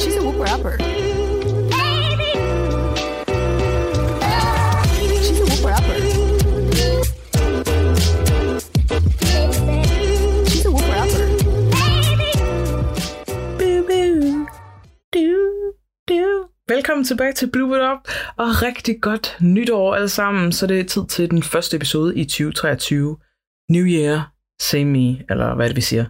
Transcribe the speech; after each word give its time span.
She's 0.00 0.16
a 0.16 0.22
whoop 0.22 0.38
rapper. 0.48 0.76
She's 5.24 5.40
a 5.40 5.44
whoop 5.48 5.64
rapper. 5.64 5.96
She's 10.50 10.64
a 10.64 10.70
whoop 10.70 10.88
rapper. 10.96 11.26
Biu, 13.58 13.82
biu. 13.86 14.46
Du, 15.14 15.72
du. 16.08 16.48
Velkommen 16.68 17.04
tilbage 17.04 17.32
til 17.32 17.50
Blue 17.50 17.76
It 17.76 17.82
Up, 17.82 18.08
og 18.36 18.62
rigtig 18.62 19.00
godt 19.02 19.36
nytår 19.40 19.94
alle 19.94 20.08
sammen. 20.08 20.52
Så 20.52 20.66
det 20.66 20.80
er 20.80 20.84
tid 20.84 21.06
til 21.06 21.30
den 21.30 21.42
første 21.42 21.76
episode 21.76 22.16
i 22.16 22.24
2023. 22.24 23.16
New 23.70 23.84
Year, 23.86 24.32
same 24.60 24.84
me, 24.84 25.30
eller 25.30 25.54
hvad 25.54 25.66
er 25.66 25.68
det, 25.68 25.76
vi 25.76 25.80
siger. 25.80 26.04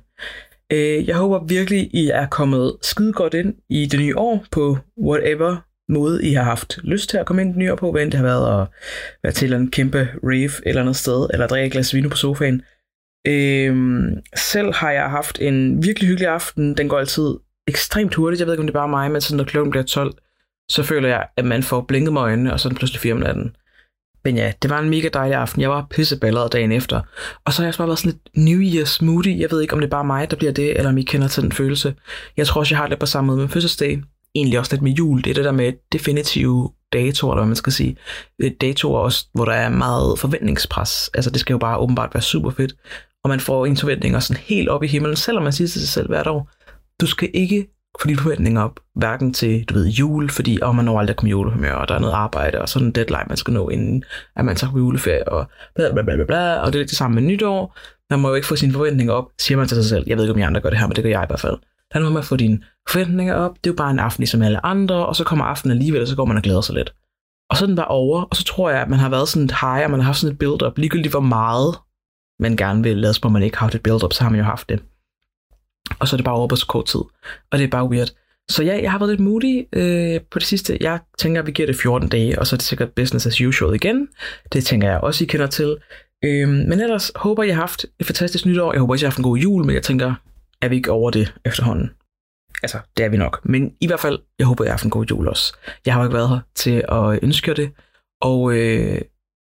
Øh, 0.73 1.09
Jeg 1.09 1.17
håber 1.17 1.45
virkelig, 1.45 1.91
I 1.95 2.09
er 2.09 2.27
kommet 2.27 2.77
skide 2.83 3.13
godt 3.13 3.35
ind 3.35 3.55
i 3.71 3.87
det 3.87 4.01
nye 4.01 4.17
år 4.17 4.45
på 4.51 4.79
whatever 5.03 5.57
måde, 5.89 6.27
I 6.27 6.33
har 6.33 6.43
haft 6.43 6.79
lyst 6.85 7.11
til 7.11 7.19
at 7.19 7.27
komme 7.27 7.43
ind 7.43 7.51
i 7.51 7.53
det 7.53 7.59
nye 7.59 7.73
år 7.73 7.77
på, 7.77 7.93
hvad 7.93 8.03
end 8.03 8.11
det 8.11 8.21
har 8.21 8.27
været 8.27 8.63
at 8.63 8.69
være 9.23 9.33
til 9.33 9.53
en 9.53 9.71
kæmpe 9.71 10.09
rave 10.25 10.51
eller 10.69 10.81
andet 10.83 10.97
sted, 10.97 11.27
eller 11.33 11.47
drikke 11.47 11.67
et 11.67 11.73
glas 11.73 11.95
vino 11.95 12.09
på 12.09 12.17
sofaen. 12.17 12.63
Øhm, 13.27 14.21
selv 14.37 14.75
har 14.75 14.91
jeg 14.91 15.11
haft 15.11 15.39
en 15.41 15.83
virkelig 15.83 16.09
hyggelig 16.09 16.29
aften. 16.29 16.77
Den 16.77 16.89
går 16.89 16.99
altid 16.99 17.35
ekstremt 17.67 18.15
hurtigt. 18.15 18.41
Jeg 18.41 18.47
ved 18.47 18.55
ikke, 18.55 18.61
om 18.61 18.67
det 18.67 18.75
er 18.75 18.81
bare 18.81 18.89
mig, 18.89 19.11
men 19.11 19.21
sådan, 19.21 19.37
når 19.37 19.45
klokken 19.45 19.71
bliver 19.71 19.85
12, 19.85 20.15
så 20.69 20.83
føler 20.83 21.09
jeg, 21.09 21.27
at 21.37 21.45
man 21.45 21.63
får 21.63 21.81
blinket 21.89 22.13
med 22.13 22.21
øjnene, 22.21 22.53
og 22.53 22.61
så 22.61 22.69
er 22.69 22.71
den 22.71 22.77
pludselig 22.79 23.01
4 23.01 23.13
om 23.13 23.19
natten. 23.21 23.57
Men 24.25 24.37
ja, 24.37 24.53
det 24.63 24.71
var 24.71 24.79
en 24.79 24.91
mega 24.91 25.09
dejlig 25.09 25.37
aften. 25.37 25.63
Jeg 25.63 25.71
var 25.71 25.87
pisseballeret 25.91 26.53
dagen 26.53 26.73
efter. 26.73 27.01
Og 27.45 27.53
så 27.53 27.63
har 27.63 27.65
jeg 27.65 27.69
også 27.69 27.79
bare 27.79 27.89
været 27.89 27.99
sådan 27.99 28.13
lidt 28.13 28.47
New 28.47 28.61
Year 28.61 28.85
smoothie. 28.85 29.41
Jeg 29.41 29.51
ved 29.51 29.61
ikke, 29.61 29.75
om 29.75 29.81
det 29.81 29.87
er 29.87 29.91
bare 29.91 30.05
mig, 30.05 30.31
der 30.31 30.37
bliver 30.37 30.53
det, 30.53 30.77
eller 30.77 30.91
om 30.91 30.99
I 30.99 31.03
kender 31.03 31.29
til 31.29 31.43
den 31.43 31.53
følelse. 31.53 31.95
Jeg 32.37 32.47
tror 32.47 32.61
også, 32.61 32.75
jeg 32.75 32.79
har 32.79 32.89
det 32.89 32.99
på 32.99 33.07
samme 33.07 33.27
måde 33.27 33.39
med 33.39 33.49
fødselsdag. 33.49 34.03
Egentlig 34.35 34.59
også 34.59 34.73
lidt 34.73 34.83
med 34.83 34.93
jul. 34.93 35.25
Det 35.25 35.31
er 35.31 35.35
det 35.35 35.45
der 35.45 35.53
med 35.53 35.73
definitive 35.93 36.71
datoer, 36.93 37.33
eller 37.33 37.43
hvad 37.43 37.49
man 37.49 37.57
skal 37.57 37.73
sige. 37.73 37.97
Øh, 38.39 38.51
datoer 38.61 38.99
også, 38.99 39.27
hvor 39.35 39.45
der 39.45 39.53
er 39.53 39.69
meget 39.69 40.19
forventningspres. 40.19 41.11
Altså, 41.15 41.31
det 41.31 41.41
skal 41.41 41.55
jo 41.55 41.59
bare 41.59 41.79
åbenbart 41.79 42.15
være 42.15 42.23
super 42.23 42.51
fedt. 42.51 42.75
Og 43.25 43.31
man 43.31 43.41
får 43.41 43.67
ens 43.67 43.81
forventninger 43.81 44.21
sådan 44.21 44.43
helt 44.47 44.69
op 44.69 44.83
i 44.83 44.87
himlen, 44.87 45.17
selvom 45.17 45.43
man 45.43 45.53
siger 45.53 45.69
til 45.69 45.81
sig 45.81 45.89
selv 45.89 46.09
hvert 46.09 46.27
år, 46.27 46.51
du 47.01 47.07
skal 47.07 47.31
ikke 47.35 47.67
få 48.01 48.09
dine 48.09 48.19
forventninger 48.19 48.63
op, 48.63 48.81
hverken 48.95 49.33
til, 49.33 49.65
du 49.65 49.75
ved, 49.75 49.87
jul, 49.87 50.31
fordi 50.31 50.59
oh, 50.63 50.75
man 50.75 50.85
når 50.85 50.99
aldrig 50.99 51.13
at 51.13 51.17
komme 51.17 51.31
julehumør, 51.31 51.73
og 51.73 51.89
der 51.89 51.95
er 51.95 51.99
noget 51.99 52.15
arbejde, 52.15 52.61
og 52.61 52.69
sådan 52.69 52.89
en 52.89 52.93
deadline, 52.93 53.25
man 53.29 53.37
skal 53.37 53.55
nå, 53.55 53.69
inden 53.69 54.05
at 54.37 54.45
man 54.45 54.57
tager 54.57 54.71
på 54.71 54.79
juleferie, 54.79 55.29
og 55.29 55.47
bla 55.75 55.93
bla 55.93 56.03
bla 56.03 56.15
bla, 56.15 56.25
bla 56.25 56.55
og 56.55 56.67
det 56.67 56.75
er 56.75 56.79
lidt 56.79 56.91
det 56.91 56.99
samme 56.99 57.15
med 57.15 57.23
nytår. 57.23 57.77
Man 58.11 58.21
må 58.21 58.29
jo 58.29 58.35
ikke 58.35 58.47
få 58.47 58.57
sine 58.57 58.73
forventninger 58.73 59.13
op, 59.13 59.25
siger 59.39 59.59
man 59.59 59.69
til 59.69 59.77
sig 59.77 59.85
selv. 59.85 60.05
Jeg 60.07 60.17
ved 60.17 60.25
ikke, 60.25 60.33
om 60.33 60.39
I 60.39 60.43
andre 60.43 60.61
gør 60.61 60.71
det 60.71 60.79
her, 60.79 60.87
men 60.87 60.97
det 60.97 61.05
gør 61.05 61.11
jeg 61.11 61.23
i 61.23 61.27
hvert 61.29 61.41
fald. 61.41 61.57
Der 61.93 62.07
om 62.07 62.17
at 62.17 62.25
få 62.25 62.37
dine 62.37 62.61
forventninger 62.89 63.35
op, 63.35 63.55
det 63.65 63.71
er 63.71 63.73
jo 63.73 63.77
bare 63.77 63.91
en 63.91 63.99
aften 63.99 64.23
ligesom 64.23 64.43
alle 64.43 64.67
andre, 64.67 65.07
og 65.07 65.17
så 65.17 65.25
kommer 65.25 65.45
aftenen 65.45 65.77
alligevel, 65.77 66.03
og 66.03 66.09
så 66.09 66.17
går 66.17 66.25
man 66.25 66.37
og 66.37 66.43
glæder 66.43 66.61
sig 66.61 66.75
lidt. 66.75 66.95
Og 67.51 67.57
så 67.57 67.65
er 67.65 67.67
den 67.67 67.77
bare 67.77 67.89
over, 67.89 68.23
og 68.23 68.37
så 68.37 68.45
tror 68.45 68.71
jeg, 68.71 68.81
at 68.81 68.89
man 68.89 68.99
har 68.99 69.09
været 69.09 69.29
sådan 69.29 69.45
et 69.45 69.55
high, 69.61 69.85
og 69.85 69.91
man 69.91 70.01
har 70.01 70.05
haft 70.05 70.19
sådan 70.19 70.33
et 70.33 70.39
build-up, 70.39 70.79
ligegyldigt 70.79 71.13
hvor 71.13 71.21
meget 71.21 71.75
man 72.39 72.57
gerne 72.57 72.83
vil 72.83 72.97
lad 72.97 73.11
os 73.11 73.21
på, 73.21 73.29
man 73.29 73.43
ikke 73.43 73.57
har 73.57 73.67
haft 73.67 73.75
et 73.75 73.83
build-up, 73.83 74.13
så 74.13 74.23
har 74.23 74.31
man 74.31 74.41
jo 74.41 74.45
haft 74.45 74.69
det. 74.69 74.83
Og 75.99 76.09
så 76.09 76.17
er 76.17 76.19
det 76.19 76.25
bare 76.25 76.35
over 76.35 76.49
på 76.49 76.57
så 76.57 76.67
kort 76.67 76.87
tid. 76.87 77.01
Og 77.51 77.59
det 77.59 77.65
er 77.65 77.69
bare 77.69 77.89
weird. 77.89 78.11
Så 78.51 78.63
ja, 78.63 78.83
jeg 78.83 78.91
har 78.91 78.99
været 78.99 79.11
lidt 79.11 79.21
moody 79.21 79.67
øh, 79.73 80.21
på 80.31 80.39
det 80.39 80.47
sidste. 80.47 80.79
Jeg 80.81 80.99
tænker, 81.19 81.41
at 81.41 81.47
vi 81.47 81.53
giver 81.53 81.67
det 81.67 81.77
14 81.77 82.09
dage, 82.09 82.39
og 82.39 82.47
så 82.47 82.57
er 82.57 82.59
det 82.59 82.65
sikkert 82.65 82.93
business 82.93 83.27
as 83.27 83.41
usual 83.41 83.75
igen. 83.75 84.09
Det 84.53 84.65
tænker 84.65 84.91
jeg 84.91 85.01
også, 85.01 85.25
I 85.25 85.27
kender 85.27 85.47
til. 85.47 85.77
Øh, 86.25 86.49
men 86.49 86.81
ellers 86.81 87.13
håber 87.17 87.43
jeg 87.43 87.55
har 87.55 87.63
haft 87.63 87.87
et 88.01 88.07
fantastisk 88.07 88.47
nytår. 88.47 88.73
Jeg 88.73 88.81
håber 88.81 88.95
også, 88.95 89.05
jeg 89.05 89.09
har 89.09 89.11
haft 89.11 89.19
en 89.19 89.25
god 89.25 89.39
jul, 89.39 89.65
men 89.65 89.75
jeg 89.75 89.83
tænker, 89.83 90.15
er 90.63 90.69
vi 90.69 90.77
ikke 90.77 90.93
over 90.93 91.11
det 91.11 91.35
efterhånden? 91.45 91.91
Altså, 92.63 92.79
det 92.97 93.05
er 93.05 93.09
vi 93.09 93.17
nok. 93.17 93.41
Men 93.45 93.73
i 93.81 93.87
hvert 93.87 94.01
fald, 94.01 94.19
jeg 94.39 94.47
håber, 94.47 94.65
jeg 94.65 94.71
har 94.71 94.75
haft 94.75 94.85
en 94.85 94.91
god 94.91 95.05
jul 95.05 95.29
også. 95.29 95.57
Jeg 95.87 95.95
har 95.95 96.01
jo 96.01 96.07
ikke 96.07 96.17
været 96.17 96.29
her 96.29 96.41
til 96.55 96.85
at 96.89 97.19
ønske 97.23 97.49
jer 97.51 97.55
det. 97.55 97.71
Og 98.21 98.57
øh, 98.57 99.01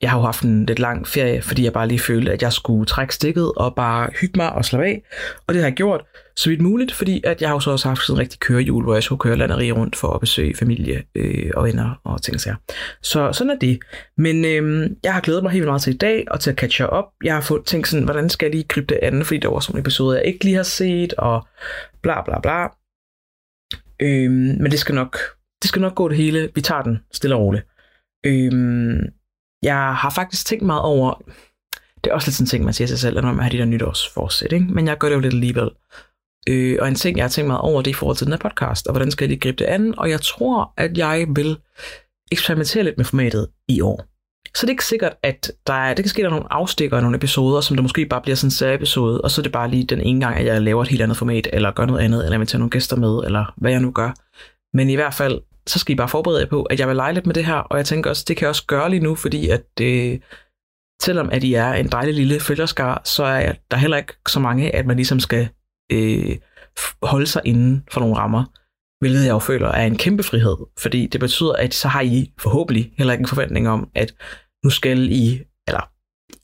jeg 0.03 0.11
har 0.11 0.19
jo 0.19 0.25
haft 0.25 0.43
en 0.43 0.67
lidt 0.67 0.79
lang 0.79 1.09
ferie, 1.09 1.43
fordi 1.43 1.65
jeg 1.65 1.73
bare 1.73 1.89
lige 1.89 1.99
følte, 1.99 2.33
at 2.33 2.43
jeg 2.43 2.53
skulle 2.53 2.87
trække 2.87 3.15
stikket 3.15 3.53
og 3.57 3.75
bare 3.75 4.11
hygge 4.21 4.37
mig 4.37 4.53
og 4.53 4.65
slappe 4.65 4.87
af. 4.87 5.03
Og 5.47 5.55
det 5.55 5.63
har 5.63 5.69
jeg 5.69 5.77
gjort 5.77 6.05
så 6.37 6.51
vidt 6.51 6.61
muligt, 6.61 6.93
fordi 6.93 7.21
at 7.25 7.41
jeg 7.41 7.49
har 7.49 7.57
jo 7.57 7.61
så 7.61 7.71
også 7.71 7.89
haft 7.89 8.01
sådan 8.01 8.17
en 8.17 8.21
rigtig 8.21 8.41
kørejul, 8.41 8.85
hvor 8.85 8.95
jeg 8.95 9.03
skulle 9.03 9.19
køre 9.19 9.37
landeri 9.37 9.73
rundt 9.73 9.97
for 9.97 10.09
at 10.09 10.21
besøge 10.21 10.57
familie 10.57 11.03
øh, 11.15 11.51
og 11.57 11.65
venner 11.65 12.01
og 12.05 12.23
ting 12.23 12.35
og 12.35 12.41
sager. 12.41 12.57
Så 13.03 13.33
sådan 13.33 13.51
er 13.51 13.59
det. 13.59 13.79
Men 14.17 14.45
øh, 14.45 14.91
jeg 15.05 15.15
har 15.15 15.21
glædet 15.21 15.43
mig 15.43 15.53
helt 15.53 15.61
vildt 15.61 15.71
meget 15.71 15.83
til 15.83 15.95
i 15.95 15.97
dag 15.97 16.25
og 16.31 16.41
til 16.41 16.51
at 16.51 16.57
catch 16.57 16.83
up. 16.83 17.05
Jeg 17.25 17.35
har 17.35 17.41
fået 17.41 17.65
tænkt 17.65 17.89
sådan, 17.89 18.05
hvordan 18.05 18.29
skal 18.29 18.47
jeg 18.47 18.55
lige 18.55 18.65
gribe 18.69 18.87
det 18.87 18.99
andet, 19.03 19.27
fordi 19.27 19.41
der 19.41 19.49
var 19.49 19.61
sådan 19.61 19.77
en 19.77 19.81
episoder, 19.81 20.17
jeg 20.17 20.27
ikke 20.27 20.45
lige 20.45 20.57
har 20.57 20.63
set, 20.63 21.13
og 21.13 21.47
bla 22.03 22.23
bla 22.25 22.41
bla. 22.41 22.65
Øh, 24.01 24.31
men 24.31 24.71
det 24.71 24.79
skal 24.79 24.95
nok 24.95 25.19
det 25.63 25.69
skal 25.69 25.83
nok 25.83 25.95
gå 25.95 26.09
det 26.09 26.17
hele. 26.17 26.51
Vi 26.55 26.61
tager 26.61 26.83
den 26.83 26.99
stille 27.13 27.37
og 27.37 27.43
roligt. 27.43 27.67
Øh, 28.27 28.53
jeg 29.63 29.95
har 29.95 30.11
faktisk 30.11 30.47
tænkt 30.47 30.67
meget 30.67 30.83
over, 30.83 31.23
det 32.05 32.11
er 32.11 32.15
også 32.15 32.29
lidt 32.29 32.37
sådan 32.37 32.45
en 32.45 32.49
ting, 32.49 32.65
man 32.65 32.75
siger 32.75 32.89
sig 32.89 32.99
selv, 32.99 33.21
når 33.21 33.33
man 33.33 33.43
har 33.43 33.51
de 33.51 33.59
der 33.59 33.65
nytårsforsæt, 33.65 34.53
ikke? 34.53 34.67
men 34.67 34.87
jeg 34.87 34.99
gør 34.99 35.09
det 35.09 35.15
jo 35.15 35.21
lidt 35.21 35.35
alligevel. 35.35 35.71
Øh, 36.49 36.79
og 36.81 36.89
en 36.89 36.95
ting, 36.95 37.17
jeg 37.17 37.25
har 37.25 37.29
tænkt 37.29 37.47
meget 37.47 37.61
over, 37.61 37.83
det 37.83 37.91
er 37.91 37.95
i 37.95 37.99
forhold 37.99 38.17
til 38.17 38.27
den 38.27 38.33
her 38.33 38.39
podcast, 38.39 38.87
og 38.87 38.93
hvordan 38.93 39.11
skal 39.11 39.25
jeg 39.25 39.29
lige 39.29 39.41
gribe 39.41 39.57
det 39.57 39.65
an, 39.65 39.99
og 39.99 40.11
jeg 40.11 40.21
tror, 40.21 40.73
at 40.77 40.99
jeg 40.99 41.27
vil 41.35 41.57
eksperimentere 42.33 42.85
lidt 42.85 42.97
med 42.97 43.05
formatet 43.05 43.49
i 43.69 43.81
år. 43.81 44.05
Så 44.57 44.67
det 44.67 44.69
er 44.69 44.75
ikke 44.75 44.85
sikkert, 44.85 45.13
at 45.23 45.53
der 45.67 45.73
er, 45.73 45.95
det 45.95 46.05
kan 46.05 46.09
ske, 46.09 46.23
der 46.23 46.29
er 46.29 46.33
nogle 46.33 46.53
afstikker 46.53 46.97
af 46.97 47.03
nogle 47.03 47.17
episoder, 47.17 47.61
som 47.61 47.77
der 47.77 47.83
måske 47.83 48.07
bare 48.07 48.21
bliver 48.21 48.37
sådan 48.37 48.47
en 48.47 48.51
særepisode, 48.51 49.21
og 49.21 49.31
så 49.31 49.41
er 49.41 49.43
det 49.43 49.53
bare 49.53 49.71
lige 49.71 49.85
den 49.85 50.01
ene 50.01 50.21
gang, 50.21 50.37
at 50.37 50.47
jeg 50.47 50.63
laver 50.63 50.83
et 50.83 50.89
helt 50.89 51.03
andet 51.03 51.17
format, 51.17 51.49
eller 51.53 51.71
gør 51.71 51.87
noget 51.87 52.01
andet, 52.01 52.25
eller 52.25 52.39
jeg 52.39 52.49
tager 52.49 52.59
nogle 52.59 52.71
gæster 52.71 52.97
med, 52.97 53.25
eller 53.25 53.55
hvad 53.57 53.71
jeg 53.71 53.81
nu 53.81 53.91
gør. 53.91 54.13
Men 54.77 54.91
i 54.91 54.95
hvert 54.95 55.15
fald, 55.15 55.41
så 55.67 55.79
skal 55.79 55.93
I 55.93 55.97
bare 55.97 56.09
forberede 56.09 56.41
jer 56.41 56.47
på, 56.47 56.63
at 56.63 56.81
jeg 56.81 56.89
vil 56.89 56.97
lege 56.97 57.13
lidt 57.13 57.27
med 57.27 57.35
det 57.35 57.47
her, 57.47 57.55
og 57.55 57.79
jeg 57.79 57.87
tænker 57.87 58.11
også, 58.11 58.25
det 58.29 58.37
kan 58.37 58.45
jeg 58.45 58.49
også 58.49 58.67
gøre 58.67 58.91
lige 58.91 59.03
nu, 59.03 59.15
fordi 59.15 59.49
at 59.49 59.65
øh, 59.81 60.19
selvom 61.03 61.31
at 61.31 61.45
I 61.45 61.55
er 61.55 61.73
en 61.73 61.89
dejlig 61.89 62.15
lille 62.15 62.41
følgerskar, 62.41 63.03
så 63.05 63.25
er 63.25 63.53
der 63.71 63.77
heller 63.77 63.97
ikke 63.97 64.13
så 64.29 64.41
mange, 64.41 64.75
at 64.75 64.87
man 64.87 64.97
ligesom 64.97 65.21
skal 65.21 65.49
øh, 65.93 66.37
holde 67.03 67.27
sig 67.27 67.43
inden 67.45 67.85
for 67.93 68.01
nogle 68.01 68.17
rammer, 68.17 68.45
hvilket 69.01 69.25
jeg 69.25 69.31
jo 69.31 69.39
føler 69.39 69.69
er 69.69 69.87
en 69.87 69.97
kæmpe 69.97 70.23
frihed, 70.23 70.57
fordi 70.79 71.07
det 71.07 71.21
betyder, 71.21 71.53
at 71.53 71.75
så 71.75 71.89
har 71.89 72.01
I 72.01 72.33
forhåbentlig 72.39 72.93
heller 72.99 73.13
ikke 73.13 73.23
en 73.23 73.29
forventning 73.29 73.69
om, 73.69 73.89
at 73.95 74.15
nu 74.65 74.71
skal 74.71 75.13
I, 75.13 75.41
eller 75.69 75.91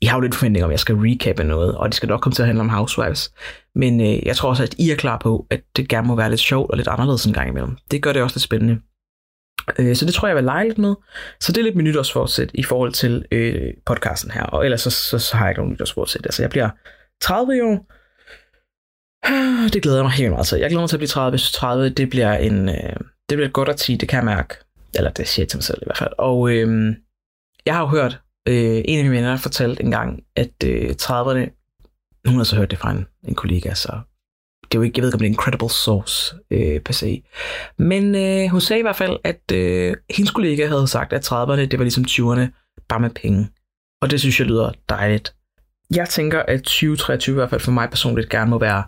I 0.01 0.05
har 0.05 0.17
jo 0.17 0.21
lidt 0.21 0.35
forventning 0.35 0.65
om, 0.65 0.69
at 0.69 0.73
jeg 0.73 0.79
skal 0.79 0.95
recappe 0.95 1.43
noget, 1.43 1.75
og 1.75 1.85
det 1.85 1.95
skal 1.95 2.09
nok 2.09 2.21
komme 2.21 2.33
til 2.33 2.41
at 2.41 2.47
handle 2.47 2.61
om 2.61 2.69
Housewives. 2.69 3.33
Men 3.75 4.01
øh, 4.01 4.25
jeg 4.25 4.35
tror 4.35 4.49
også, 4.49 4.63
at 4.63 4.75
I 4.77 4.91
er 4.91 4.95
klar 4.95 5.17
på, 5.17 5.47
at 5.49 5.61
det 5.75 5.89
gerne 5.89 6.07
må 6.07 6.15
være 6.15 6.29
lidt 6.29 6.39
sjovt 6.39 6.71
og 6.71 6.77
lidt 6.77 6.87
anderledes 6.87 7.25
en 7.25 7.33
gang 7.33 7.49
imellem. 7.49 7.77
Det 7.91 8.03
gør 8.03 8.13
det 8.13 8.21
også 8.21 8.35
lidt 8.35 8.43
spændende. 8.43 8.81
Øh, 9.79 9.95
så 9.95 10.05
det 10.05 10.13
tror 10.13 10.27
jeg, 10.27 10.29
jeg 10.29 10.35
vil 10.35 10.43
lege 10.43 10.67
lidt 10.67 10.77
med. 10.77 10.95
Så 11.39 11.51
det 11.51 11.57
er 11.57 11.63
lidt 11.63 11.75
min 11.75 11.83
nytårsforsæt 11.83 12.51
i 12.53 12.63
forhold 12.63 12.91
til 12.91 13.25
øh, 13.31 13.73
podcasten 13.85 14.31
her. 14.31 14.43
Og 14.43 14.65
ellers 14.65 14.81
så, 14.81 14.89
så, 14.89 15.19
så 15.19 15.37
har 15.37 15.45
jeg 15.45 15.51
ikke 15.51 15.59
nogen 15.59 15.73
nytårsforsæt. 15.73 16.25
Altså 16.25 16.43
jeg 16.43 16.49
bliver 16.49 16.69
30 17.21 17.57
i 17.57 17.61
år. 17.61 17.85
Det 19.73 19.81
glæder 19.83 19.97
jeg 19.97 20.05
mig 20.05 20.11
helt 20.11 20.31
meget 20.31 20.47
til. 20.47 20.59
Jeg 20.59 20.69
glæder 20.69 20.81
mig 20.81 20.89
til 20.89 20.95
at 20.95 20.99
blive 20.99 21.07
30. 21.07 21.29
Hvis 21.29 21.51
30, 21.51 21.89
det 21.89 22.09
bliver 22.09 22.33
en, 22.33 22.69
øh, 22.69 22.95
det 23.29 23.37
bliver 23.37 23.45
et 23.45 23.53
godt 23.53 23.69
at 23.69 23.85
det 23.87 24.09
kan 24.09 24.17
jeg 24.17 24.25
mærke. 24.25 24.55
Eller 24.95 25.11
det 25.11 25.27
siger 25.27 25.43
jeg 25.43 25.49
til 25.49 25.57
mig 25.57 25.63
selv 25.63 25.79
i 25.81 25.85
hvert 25.85 25.97
fald. 25.97 26.13
Og 26.17 26.51
øh, 26.51 26.95
jeg 27.65 27.75
har 27.75 27.81
jo 27.81 27.87
hørt, 27.87 28.19
øh, 28.47 28.81
en 28.85 28.99
af 28.99 29.05
mine 29.05 29.15
venner 29.15 29.37
fortalte 29.37 29.83
en 29.83 29.91
gang, 29.91 30.23
at 30.35 30.63
øh, 30.65 30.95
30'erne, 31.01 31.53
hun 32.25 32.37
har 32.37 32.43
så 32.43 32.55
hørt 32.55 32.71
det 32.71 32.79
fra 32.79 32.91
en, 32.91 33.05
en 33.23 33.35
kollega, 33.35 33.73
så 33.73 33.99
det 34.71 34.77
er 34.77 34.79
jo 34.79 34.83
ikke, 34.83 34.93
jeg 34.97 35.01
ved 35.01 35.09
ikke, 35.09 35.15
om 35.15 35.19
det 35.19 35.25
er 35.25 35.29
en 35.29 35.35
credible 35.35 35.69
source 35.69 36.35
øh, 36.51 36.79
per 36.79 36.93
se. 36.93 37.23
Men 37.77 38.15
øh, 38.15 38.49
hun 38.49 38.61
sagde 38.61 38.79
i 38.79 38.81
hvert 38.81 38.95
fald, 38.95 39.17
at 39.23 39.51
øh, 39.53 39.95
hendes 40.09 40.31
kollega 40.31 40.67
havde 40.67 40.87
sagt, 40.87 41.13
at 41.13 41.31
30'erne, 41.31 41.65
det 41.65 41.79
var 41.79 41.83
ligesom 41.83 42.05
20'erne, 42.09 42.47
bare 42.89 42.99
med 42.99 43.09
penge. 43.09 43.49
Og 44.01 44.11
det 44.11 44.19
synes 44.19 44.39
jeg 44.39 44.47
lyder 44.47 44.71
dejligt. 44.89 45.33
Jeg 45.95 46.09
tænker, 46.09 46.39
at 46.39 46.59
2023 46.59 47.33
i 47.33 47.35
hvert 47.35 47.49
fald 47.49 47.61
for 47.61 47.71
mig 47.71 47.89
personligt 47.89 48.29
gerne 48.29 48.49
må 48.49 48.59
være, 48.59 48.83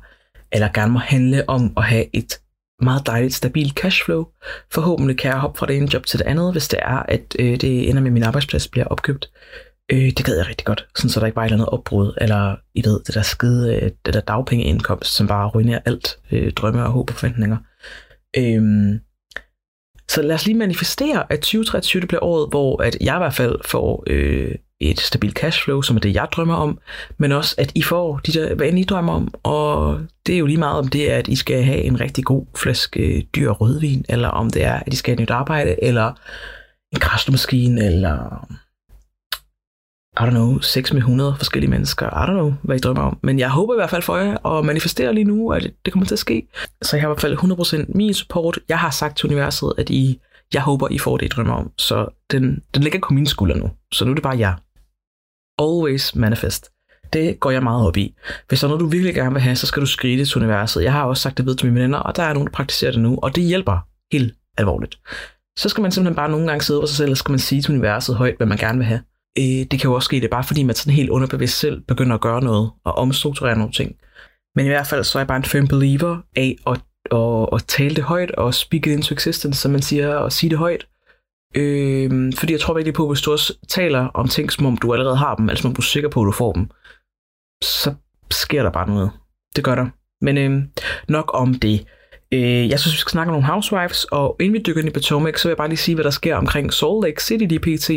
eller 0.51 0.69
gerne 0.73 0.93
må 0.93 0.99
handle 0.99 1.49
om 1.49 1.73
at 1.77 1.83
have 1.83 2.05
et 2.13 2.39
meget 2.81 3.05
dejligt, 3.05 3.33
stabilt 3.33 3.73
cashflow. 3.73 4.25
Forhåbentlig 4.71 5.17
kan 5.17 5.31
jeg 5.31 5.39
hoppe 5.39 5.57
fra 5.57 5.65
det 5.65 5.77
ene 5.77 5.93
job 5.93 6.05
til 6.05 6.19
det 6.19 6.25
andet, 6.25 6.51
hvis 6.51 6.67
det 6.67 6.79
er, 6.81 7.03
at 7.07 7.35
øh, 7.39 7.61
det 7.61 7.89
ender 7.89 8.01
med, 8.01 8.09
at 8.09 8.13
min 8.13 8.23
arbejdsplads 8.23 8.67
bliver 8.67 8.85
opkøbt. 8.85 9.29
Øh, 9.89 10.11
det 10.17 10.25
gad 10.25 10.37
jeg 10.37 10.47
rigtig 10.47 10.65
godt, 10.65 10.87
sådan 10.95 11.09
så 11.09 11.19
der 11.19 11.25
ikke 11.25 11.35
bare 11.35 11.45
eller 11.45 11.55
andet 11.55 11.69
opbrud, 11.69 12.13
eller 12.21 12.55
I 12.73 12.81
ved, 12.85 12.99
det 13.07 13.15
der 13.15 13.21
skide, 13.21 13.75
øh, 13.75 13.91
det 14.05 14.13
der 14.13 14.21
dagpengeindkomst, 14.21 15.15
som 15.15 15.27
bare 15.27 15.47
ruinerer 15.47 15.79
alt, 15.85 16.17
øh, 16.31 16.53
drømme 16.53 16.83
og 16.83 16.91
håb 16.91 17.09
og 17.09 17.15
forventninger. 17.15 17.57
Øh, 18.37 18.99
så 20.09 20.21
lad 20.21 20.35
os 20.35 20.45
lige 20.45 20.57
manifestere, 20.57 21.31
at 21.31 21.39
2023 21.39 21.99
det 22.01 22.07
bliver 22.07 22.23
året, 22.23 22.49
hvor 22.49 22.81
at 22.81 22.97
jeg 23.01 23.15
i 23.15 23.17
hvert 23.17 23.33
fald 23.33 23.55
får 23.65 24.03
øh, 24.07 24.55
et 24.79 24.99
stabilt 24.99 25.37
cashflow, 25.37 25.81
som 25.81 25.95
er 25.95 25.99
det, 25.99 26.13
jeg 26.13 26.27
drømmer 26.31 26.55
om, 26.55 26.79
men 27.17 27.31
også, 27.31 27.55
at 27.57 27.71
I 27.75 27.81
får 27.81 28.17
de 28.17 28.31
der, 28.31 28.55
hvad 28.55 28.67
end 28.67 28.79
I 28.79 28.83
drømmer 28.83 29.13
om, 29.13 29.33
og 29.43 29.99
det 30.27 30.35
er 30.35 30.39
jo 30.39 30.45
lige 30.45 30.57
meget 30.57 30.77
om 30.77 30.87
det 30.87 31.11
er, 31.11 31.17
at 31.17 31.27
I 31.27 31.35
skal 31.35 31.63
have 31.63 31.81
en 31.81 31.99
rigtig 31.99 32.25
god 32.25 32.45
flaske 32.57 32.99
øh, 32.99 33.23
dyr 33.35 33.49
rødvin, 33.49 34.05
eller 34.09 34.27
om 34.27 34.49
det 34.49 34.63
er, 34.63 34.73
at 34.73 34.93
I 34.93 34.95
skal 34.95 35.11
have 35.11 35.15
et 35.15 35.19
nyt 35.19 35.35
arbejde, 35.35 35.83
eller 35.83 36.13
en 36.93 36.99
græsmaskine, 36.99 37.85
eller 37.85 38.47
i 40.19 40.21
don't 40.21 40.29
know, 40.29 40.59
sex 40.59 40.93
med 40.93 41.01
100 41.01 41.35
forskellige 41.37 41.69
mennesker. 41.69 42.05
I 42.05 42.29
don't 42.29 42.31
know, 42.31 42.53
hvad 42.63 42.75
I 42.75 42.79
drømmer 42.79 43.01
om. 43.01 43.19
Men 43.23 43.39
jeg 43.39 43.49
håber 43.49 43.73
i 43.73 43.77
hvert 43.77 43.89
fald 43.89 44.01
for 44.01 44.17
jer, 44.17 44.35
og 44.35 44.65
manifesterer 44.65 45.11
lige 45.11 45.23
nu, 45.23 45.51
at 45.51 45.71
det 45.85 45.93
kommer 45.93 46.05
til 46.05 46.15
at 46.15 46.19
ske. 46.19 46.47
Så 46.81 46.95
jeg 46.95 47.01
har 47.01 47.07
i 47.07 47.11
hvert 47.11 47.21
fald 47.21 47.83
100% 47.87 47.91
min 47.95 48.13
support. 48.13 48.59
Jeg 48.69 48.79
har 48.79 48.89
sagt 48.89 49.17
til 49.17 49.27
universet, 49.27 49.73
at 49.77 49.89
I, 49.89 50.19
jeg 50.53 50.61
håber, 50.61 50.87
I 50.91 50.97
får 50.97 51.17
det, 51.17 51.25
I 51.25 51.29
drømmer 51.29 51.53
om. 51.53 51.71
Så 51.77 52.07
den, 52.31 52.63
den 52.75 52.83
ligger 52.83 52.99
på 53.07 53.13
mine 53.13 53.27
skuldre 53.27 53.57
nu. 53.57 53.69
Så 53.91 54.05
nu 54.05 54.11
er 54.11 54.15
det 54.15 54.23
bare 54.23 54.37
jer. 54.37 54.53
Always 55.61 56.15
manifest. 56.15 56.69
Det 57.13 57.39
går 57.39 57.51
jeg 57.51 57.63
meget 57.63 57.87
op 57.87 57.97
i. 57.97 58.15
Hvis 58.47 58.59
der 58.59 58.67
er 58.67 58.69
noget, 58.69 58.81
du 58.81 58.87
virkelig 58.87 59.15
gerne 59.15 59.33
vil 59.33 59.41
have, 59.41 59.55
så 59.55 59.67
skal 59.67 59.81
du 59.81 59.87
skrive 59.87 60.19
det 60.19 60.27
til 60.27 60.37
universet. 60.37 60.83
Jeg 60.83 60.93
har 60.93 61.03
også 61.03 61.21
sagt 61.23 61.37
det 61.37 61.45
ved 61.45 61.55
til 61.55 61.67
mine 61.67 61.81
venner, 61.81 61.97
og 61.97 62.15
der 62.15 62.23
er 62.23 62.33
nogen, 62.33 62.47
der 62.47 62.53
praktiserer 62.53 62.91
det 62.91 63.01
nu, 63.01 63.19
og 63.21 63.35
det 63.35 63.43
hjælper 63.43 63.77
helt 64.11 64.35
alvorligt. 64.57 64.99
Så 65.59 65.69
skal 65.69 65.81
man 65.81 65.91
simpelthen 65.91 66.15
bare 66.15 66.31
nogle 66.31 66.47
gange 66.47 66.63
sidde 66.63 66.81
for 66.81 66.87
sig 66.87 66.97
selv, 66.97 67.11
og 67.11 67.17
så 67.17 67.19
skal 67.19 67.31
man 67.31 67.39
sige 67.39 67.61
til 67.61 67.73
universet 67.73 68.15
højt, 68.15 68.37
hvad 68.37 68.47
man 68.47 68.57
gerne 68.57 68.77
vil 68.77 68.87
have. 68.87 69.01
Øh, 69.37 69.65
det 69.71 69.79
kan 69.79 69.89
jo 69.89 69.93
også 69.93 70.05
ske, 70.05 70.15
det 70.15 70.23
er 70.23 70.29
bare 70.29 70.43
fordi, 70.43 70.63
man 70.63 70.75
sådan 70.75 70.93
helt 70.93 71.09
underbevidst 71.09 71.59
selv 71.59 71.81
begynder 71.81 72.15
at 72.15 72.21
gøre 72.21 72.43
noget 72.43 72.71
og 72.83 72.93
omstrukturere 72.93 73.57
nogle 73.57 73.73
ting. 73.73 73.95
Men 74.55 74.65
i 74.65 74.69
hvert 74.69 74.87
fald 74.87 75.03
så 75.03 75.17
er 75.17 75.21
jeg 75.21 75.27
bare 75.27 75.37
en 75.37 75.43
firm 75.43 75.67
believer 75.67 76.17
af 76.35 76.55
at, 76.67 76.81
at, 77.11 77.49
at 77.53 77.63
tale 77.67 77.95
det 77.95 78.03
højt 78.03 78.31
og 78.31 78.53
speak 78.53 78.87
it 78.87 78.93
into 78.93 79.13
existence, 79.13 79.61
som 79.61 79.71
man 79.71 79.81
siger, 79.81 80.15
og 80.15 80.31
sige 80.31 80.49
det 80.49 80.57
højt. 80.57 80.87
Øh, 81.55 82.33
fordi 82.37 82.53
jeg 82.53 82.59
tror 82.59 82.73
virkelig 82.73 82.93
på, 82.93 83.03
at 83.03 83.09
hvis 83.09 83.21
du 83.21 83.31
også 83.31 83.53
taler 83.67 84.07
om 84.07 84.27
ting, 84.27 84.51
som 84.51 84.65
om 84.65 84.77
du 84.77 84.93
allerede 84.93 85.17
har 85.17 85.35
dem, 85.35 85.49
eller 85.49 85.61
som 85.61 85.69
om 85.69 85.75
du 85.75 85.81
er 85.81 85.83
sikker 85.83 86.09
på, 86.09 86.21
at 86.21 86.25
du 86.25 86.31
får 86.31 86.53
dem, 86.53 86.69
så 87.63 87.93
sker 88.31 88.63
der 88.63 88.71
bare 88.71 88.87
noget. 88.87 89.11
Det 89.55 89.63
gør 89.63 89.75
der. 89.75 89.87
Men 90.21 90.37
øh, 90.37 90.63
nok 91.07 91.31
om 91.33 91.53
det. 91.53 91.85
Øh, 92.33 92.69
jeg 92.69 92.79
synes, 92.79 92.93
vi 92.93 92.99
skal 92.99 93.11
snakke 93.11 93.29
om 93.29 93.33
nogle 93.33 93.47
housewives, 93.47 94.03
og 94.03 94.35
inden 94.39 94.53
vi 94.53 94.63
dykker 94.67 94.81
ind 94.81 94.89
i 94.89 94.93
Potomac, 94.93 95.39
så 95.39 95.47
vil 95.47 95.51
jeg 95.51 95.57
bare 95.57 95.67
lige 95.67 95.77
sige, 95.77 95.95
hvad 95.95 96.03
der 96.03 96.09
sker 96.09 96.35
omkring 96.35 96.73
Salt 96.73 97.03
Lake 97.03 97.23
City 97.23 97.45
DPT, 97.55 97.91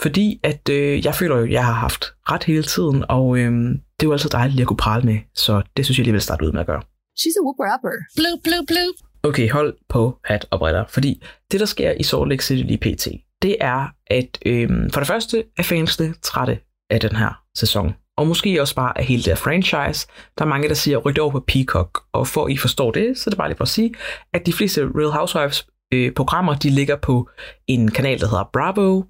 fordi 0.00 0.40
at 0.42 0.68
øh, 0.68 1.04
jeg 1.04 1.14
føler 1.14 1.36
jo, 1.36 1.44
at 1.44 1.50
jeg 1.50 1.64
har 1.64 1.72
haft 1.72 2.04
ret 2.30 2.44
hele 2.44 2.62
tiden, 2.62 3.04
og 3.08 3.38
øh, 3.38 3.52
det 4.00 4.02
er 4.02 4.06
jo 4.06 4.12
altid 4.12 4.30
dejligt 4.30 4.54
lige 4.54 4.62
at 4.62 4.68
kunne 4.68 4.76
prale 4.76 5.04
med, 5.04 5.18
så 5.34 5.62
det 5.76 5.84
synes 5.84 5.98
jeg 5.98 6.04
lige 6.04 6.12
vil 6.12 6.20
starte 6.20 6.44
ud 6.44 6.52
med 6.52 6.60
at 6.60 6.66
gøre. 6.66 6.82
She's 7.20 7.36
a 7.40 7.42
whooper 7.42 7.74
upper. 7.74 7.96
Bloop, 8.16 8.38
bloop, 8.44 8.64
bloop. 8.66 8.96
Okay, 9.22 9.50
hold 9.50 9.76
på 9.88 10.18
hat 10.24 10.46
og 10.50 10.58
briller, 10.58 10.84
fordi 10.88 11.22
det, 11.52 11.60
der 11.60 11.66
sker 11.66 11.90
i 11.90 12.02
Salt 12.02 12.28
Lake 12.28 12.44
City 12.44 12.74
DPT, 12.74 13.08
det 13.42 13.56
er, 13.60 13.86
at 14.06 14.38
øh, 14.46 14.68
for 14.92 15.00
det 15.00 15.06
første 15.06 15.44
er 15.58 15.62
fansene 15.62 16.14
trætte 16.22 16.58
af 16.90 17.00
den 17.00 17.16
her 17.16 17.42
sæson 17.56 17.94
og 18.20 18.26
måske 18.26 18.60
også 18.60 18.74
bare 18.74 18.98
af 18.98 19.04
hele 19.04 19.22
det 19.22 19.28
her 19.28 19.34
franchise. 19.34 20.06
Der 20.38 20.44
er 20.44 20.48
mange, 20.48 20.68
der 20.68 20.74
siger, 20.74 20.98
ryk 20.98 21.18
over 21.18 21.30
på 21.30 21.44
Peacock. 21.48 22.02
Og 22.12 22.26
for 22.26 22.44
at 22.46 22.52
I 22.52 22.56
forstår 22.56 22.90
det, 22.90 23.18
så 23.18 23.24
er 23.26 23.30
det 23.30 23.38
bare 23.38 23.48
lige 23.48 23.56
for 23.56 23.64
at 23.64 23.68
sige, 23.68 23.94
at 24.32 24.46
de 24.46 24.52
fleste 24.52 24.90
Real 24.94 25.10
Housewives 25.10 25.66
øh, 25.94 26.12
programmer, 26.12 26.54
de 26.54 26.70
ligger 26.70 26.96
på 26.96 27.28
en 27.66 27.90
kanal, 27.90 28.20
der 28.20 28.28
hedder 28.28 28.50
Bravo. 28.52 29.02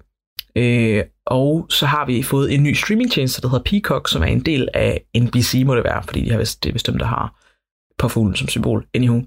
Øh, 0.55 1.03
og 1.25 1.65
så 1.69 1.85
har 1.85 2.05
vi 2.05 2.23
fået 2.23 2.53
en 2.53 2.63
ny 2.63 2.73
streamingtjeneste, 2.73 3.41
der 3.41 3.49
hedder 3.49 3.63
Peacock, 3.63 4.09
som 4.09 4.21
er 4.21 4.27
en 4.27 4.39
del 4.39 4.67
af 4.73 5.01
NBC, 5.17 5.63
må 5.65 5.75
det 5.75 5.83
være, 5.83 6.03
fordi 6.03 6.25
de 6.25 6.31
har 6.31 6.37
vist, 6.37 6.63
det 6.63 6.69
er 6.69 6.73
bestemt, 6.73 6.99
der 6.99 7.05
har 7.05 7.35
på 7.97 8.07
fuglen 8.07 8.35
som 8.35 8.47
symbol. 8.47 8.85
Anywho. 8.93 9.21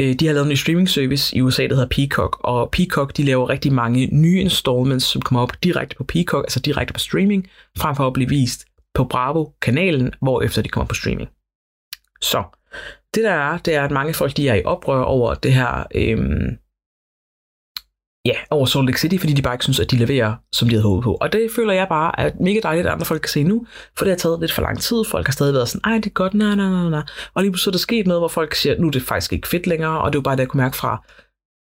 Øh, 0.00 0.14
de 0.14 0.26
har 0.26 0.32
lavet 0.32 0.46
en 0.46 0.50
ny 0.50 0.54
streaming 0.54 0.88
service 0.88 1.36
i 1.36 1.40
USA, 1.40 1.62
der 1.62 1.74
hedder 1.74 1.88
Peacock, 1.88 2.40
og 2.40 2.70
Peacock 2.70 3.16
de 3.16 3.22
laver 3.22 3.48
rigtig 3.48 3.72
mange 3.72 4.06
nye 4.06 4.40
installments, 4.40 5.04
som 5.04 5.22
kommer 5.22 5.42
op 5.42 5.52
direkte 5.62 5.96
på 5.96 6.04
Peacock, 6.04 6.44
altså 6.44 6.60
direkte 6.60 6.94
på 6.94 7.00
streaming, 7.00 7.48
frem 7.78 7.96
for 7.96 8.06
at 8.06 8.12
blive 8.12 8.28
vist 8.28 8.67
på 8.98 9.04
Bravo-kanalen, 9.04 10.14
hvor 10.20 10.42
efter 10.42 10.62
de 10.62 10.68
kommer 10.68 10.88
på 10.88 10.94
streaming. 10.94 11.28
Så 12.20 12.42
det 13.14 13.24
der 13.24 13.30
er, 13.30 13.58
det 13.58 13.74
er, 13.74 13.84
at 13.84 13.90
mange 13.90 14.14
folk 14.14 14.36
de 14.36 14.48
er 14.48 14.54
i 14.54 14.64
oprør 14.64 15.02
over 15.02 15.34
det 15.34 15.52
her, 15.52 15.86
øhm, 15.94 16.48
ja, 18.24 18.36
over 18.50 18.66
Salt 18.66 18.86
Lake 18.86 19.00
City, 19.00 19.16
fordi 19.18 19.32
de 19.32 19.42
bare 19.42 19.54
ikke 19.54 19.64
synes, 19.64 19.80
at 19.80 19.90
de 19.90 19.96
leverer, 19.96 20.34
som 20.52 20.68
de 20.68 20.74
havde 20.74 20.82
håbet 20.82 21.04
på. 21.04 21.14
Og 21.14 21.32
det 21.32 21.50
føler 21.56 21.72
jeg 21.72 21.86
bare 21.88 22.20
er 22.20 22.30
mega 22.40 22.60
dejligt, 22.62 22.86
at 22.86 22.92
andre 22.92 23.06
folk 23.06 23.20
kan 23.22 23.28
se 23.28 23.42
nu, 23.42 23.66
for 23.96 24.04
det 24.04 24.12
har 24.12 24.18
taget 24.18 24.40
lidt 24.40 24.52
for 24.52 24.62
lang 24.62 24.78
tid. 24.80 25.04
Folk 25.04 25.26
har 25.26 25.32
stadig 25.32 25.54
været 25.54 25.68
sådan, 25.68 25.92
ej, 25.92 25.96
det 25.98 26.06
er 26.06 26.20
godt, 26.22 26.34
nej, 26.34 26.54
nej, 26.54 26.70
nej, 26.70 26.90
nej. 26.90 27.02
Og 27.34 27.42
lige 27.42 27.52
pludselig 27.52 27.70
er 27.70 27.72
der 27.72 27.78
sket 27.78 28.06
noget, 28.06 28.20
hvor 28.20 28.28
folk 28.28 28.54
siger, 28.54 28.80
nu 28.80 28.86
er 28.86 28.90
det 28.90 29.02
faktisk 29.02 29.32
ikke 29.32 29.48
fedt 29.48 29.66
længere, 29.66 30.00
og 30.00 30.12
det 30.12 30.18
var 30.18 30.22
bare 30.22 30.36
det, 30.36 30.40
jeg 30.40 30.48
kunne 30.48 30.62
mærke 30.62 30.76
fra 30.76 31.04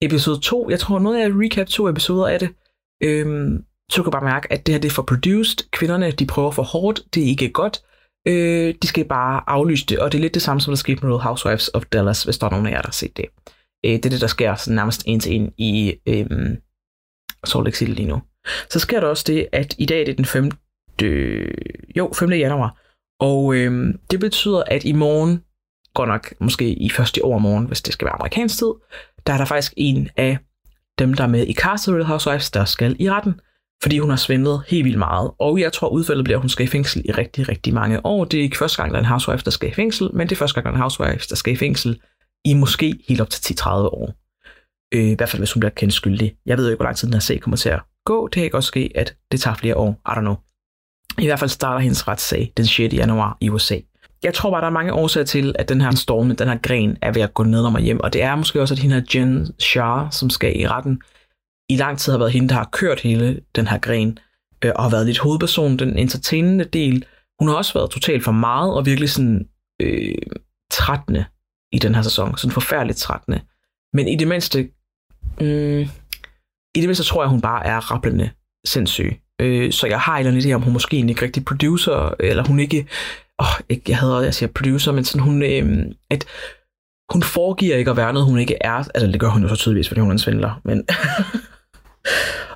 episode 0.01 0.39
2. 0.39 0.69
Jeg 0.69 0.79
tror, 0.79 0.99
noget 0.99 1.21
af 1.21 1.29
recap 1.31 1.67
to 1.67 1.89
episoder 1.89 2.27
af 2.27 2.39
det, 2.39 2.49
øhm, 3.03 3.63
så 3.89 4.03
kan 4.03 4.11
bare 4.11 4.23
mærke, 4.23 4.53
at 4.53 4.65
det 4.65 4.73
her 4.73 4.79
det 4.79 4.89
er 4.89 4.93
for 4.93 5.03
produced. 5.03 5.71
Kvinderne, 5.71 6.11
de 6.11 6.25
prøver 6.25 6.51
for 6.51 6.63
hårdt. 6.63 7.01
Det 7.13 7.23
er 7.23 7.27
ikke 7.27 7.49
godt. 7.49 7.81
Øh, 8.27 8.75
de 8.81 8.87
skal 8.87 9.05
bare 9.05 9.43
aflyse 9.47 9.85
det, 9.85 9.99
og 9.99 10.11
det 10.11 10.17
er 10.17 10.21
lidt 10.21 10.33
det 10.33 10.41
samme, 10.41 10.61
som 10.61 10.71
der 10.71 10.75
skete 10.75 11.05
med 11.05 11.13
Real 11.13 11.23
Housewives 11.23 11.69
of 11.73 11.83
Dallas, 11.85 12.23
hvis 12.23 12.37
der 12.37 12.47
er 12.47 12.51
nogen 12.51 12.67
af 12.67 12.71
jer, 12.71 12.81
der 12.81 12.87
har 12.87 12.91
set 12.91 13.17
det. 13.17 13.25
Øh, 13.85 13.91
det 13.91 14.05
er 14.05 14.09
det, 14.09 14.21
der 14.21 14.27
sker 14.27 14.55
sådan 14.55 14.75
nærmest 14.75 15.03
en 15.05 15.19
til 15.19 15.35
en 15.35 15.53
i 15.57 15.93
øh, 16.05 16.25
Salt 17.45 17.63
Lake 17.63 17.77
City 17.77 17.91
lige 17.91 18.07
nu. 18.07 18.21
Så 18.69 18.79
sker 18.79 18.99
der 18.99 19.07
også 19.07 19.23
det, 19.27 19.47
at 19.51 19.75
i 19.77 19.85
dag 19.85 20.01
er 20.01 20.05
det 20.05 20.17
den 20.17 20.25
5. 20.25 20.51
Øh, 21.03 21.51
jo, 21.95 22.13
5. 22.19 22.31
januar, 22.31 22.81
og 23.19 23.55
øh, 23.55 23.93
det 24.11 24.19
betyder, 24.19 24.63
at 24.67 24.83
i 24.83 24.91
morgen, 24.91 25.43
går 25.93 26.05
nok 26.05 26.33
måske 26.39 26.73
i 26.73 26.89
første 26.89 27.23
overmorgen, 27.23 27.65
hvis 27.65 27.81
det 27.81 27.93
skal 27.93 28.05
være 28.05 28.15
amerikansk 28.15 28.57
tid, 28.57 28.73
der 29.27 29.33
er 29.33 29.37
der 29.37 29.45
faktisk 29.45 29.73
en 29.77 30.09
af 30.17 30.37
dem, 30.99 31.13
der 31.13 31.23
er 31.23 31.27
med 31.27 31.47
i 31.47 31.53
Castle 31.53 31.93
Real 31.93 32.05
Housewives, 32.05 32.51
der 32.51 32.65
skal 32.65 32.95
i 32.99 33.09
retten 33.11 33.41
fordi 33.81 33.99
hun 33.99 34.09
har 34.09 34.17
svindlet 34.17 34.63
helt 34.67 34.85
vildt 34.85 34.97
meget. 34.97 35.31
Og 35.39 35.59
jeg 35.59 35.73
tror, 35.73 35.87
udfaldet 35.87 36.23
bliver, 36.23 36.37
at 36.37 36.41
hun 36.41 36.49
skal 36.49 36.65
i 36.65 36.69
fængsel 36.69 37.01
i 37.05 37.11
rigtig, 37.11 37.49
rigtig 37.49 37.73
mange 37.73 38.05
år. 38.05 38.25
Det 38.25 38.39
er 38.39 38.41
ikke 38.43 38.57
første 38.57 38.81
gang, 38.81 38.91
der 38.91 38.97
er 38.97 39.03
en 39.03 39.09
housewife, 39.09 39.45
der 39.45 39.51
skal 39.51 39.69
i 39.69 39.73
fængsel, 39.73 40.09
men 40.13 40.29
det 40.29 40.35
er 40.35 40.39
første 40.39 40.53
gang, 40.53 40.65
der 40.65 40.71
er 40.71 40.75
en 40.75 40.81
housewife, 40.81 41.27
der 41.29 41.35
skal 41.35 41.53
i 41.53 41.57
fængsel 41.57 42.01
i 42.45 42.53
måske 42.53 42.99
helt 43.07 43.21
op 43.21 43.29
til 43.29 43.53
10-30 43.53 43.69
år. 43.69 44.13
Øh, 44.93 45.09
I 45.09 45.13
hvert 45.13 45.29
fald, 45.29 45.39
hvis 45.39 45.53
hun 45.53 45.59
bliver 45.59 45.71
kendt 45.71 45.93
skyldig. 45.93 46.35
Jeg 46.45 46.57
ved 46.57 46.65
jo 46.65 46.69
ikke, 46.69 46.77
hvor 46.77 46.85
lang 46.85 46.97
tid 46.97 47.07
den 47.07 47.13
her 47.13 47.19
sag 47.19 47.41
kommer 47.41 47.57
til 47.57 47.69
at 47.69 47.81
gå. 48.05 48.27
Det 48.27 48.33
kan 48.33 48.43
ikke 48.43 48.57
også 48.57 48.67
ske, 48.67 48.91
at 48.95 49.15
det 49.31 49.41
tager 49.41 49.55
flere 49.55 49.77
år. 49.77 50.01
I 50.07 50.11
don't 50.11 50.19
know. 50.19 50.35
I 51.19 51.25
hvert 51.25 51.39
fald 51.39 51.49
starter 51.49 51.79
hendes 51.79 52.07
retssag 52.07 52.53
den 52.57 52.65
6. 52.65 52.93
januar 52.93 53.37
i 53.41 53.49
USA. 53.49 53.77
Jeg 54.23 54.33
tror 54.33 54.51
bare, 54.51 54.61
der 54.61 54.67
er 54.67 54.71
mange 54.71 54.93
årsager 54.93 55.25
til, 55.25 55.55
at 55.59 55.69
den 55.69 55.81
her 55.81 55.91
storm, 55.95 56.35
den 56.35 56.47
her 56.47 56.57
gren, 56.63 56.97
er 57.01 57.11
ved 57.11 57.21
at 57.21 57.33
gå 57.33 57.43
ned 57.43 57.63
og 57.63 57.79
hjem. 57.79 57.99
Og 57.99 58.13
det 58.13 58.23
er 58.23 58.35
måske 58.35 58.61
også, 58.61 58.73
at 58.73 58.79
hende 58.79 58.95
her 58.95 59.03
Jen 59.15 59.47
Shah, 59.59 60.11
som 60.11 60.29
skal 60.29 60.59
i 60.59 60.67
retten, 60.67 61.01
i 61.69 61.75
lang 61.75 61.99
tid 61.99 62.11
har 62.11 62.19
været 62.19 62.31
hende, 62.31 62.49
der 62.49 62.55
har 62.55 62.69
kørt 62.71 62.99
hele 62.99 63.41
den 63.55 63.67
her 63.67 63.77
gren, 63.77 64.19
øh, 64.63 64.71
og 64.75 64.83
har 64.83 64.89
været 64.89 65.05
lidt 65.05 65.19
hovedperson, 65.19 65.79
den 65.79 65.97
entertainende 65.97 66.65
del. 66.65 67.05
Hun 67.39 67.47
har 67.47 67.55
også 67.55 67.73
været 67.73 67.91
totalt 67.91 68.23
for 68.23 68.31
meget, 68.31 68.73
og 68.73 68.85
virkelig 68.85 69.09
sådan 69.09 69.47
øh, 69.81 70.15
trættende 70.71 71.25
i 71.71 71.79
den 71.79 71.95
her 71.95 72.01
sæson. 72.01 72.37
Sådan 72.37 72.53
forfærdeligt 72.53 72.97
trættende. 72.97 73.41
Men 73.93 74.07
i 74.07 74.15
det 74.15 74.27
mindste, 74.27 74.69
øh, 75.41 75.89
i 76.75 76.79
det 76.79 76.87
mindste 76.89 77.03
tror 77.03 77.23
jeg, 77.23 77.29
hun 77.29 77.41
bare 77.41 77.65
er 77.65 77.91
rappelende 77.91 78.29
sindssyg. 78.65 79.19
Øh, 79.41 79.71
så 79.71 79.87
jeg 79.87 79.99
har 79.99 80.13
en 80.13 80.19
eller 80.19 80.31
anden 80.31 80.51
idé 80.51 80.53
om, 80.53 80.61
hun 80.61 80.73
måske 80.73 80.97
ikke 80.97 81.21
rigtig 81.21 81.45
producer, 81.45 82.15
eller 82.19 82.43
hun 82.43 82.59
ikke, 82.59 82.87
åh, 83.39 83.59
ikke, 83.69 83.83
jeg 83.87 83.97
havde, 83.97 84.15
jeg 84.15 84.33
siger 84.33 84.49
producer, 84.55 84.91
men 84.91 85.05
sådan 85.05 85.23
hun, 85.23 85.43
øh, 85.43 85.85
at 86.09 86.25
hun 87.11 87.23
foregiver 87.23 87.75
ikke 87.75 87.91
at 87.91 87.97
være 87.97 88.13
noget, 88.13 88.27
hun 88.27 88.39
ikke 88.39 88.57
er. 88.61 88.71
Altså, 88.73 89.07
det 89.07 89.19
gør 89.19 89.29
hun 89.29 89.41
jo 89.41 89.49
så 89.49 89.55
tydeligvis, 89.55 89.87
fordi 89.87 90.01
hun 90.01 90.09
er 90.09 90.13
en 90.13 90.19
svindler, 90.19 90.61
men 90.65 90.87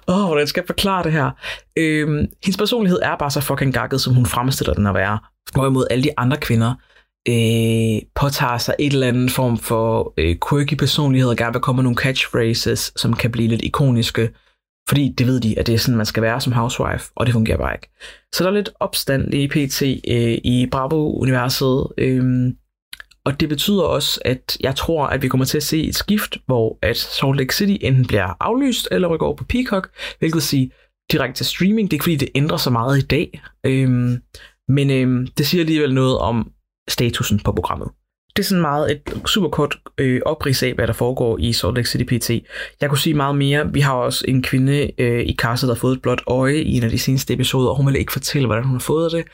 Åh, 0.07 0.21
oh, 0.21 0.25
hvordan 0.27 0.47
skal 0.47 0.61
jeg 0.61 0.67
forklare 0.67 1.03
det 1.03 1.11
her? 1.11 1.31
Øhm, 1.77 2.27
hendes 2.43 2.57
personlighed 2.57 2.99
er 3.01 3.15
bare 3.15 3.31
så 3.31 3.41
fucking 3.41 3.73
gakket, 3.73 4.01
som 4.01 4.13
hun 4.13 4.25
fremstiller 4.25 4.73
den 4.73 4.87
at 4.87 4.93
være. 4.93 5.19
Hvorimod 5.53 5.87
alle 5.91 6.03
de 6.03 6.09
andre 6.17 6.37
kvinder 6.37 6.73
øh, 7.27 8.01
påtager 8.15 8.57
sig 8.57 8.75
et 8.79 8.93
eller 8.93 9.07
andet 9.07 9.31
form 9.31 9.57
for 9.57 10.13
øh, 10.17 10.35
quirky 10.49 10.73
personlighed 10.73 11.29
og 11.29 11.35
gerne 11.35 11.53
vil 11.53 11.61
komme 11.61 11.77
med 11.77 11.83
nogle 11.83 11.97
catchphrases, 11.97 12.93
som 12.95 13.13
kan 13.13 13.31
blive 13.31 13.47
lidt 13.47 13.61
ikoniske. 13.61 14.29
Fordi 14.89 15.13
det 15.17 15.27
ved 15.27 15.39
de, 15.39 15.59
at 15.59 15.67
det 15.67 15.75
er 15.75 15.79
sådan, 15.79 15.97
man 15.97 16.05
skal 16.05 16.23
være 16.23 16.41
som 16.41 16.53
housewife, 16.53 17.11
og 17.15 17.25
det 17.25 17.33
fungerer 17.33 17.57
bare 17.57 17.73
ikke. 17.73 17.89
Så 18.33 18.43
der 18.43 18.49
er 18.49 18.53
lidt 18.53 18.69
opstand 18.79 19.33
i 19.33 19.47
PT 19.47 19.81
øh, 19.81 20.37
i 20.43 20.67
Bravo-universet. 20.71 21.87
Øh, 21.97 22.53
og 23.25 23.39
det 23.39 23.49
betyder 23.49 23.83
også, 23.83 24.19
at 24.25 24.57
jeg 24.59 24.75
tror, 24.75 25.07
at 25.07 25.21
vi 25.21 25.27
kommer 25.27 25.45
til 25.45 25.57
at 25.57 25.63
se 25.63 25.83
et 25.83 25.95
skift, 25.95 26.37
hvor 26.45 26.77
at 26.81 26.97
Salt 26.97 27.37
Lake 27.37 27.55
City 27.55 27.85
enten 27.85 28.07
bliver 28.07 28.37
aflyst 28.39 28.87
eller 28.91 29.07
rykker 29.07 29.25
over 29.25 29.35
på 29.35 29.43
Peacock, 29.43 29.89
hvilket 30.19 30.35
vil 30.35 30.41
sige 30.41 30.71
direkte 31.11 31.39
til 31.39 31.45
streaming. 31.45 31.91
Det 31.91 31.93
er 31.93 31.95
ikke 31.95 32.03
fordi, 32.03 32.15
det 32.15 32.29
ændrer 32.35 32.57
så 32.57 32.69
meget 32.69 32.97
i 32.97 33.01
dag, 33.01 33.41
øhm, 33.65 34.17
men 34.67 34.91
øhm, 34.91 35.27
det 35.27 35.47
siger 35.47 35.61
alligevel 35.61 35.93
noget 35.93 36.17
om 36.17 36.51
statusen 36.89 37.39
på 37.39 37.51
programmet. 37.51 37.89
Det 38.35 38.43
er 38.43 38.47
sådan 38.47 38.61
meget 38.61 38.91
et 38.91 39.21
super 39.27 39.49
kort 39.49 39.77
øh, 39.97 40.21
oprids 40.25 40.63
af, 40.63 40.73
hvad 40.73 40.87
der 40.87 40.93
foregår 40.93 41.37
i 41.37 41.53
Salt 41.53 41.75
Lake 41.75 41.89
City 41.89 42.03
PT. 42.03 42.29
Jeg 42.81 42.89
kunne 42.89 42.97
sige 42.97 43.13
meget 43.13 43.35
mere. 43.35 43.73
Vi 43.73 43.79
har 43.79 43.93
også 43.93 44.25
en 44.27 44.43
kvinde 44.43 44.91
øh, 44.97 45.19
i 45.19 45.31
kasset, 45.31 45.67
der 45.67 45.73
har 45.73 45.79
fået 45.79 45.95
et 45.95 46.01
blåt 46.01 46.21
øje 46.27 46.57
i 46.57 46.77
en 46.77 46.83
af 46.83 46.89
de 46.89 46.99
seneste 46.99 47.33
episoder, 47.33 47.69
og 47.69 47.77
hun 47.77 47.87
vil 47.87 47.95
ikke 47.95 48.11
fortælle, 48.11 48.45
hvordan 48.45 48.63
hun 48.63 48.73
har 48.73 48.79
fået 48.79 49.11
det 49.11 49.25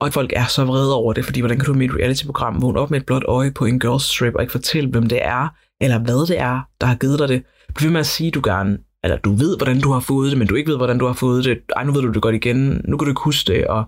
og 0.00 0.06
at 0.06 0.12
folk 0.12 0.32
er 0.36 0.46
så 0.46 0.64
vrede 0.64 0.94
over 0.94 1.12
det, 1.12 1.24
fordi 1.24 1.40
hvordan 1.40 1.58
kan 1.58 1.66
du 1.66 1.74
med 1.74 1.88
et 1.88 1.94
reality-program 1.94 2.62
vågne 2.62 2.80
op 2.80 2.90
med 2.90 3.00
et 3.00 3.06
blåt 3.06 3.24
øje 3.28 3.50
på 3.50 3.64
en 3.64 3.80
girls 3.80 4.14
trip 4.14 4.34
og 4.34 4.42
ikke 4.42 4.52
fortælle, 4.52 4.90
hvem 4.90 5.06
det 5.06 5.24
er, 5.24 5.48
eller 5.80 5.98
hvad 5.98 6.26
det 6.26 6.38
er, 6.38 6.60
der 6.80 6.86
har 6.86 6.94
givet 6.94 7.18
dig 7.18 7.28
det. 7.28 7.42
Bliv 7.74 7.86
ved 7.86 7.92
med 7.92 8.00
at 8.00 8.06
sige, 8.06 8.30
du 8.30 8.40
gerne, 8.44 8.78
eller 9.04 9.16
du 9.16 9.32
ved, 9.32 9.56
hvordan 9.56 9.80
du 9.80 9.92
har 9.92 10.00
fået 10.00 10.30
det, 10.30 10.38
men 10.38 10.48
du 10.48 10.54
ikke 10.54 10.70
ved, 10.70 10.76
hvordan 10.76 10.98
du 10.98 11.06
har 11.06 11.12
fået 11.12 11.44
det. 11.44 11.58
Ej, 11.76 11.84
nu 11.84 11.92
ved 11.92 12.02
du 12.02 12.12
det 12.12 12.22
godt 12.22 12.34
igen, 12.34 12.80
nu 12.84 12.96
kan 12.96 13.04
du 13.04 13.10
ikke 13.10 13.24
huske 13.24 13.52
det, 13.52 13.66
og 13.66 13.84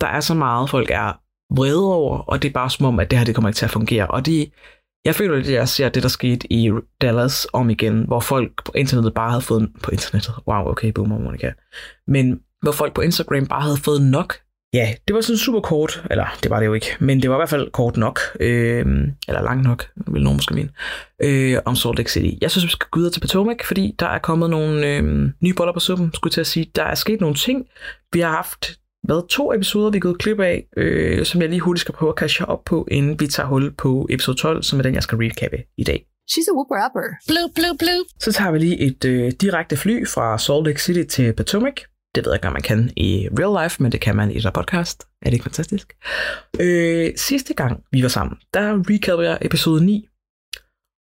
der 0.00 0.06
er 0.06 0.20
så 0.20 0.34
meget, 0.34 0.70
folk 0.70 0.90
er 0.90 1.12
vrede 1.56 1.94
over, 1.94 2.18
og 2.18 2.42
det 2.42 2.48
er 2.48 2.52
bare 2.52 2.70
som 2.70 2.86
om, 2.86 3.00
at 3.00 3.10
det 3.10 3.18
her 3.18 3.26
det 3.26 3.34
kommer 3.34 3.48
ikke 3.48 3.56
til 3.56 3.64
at 3.64 3.70
fungere. 3.70 4.06
Og 4.06 4.26
det, 4.26 4.52
jeg 5.04 5.14
føler 5.14 5.36
lidt, 5.36 5.46
at 5.46 5.54
jeg 5.54 5.68
ser 5.68 5.88
det, 5.88 6.02
der 6.02 6.08
skete 6.08 6.52
i 6.52 6.70
Dallas 7.00 7.46
om 7.52 7.70
igen, 7.70 8.04
hvor 8.06 8.20
folk 8.20 8.64
på 8.64 8.72
internettet 8.74 9.14
bare 9.14 9.30
havde 9.30 9.42
fået, 9.42 9.70
på 9.82 9.90
internettet, 9.90 10.34
wow, 10.48 10.68
okay, 10.68 10.92
boomer, 10.92 11.18
Monica, 11.18 11.52
men 12.06 12.40
hvor 12.62 12.72
folk 12.72 12.94
på 12.94 13.00
Instagram 13.00 13.46
bare 13.46 13.62
havde 13.62 13.76
fået 13.76 14.02
nok. 14.02 14.34
Ja, 14.74 14.94
det 15.08 15.14
var 15.14 15.20
sådan 15.20 15.38
super 15.38 15.60
kort, 15.60 16.04
eller 16.10 16.26
det 16.42 16.50
var 16.50 16.58
det 16.58 16.66
jo 16.66 16.74
ikke, 16.74 16.96
men 17.00 17.22
det 17.22 17.30
var 17.30 17.36
i 17.36 17.38
hvert 17.38 17.48
fald 17.48 17.70
kort 17.70 17.96
nok, 17.96 18.20
øh, 18.40 18.86
eller 19.28 19.42
langt 19.42 19.64
nok, 19.64 19.88
vil 20.06 20.22
nogen 20.22 20.36
måske 20.36 20.54
mene, 20.54 20.68
øh, 21.22 21.58
om 21.64 21.76
Salt 21.76 21.98
Lake 21.98 22.12
City. 22.12 22.38
Jeg 22.40 22.50
synes, 22.50 22.64
vi 22.64 22.70
skal 22.70 22.86
gå 22.90 22.98
videre 22.98 23.12
til 23.12 23.20
Potomac, 23.20 23.56
fordi 23.64 23.94
der 23.98 24.06
er 24.06 24.18
kommet 24.18 24.50
nogle 24.50 24.96
øh, 24.96 25.30
nye 25.40 25.54
boller 25.54 25.72
på 25.72 25.80
suppen, 25.80 26.10
skulle 26.14 26.30
jeg 26.30 26.34
til 26.34 26.40
at 26.40 26.46
sige. 26.46 26.70
Der 26.76 26.82
er 26.82 26.94
sket 26.94 27.20
nogle 27.20 27.36
ting. 27.36 27.66
Vi 28.12 28.20
har 28.20 28.30
haft 28.30 28.78
hvad, 29.02 29.28
to 29.28 29.54
episoder, 29.54 29.90
vi 29.90 29.96
er 29.96 30.00
gået 30.00 30.18
klip 30.18 30.40
af, 30.40 30.66
øh, 30.76 31.24
som 31.24 31.40
jeg 31.40 31.48
lige 31.48 31.60
hurtigt 31.60 31.80
skal 31.80 31.94
prøve 31.94 32.12
at 32.12 32.18
catche 32.18 32.48
op 32.48 32.64
på, 32.64 32.88
inden 32.90 33.20
vi 33.20 33.26
tager 33.26 33.46
hul 33.46 33.74
på 33.74 34.06
episode 34.10 34.36
12, 34.36 34.62
som 34.62 34.78
er 34.78 34.82
den, 34.82 34.94
jeg 34.94 35.02
skal 35.02 35.18
recappe 35.18 35.58
i 35.78 35.84
dag. 35.84 36.06
She's 36.30 36.48
a 36.50 36.54
whooper 36.54 36.86
upper. 36.86 37.06
Blue, 37.28 37.48
blue, 37.54 37.76
blue. 37.78 38.04
Så 38.20 38.32
tager 38.32 38.50
vi 38.52 38.58
lige 38.58 38.78
et 38.78 39.04
øh, 39.04 39.32
direkte 39.40 39.76
fly 39.76 40.06
fra 40.06 40.38
Salt 40.38 40.66
Lake 40.66 40.82
City 40.82 41.14
til 41.14 41.32
Potomac. 41.32 41.91
Det 42.14 42.24
ved 42.24 42.32
jeg 42.32 42.38
ikke, 42.38 42.46
om 42.46 42.52
man 42.52 42.62
kan 42.62 42.90
i 42.96 43.28
real 43.38 43.64
life, 43.64 43.82
men 43.82 43.92
det 43.92 44.00
kan 44.00 44.16
man 44.16 44.30
i 44.30 44.40
der 44.40 44.50
podcast. 44.50 45.02
Er 45.02 45.24
det 45.24 45.32
ikke 45.32 45.42
fantastisk? 45.42 45.96
Øh, 46.60 47.12
sidste 47.16 47.54
gang, 47.54 47.84
vi 47.92 48.02
var 48.02 48.08
sammen, 48.08 48.36
der 48.54 48.82
recapper 48.90 49.24
jeg 49.24 49.38
episode 49.40 49.84
9. 49.84 50.08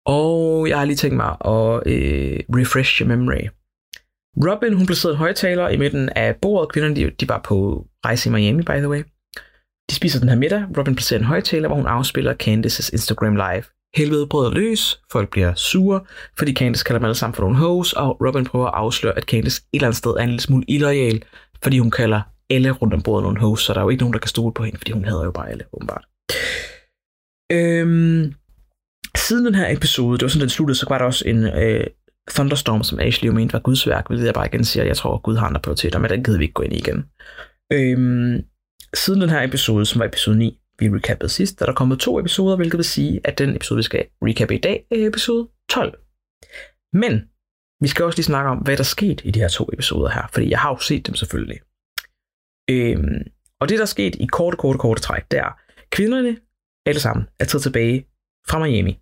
Og 0.06 0.68
jeg 0.68 0.78
har 0.78 0.84
lige 0.84 0.96
tænkt 0.96 1.16
mig 1.16 1.30
at 1.30 1.82
øh, 1.86 2.40
refresh 2.58 3.00
your 3.00 3.08
memory. 3.08 3.48
Robin, 4.46 4.72
hun 4.72 4.86
placerede 4.86 5.14
en 5.14 5.18
højtaler 5.18 5.68
i 5.68 5.76
midten 5.76 6.08
af 6.08 6.36
bordet. 6.36 6.72
Kvinderne, 6.72 6.96
de, 6.96 7.10
de 7.10 7.28
var 7.28 7.40
på 7.44 7.86
rejse 8.06 8.28
i 8.28 8.32
Miami, 8.32 8.62
by 8.62 8.78
the 8.78 8.88
way. 8.88 9.02
De 9.90 9.94
spiser 9.94 10.20
den 10.20 10.28
her 10.28 10.36
middag. 10.36 10.64
Robin 10.78 10.94
placerer 10.94 11.20
en 11.20 11.26
højtaler, 11.26 11.68
hvor 11.68 11.76
hun 11.76 11.86
afspiller 11.86 12.34
Candices 12.34 12.90
Instagram 12.90 13.36
Live. 13.36 13.64
Helvede 13.96 14.26
bryder 14.26 14.50
løs, 14.50 15.00
folk 15.12 15.30
bliver 15.30 15.54
sure, 15.54 16.00
fordi 16.38 16.54
Candice 16.54 16.84
kalder 16.84 16.98
dem 16.98 17.04
alle 17.04 17.14
sammen 17.14 17.34
for 17.34 17.42
nogle 17.42 17.56
hoes, 17.56 17.92
og 17.92 18.26
Robin 18.26 18.44
prøver 18.44 18.66
at 18.66 18.74
afsløre, 18.74 19.16
at 19.16 19.24
Candice 19.24 19.62
et 19.72 19.78
eller 19.78 19.86
andet 19.86 19.98
sted 19.98 20.10
er 20.10 20.22
en 20.22 20.28
lille 20.28 20.40
smule 20.40 20.64
illoyal, 20.68 21.22
fordi 21.62 21.78
hun 21.78 21.90
kalder 21.90 22.20
alle 22.50 22.70
rundt 22.70 22.94
om 22.94 23.02
bordet 23.02 23.22
nogle 23.22 23.40
hoes, 23.40 23.60
så 23.60 23.72
der 23.74 23.80
er 23.80 23.84
jo 23.84 23.88
ikke 23.88 24.02
nogen, 24.02 24.12
der 24.12 24.18
kan 24.18 24.28
stole 24.28 24.54
på 24.54 24.64
hende, 24.64 24.78
fordi 24.78 24.92
hun 24.92 25.04
hader 25.04 25.24
jo 25.24 25.30
bare 25.30 25.50
alle, 25.50 25.64
åbenbart. 25.72 26.04
Øhm, 27.52 28.34
siden 29.16 29.46
den 29.46 29.54
her 29.54 29.76
episode, 29.76 30.18
det 30.18 30.22
var 30.22 30.28
sådan, 30.28 30.40
den 30.40 30.48
sluttede, 30.48 30.78
så 30.78 30.86
var 30.88 30.98
der 30.98 31.04
også 31.04 31.28
en 31.28 31.44
øh, 31.44 31.86
Thunderstorm, 32.30 32.82
som 32.82 33.00
Ashley 33.00 33.26
jo 33.28 33.32
mente 33.32 33.52
var 33.52 33.58
Guds 33.58 33.86
værk, 33.86 34.06
hvilket 34.06 34.26
jeg 34.26 34.34
bare 34.34 34.46
igen 34.46 34.64
siger, 34.64 34.84
jeg 34.84 34.96
tror, 34.96 35.14
at 35.14 35.22
Gud 35.22 35.36
har 35.36 35.46
andre 35.46 35.60
prioriteter, 35.60 35.98
men 35.98 36.10
den 36.10 36.24
gider 36.24 36.38
vi 36.38 36.44
ikke 36.44 36.54
gå 36.54 36.62
ind 36.62 36.72
i 36.72 36.76
igen. 36.76 37.04
Øhm, 37.72 38.44
siden 38.94 39.20
den 39.20 39.30
her 39.30 39.42
episode, 39.42 39.86
som 39.86 39.98
var 39.98 40.06
episode 40.06 40.38
9, 40.38 40.58
vi 40.78 40.88
recappede 40.88 41.28
sidst, 41.28 41.58
der 41.58 41.64
er 41.64 41.66
der 41.66 41.74
kommet 41.74 42.00
to 42.00 42.20
episoder, 42.20 42.56
hvilket 42.56 42.78
vil 42.78 42.84
sige, 42.84 43.20
at 43.24 43.38
den 43.38 43.56
episode, 43.56 43.76
vi 43.76 43.82
skal 43.82 44.06
recappe 44.22 44.54
i 44.54 44.58
dag, 44.58 44.86
er 44.90 45.06
episode 45.06 45.48
12. 45.70 45.98
Men 46.92 47.22
vi 47.80 47.88
skal 47.88 48.04
også 48.04 48.18
lige 48.18 48.24
snakke 48.24 48.50
om, 48.50 48.58
hvad 48.58 48.76
der 48.76 48.82
skete 48.82 49.26
i 49.26 49.30
de 49.30 49.40
her 49.40 49.48
to 49.48 49.68
episoder 49.72 50.10
her, 50.10 50.26
fordi 50.32 50.50
jeg 50.50 50.58
har 50.58 50.70
jo 50.70 50.78
set 50.78 51.06
dem 51.06 51.14
selvfølgelig. 51.14 51.60
Øhm, 52.70 53.22
og 53.60 53.68
det, 53.68 53.78
der 53.78 53.82
er 53.82 53.86
sket 53.86 54.14
i 54.14 54.26
korte, 54.26 54.56
korte, 54.56 54.78
korte 54.78 55.02
træk, 55.02 55.30
det 55.30 55.38
er, 55.38 55.60
kvinderne 55.90 56.36
alle 56.86 57.00
sammen 57.00 57.26
er 57.38 57.44
taget 57.44 57.62
tilbage 57.62 58.06
fra 58.48 58.58
Miami. 58.58 58.98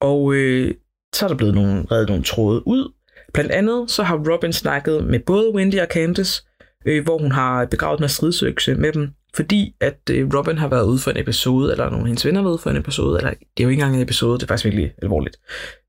Og 0.00 0.34
øh, 0.34 0.74
så 1.14 1.26
er 1.26 1.28
der 1.28 1.36
blevet 1.36 1.54
nogle, 1.54 1.86
reddet 1.90 2.08
nogle 2.08 2.24
tråde 2.24 2.66
ud. 2.66 2.92
Blandt 3.34 3.50
andet 3.50 3.90
så 3.90 4.02
har 4.02 4.32
Robin 4.32 4.52
snakket 4.52 5.04
med 5.04 5.20
både 5.20 5.54
Wendy 5.54 5.80
og 5.80 5.86
Candice, 5.90 6.42
øh, 6.86 7.04
hvor 7.04 7.18
hun 7.18 7.32
har 7.32 7.66
begravet 7.66 8.00
en 8.00 8.08
stridsøkse 8.08 8.74
med 8.74 8.92
dem, 8.92 9.10
fordi 9.36 9.74
at 9.80 10.00
øh, 10.10 10.28
Robin 10.34 10.58
har 10.58 10.68
været 10.68 10.86
ude 10.86 10.98
for 10.98 11.10
en 11.10 11.16
episode, 11.16 11.72
eller 11.72 11.84
nogle 11.84 12.00
af 12.00 12.06
hendes 12.06 12.26
venner 12.26 12.40
har 12.40 12.44
været 12.44 12.52
ude 12.52 12.62
for 12.62 12.70
en 12.70 12.76
episode, 12.76 13.18
eller 13.18 13.30
det 13.30 13.62
er 13.62 13.64
jo 13.64 13.68
ikke 13.68 13.80
engang 13.80 13.96
en 13.96 14.02
episode, 14.02 14.38
det 14.38 14.42
er 14.42 14.46
faktisk 14.46 14.64
virkelig 14.64 14.92
alvorligt. 15.02 15.36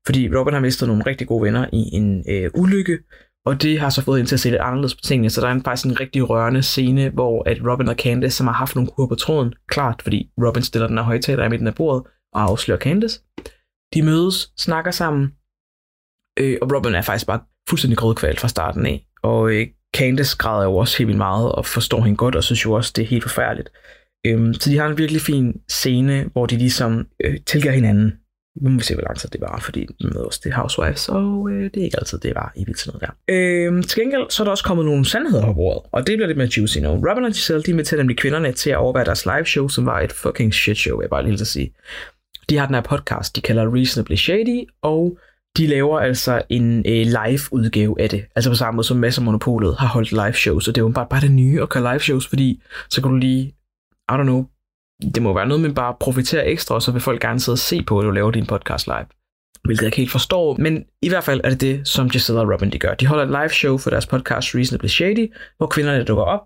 Fordi 0.06 0.36
Robin 0.36 0.54
har 0.54 0.60
mistet 0.60 0.88
nogle 0.88 1.06
rigtig 1.06 1.26
gode 1.26 1.42
venner 1.42 1.66
i 1.72 1.82
en 1.92 2.24
øh, 2.28 2.50
ulykke, 2.54 2.98
og 3.46 3.62
det 3.62 3.80
har 3.80 3.90
så 3.90 4.02
fået 4.02 4.18
hende 4.18 4.30
til 4.30 4.36
at 4.36 4.40
se 4.40 4.50
lidt 4.50 4.60
anderledes 4.60 4.94
på 4.94 5.00
tingene, 5.00 5.30
så 5.30 5.40
der 5.40 5.46
er 5.46 5.52
en, 5.52 5.64
faktisk 5.64 5.86
en 5.86 6.00
rigtig 6.00 6.30
rørende 6.30 6.62
scene, 6.62 7.08
hvor 7.08 7.48
at 7.48 7.58
Robin 7.70 7.88
og 7.88 7.94
Candace, 7.94 8.36
som 8.36 8.46
har 8.46 8.54
haft 8.54 8.74
nogle 8.74 8.90
kur 8.90 9.06
på 9.06 9.14
tråden, 9.14 9.54
klart, 9.68 10.02
fordi 10.02 10.30
Robin 10.46 10.62
stiller 10.62 10.88
den 10.88 10.98
her 10.98 11.04
højtaler 11.04 11.44
i 11.44 11.48
midten 11.48 11.66
af 11.66 11.74
bordet 11.74 12.02
og 12.32 12.42
afslører 12.42 12.78
Candace. 12.78 13.20
De 13.94 14.02
mødes, 14.02 14.52
snakker 14.58 14.90
sammen, 14.90 15.32
øh, 16.38 16.58
og 16.62 16.72
Robin 16.72 16.94
er 16.94 17.02
faktisk 17.02 17.26
bare 17.26 17.40
fuldstændig 17.68 17.98
grødkvalt 17.98 18.40
fra 18.40 18.48
starten 18.48 18.86
af, 18.86 19.06
og 19.22 19.52
øh, 19.52 19.66
Candace 19.96 20.36
græder 20.36 20.64
jo 20.64 20.76
også 20.76 20.98
helt 20.98 21.08
vildt 21.08 21.18
meget 21.18 21.52
og 21.52 21.66
forstår 21.66 22.02
hende 22.02 22.16
godt, 22.16 22.34
og 22.34 22.44
synes 22.44 22.64
jo 22.64 22.72
også, 22.72 22.92
det 22.96 23.02
er 23.02 23.06
helt 23.06 23.22
forfærdeligt. 23.22 23.70
Øhm, 24.26 24.54
så 24.54 24.70
de 24.70 24.78
har 24.78 24.86
en 24.86 24.98
virkelig 24.98 25.22
fin 25.22 25.60
scene, 25.68 26.28
hvor 26.32 26.46
de 26.46 26.56
ligesom 26.56 27.06
øh, 27.24 27.36
tilgiver 27.46 27.72
hinanden. 27.72 28.12
Nu 28.60 28.70
må 28.70 28.78
vi 28.78 28.84
se, 28.84 28.94
hvor 28.94 29.02
lang 29.02 29.18
tid 29.18 29.28
det 29.28 29.40
var, 29.40 29.58
fordi 29.58 29.86
med 30.00 30.16
os, 30.16 30.26
også 30.26 30.40
det 30.44 30.52
Housewives, 30.52 31.08
og 31.08 31.50
øh, 31.50 31.64
det 31.64 31.80
er 31.80 31.84
ikke 31.84 31.98
altid, 31.98 32.18
det 32.18 32.34
var 32.34 32.52
i 32.56 32.64
sådan 32.76 32.98
noget 33.00 33.14
der. 33.28 33.34
Øhm, 33.34 33.82
til 33.82 34.00
gengæld, 34.02 34.30
så 34.30 34.42
er 34.42 34.44
der 34.44 34.50
også 34.50 34.64
kommet 34.64 34.86
nogle 34.86 35.04
sandheder 35.04 35.46
på 35.46 35.52
bordet, 35.52 35.82
og 35.92 36.06
det 36.06 36.16
bliver 36.16 36.26
lidt 36.26 36.38
mere 36.38 36.48
juicy 36.56 36.78
nu. 36.78 36.88
Robin 36.88 37.24
og 37.24 37.30
Giselle, 37.30 37.62
de 37.62 37.70
inviterer 37.70 37.98
nemlig 37.98 38.16
kvinderne 38.18 38.52
til 38.52 38.70
at 38.70 38.76
overvære 38.76 39.04
deres 39.04 39.26
live 39.26 39.46
show, 39.46 39.68
som 39.68 39.86
var 39.86 40.00
et 40.00 40.12
fucking 40.12 40.54
shit 40.54 40.76
show, 40.76 41.00
jeg 41.00 41.10
bare 41.10 41.22
lige 41.24 41.40
at 41.40 41.46
sige. 41.46 41.74
De 42.50 42.58
har 42.58 42.66
den 42.66 42.74
her 42.74 42.82
podcast, 42.82 43.36
de 43.36 43.40
kalder 43.40 43.74
Reasonably 43.74 44.14
Shady, 44.14 44.68
og 44.82 45.18
de 45.56 45.66
laver 45.66 46.00
altså 46.00 46.42
en 46.48 46.78
øh, 46.78 47.06
live-udgave 47.06 48.00
af 48.00 48.08
det. 48.08 48.24
Altså 48.36 48.50
på 48.50 48.54
samme 48.56 48.76
måde 48.76 48.86
som 48.86 48.96
Masser 48.96 49.22
Monopolet 49.22 49.76
har 49.76 49.86
holdt 49.86 50.12
live 50.12 50.32
shows, 50.32 50.68
og 50.68 50.74
det 50.74 50.80
er 50.80 50.84
jo 50.84 50.92
bare, 50.92 51.06
bare 51.10 51.20
det 51.20 51.30
nye 51.30 51.62
at 51.62 51.68
køre 51.68 51.92
live 51.92 52.00
shows, 52.00 52.26
fordi 52.26 52.62
så 52.90 53.02
kan 53.02 53.10
du 53.10 53.16
lige, 53.16 53.42
I 54.10 54.12
don't 54.12 54.22
know, 54.22 54.46
det 55.14 55.22
må 55.22 55.34
være 55.34 55.46
noget 55.46 55.60
med 55.60 55.74
bare 55.74 55.94
profitere 56.00 56.46
ekstra, 56.46 56.74
og 56.74 56.82
så 56.82 56.92
vil 56.92 57.00
folk 57.00 57.20
gerne 57.20 57.40
sidde 57.40 57.54
og 57.54 57.58
se 57.58 57.82
på, 57.82 57.98
at 57.98 58.04
du 58.04 58.10
laver 58.10 58.30
din 58.30 58.46
podcast 58.46 58.86
live. 58.86 59.06
Hvilket 59.64 59.82
jeg 59.82 59.86
ikke 59.86 59.96
helt 59.96 60.10
forstår, 60.10 60.56
men 60.56 60.84
i 61.02 61.08
hvert 61.08 61.24
fald 61.24 61.40
er 61.44 61.50
det 61.50 61.60
det, 61.60 61.88
som 61.88 62.10
Giselle 62.10 62.40
og 62.40 62.52
Robin 62.52 62.72
de 62.72 62.78
gør. 62.78 62.94
De 62.94 63.06
holder 63.06 63.24
et 63.24 63.30
live 63.30 63.48
show 63.48 63.78
for 63.78 63.90
deres 63.90 64.06
podcast 64.06 64.54
Reasonably 64.54 64.86
Shady, 64.86 65.32
hvor 65.56 65.66
kvinderne 65.66 66.04
dukker 66.04 66.24
op. 66.24 66.40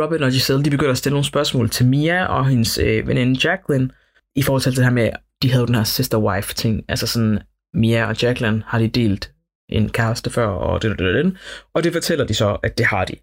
Robin 0.00 0.22
og 0.22 0.30
Giselle 0.30 0.64
de 0.64 0.70
begynder 0.70 0.90
at 0.90 0.98
stille 0.98 1.14
nogle 1.14 1.24
spørgsmål 1.24 1.70
til 1.70 1.86
Mia 1.86 2.26
og 2.26 2.48
hendes 2.48 2.78
øh, 2.78 3.08
veninde 3.08 3.48
Jacqueline, 3.48 3.90
i 4.36 4.42
forhold 4.42 4.62
til 4.62 4.76
det 4.76 4.84
her 4.84 4.90
med, 4.90 5.10
de 5.42 5.52
havde 5.52 5.66
den 5.66 5.74
her 5.74 5.84
sister-wife 5.84 6.54
ting, 6.54 6.84
altså 6.88 7.06
sådan, 7.06 7.38
Mia 7.74 8.06
og 8.06 8.22
Jacqueline 8.22 8.62
har 8.66 8.78
de 8.78 8.88
delt 8.88 9.32
en 9.68 9.88
kæreste 9.88 10.30
før, 10.30 10.46
og 10.46 10.82
det, 10.82 10.98
det, 10.98 11.14
det, 11.14 11.36
og 11.74 11.84
det 11.84 11.92
fortæller 11.92 12.26
de 12.26 12.34
så, 12.34 12.58
at 12.62 12.78
det 12.78 12.86
har 12.86 13.04
de. 13.04 13.16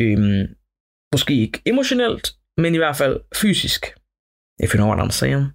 Øhm, 0.00 0.54
måske 1.12 1.34
ikke 1.34 1.62
emotionelt, 1.66 2.34
men 2.56 2.74
i 2.74 2.78
hvert 2.78 2.96
fald 2.96 3.20
fysisk. 3.36 3.86
If 4.62 4.74
you 4.74 4.76
know 4.76 4.88
what 4.88 5.06
I'm 5.06 5.10
saying. 5.10 5.46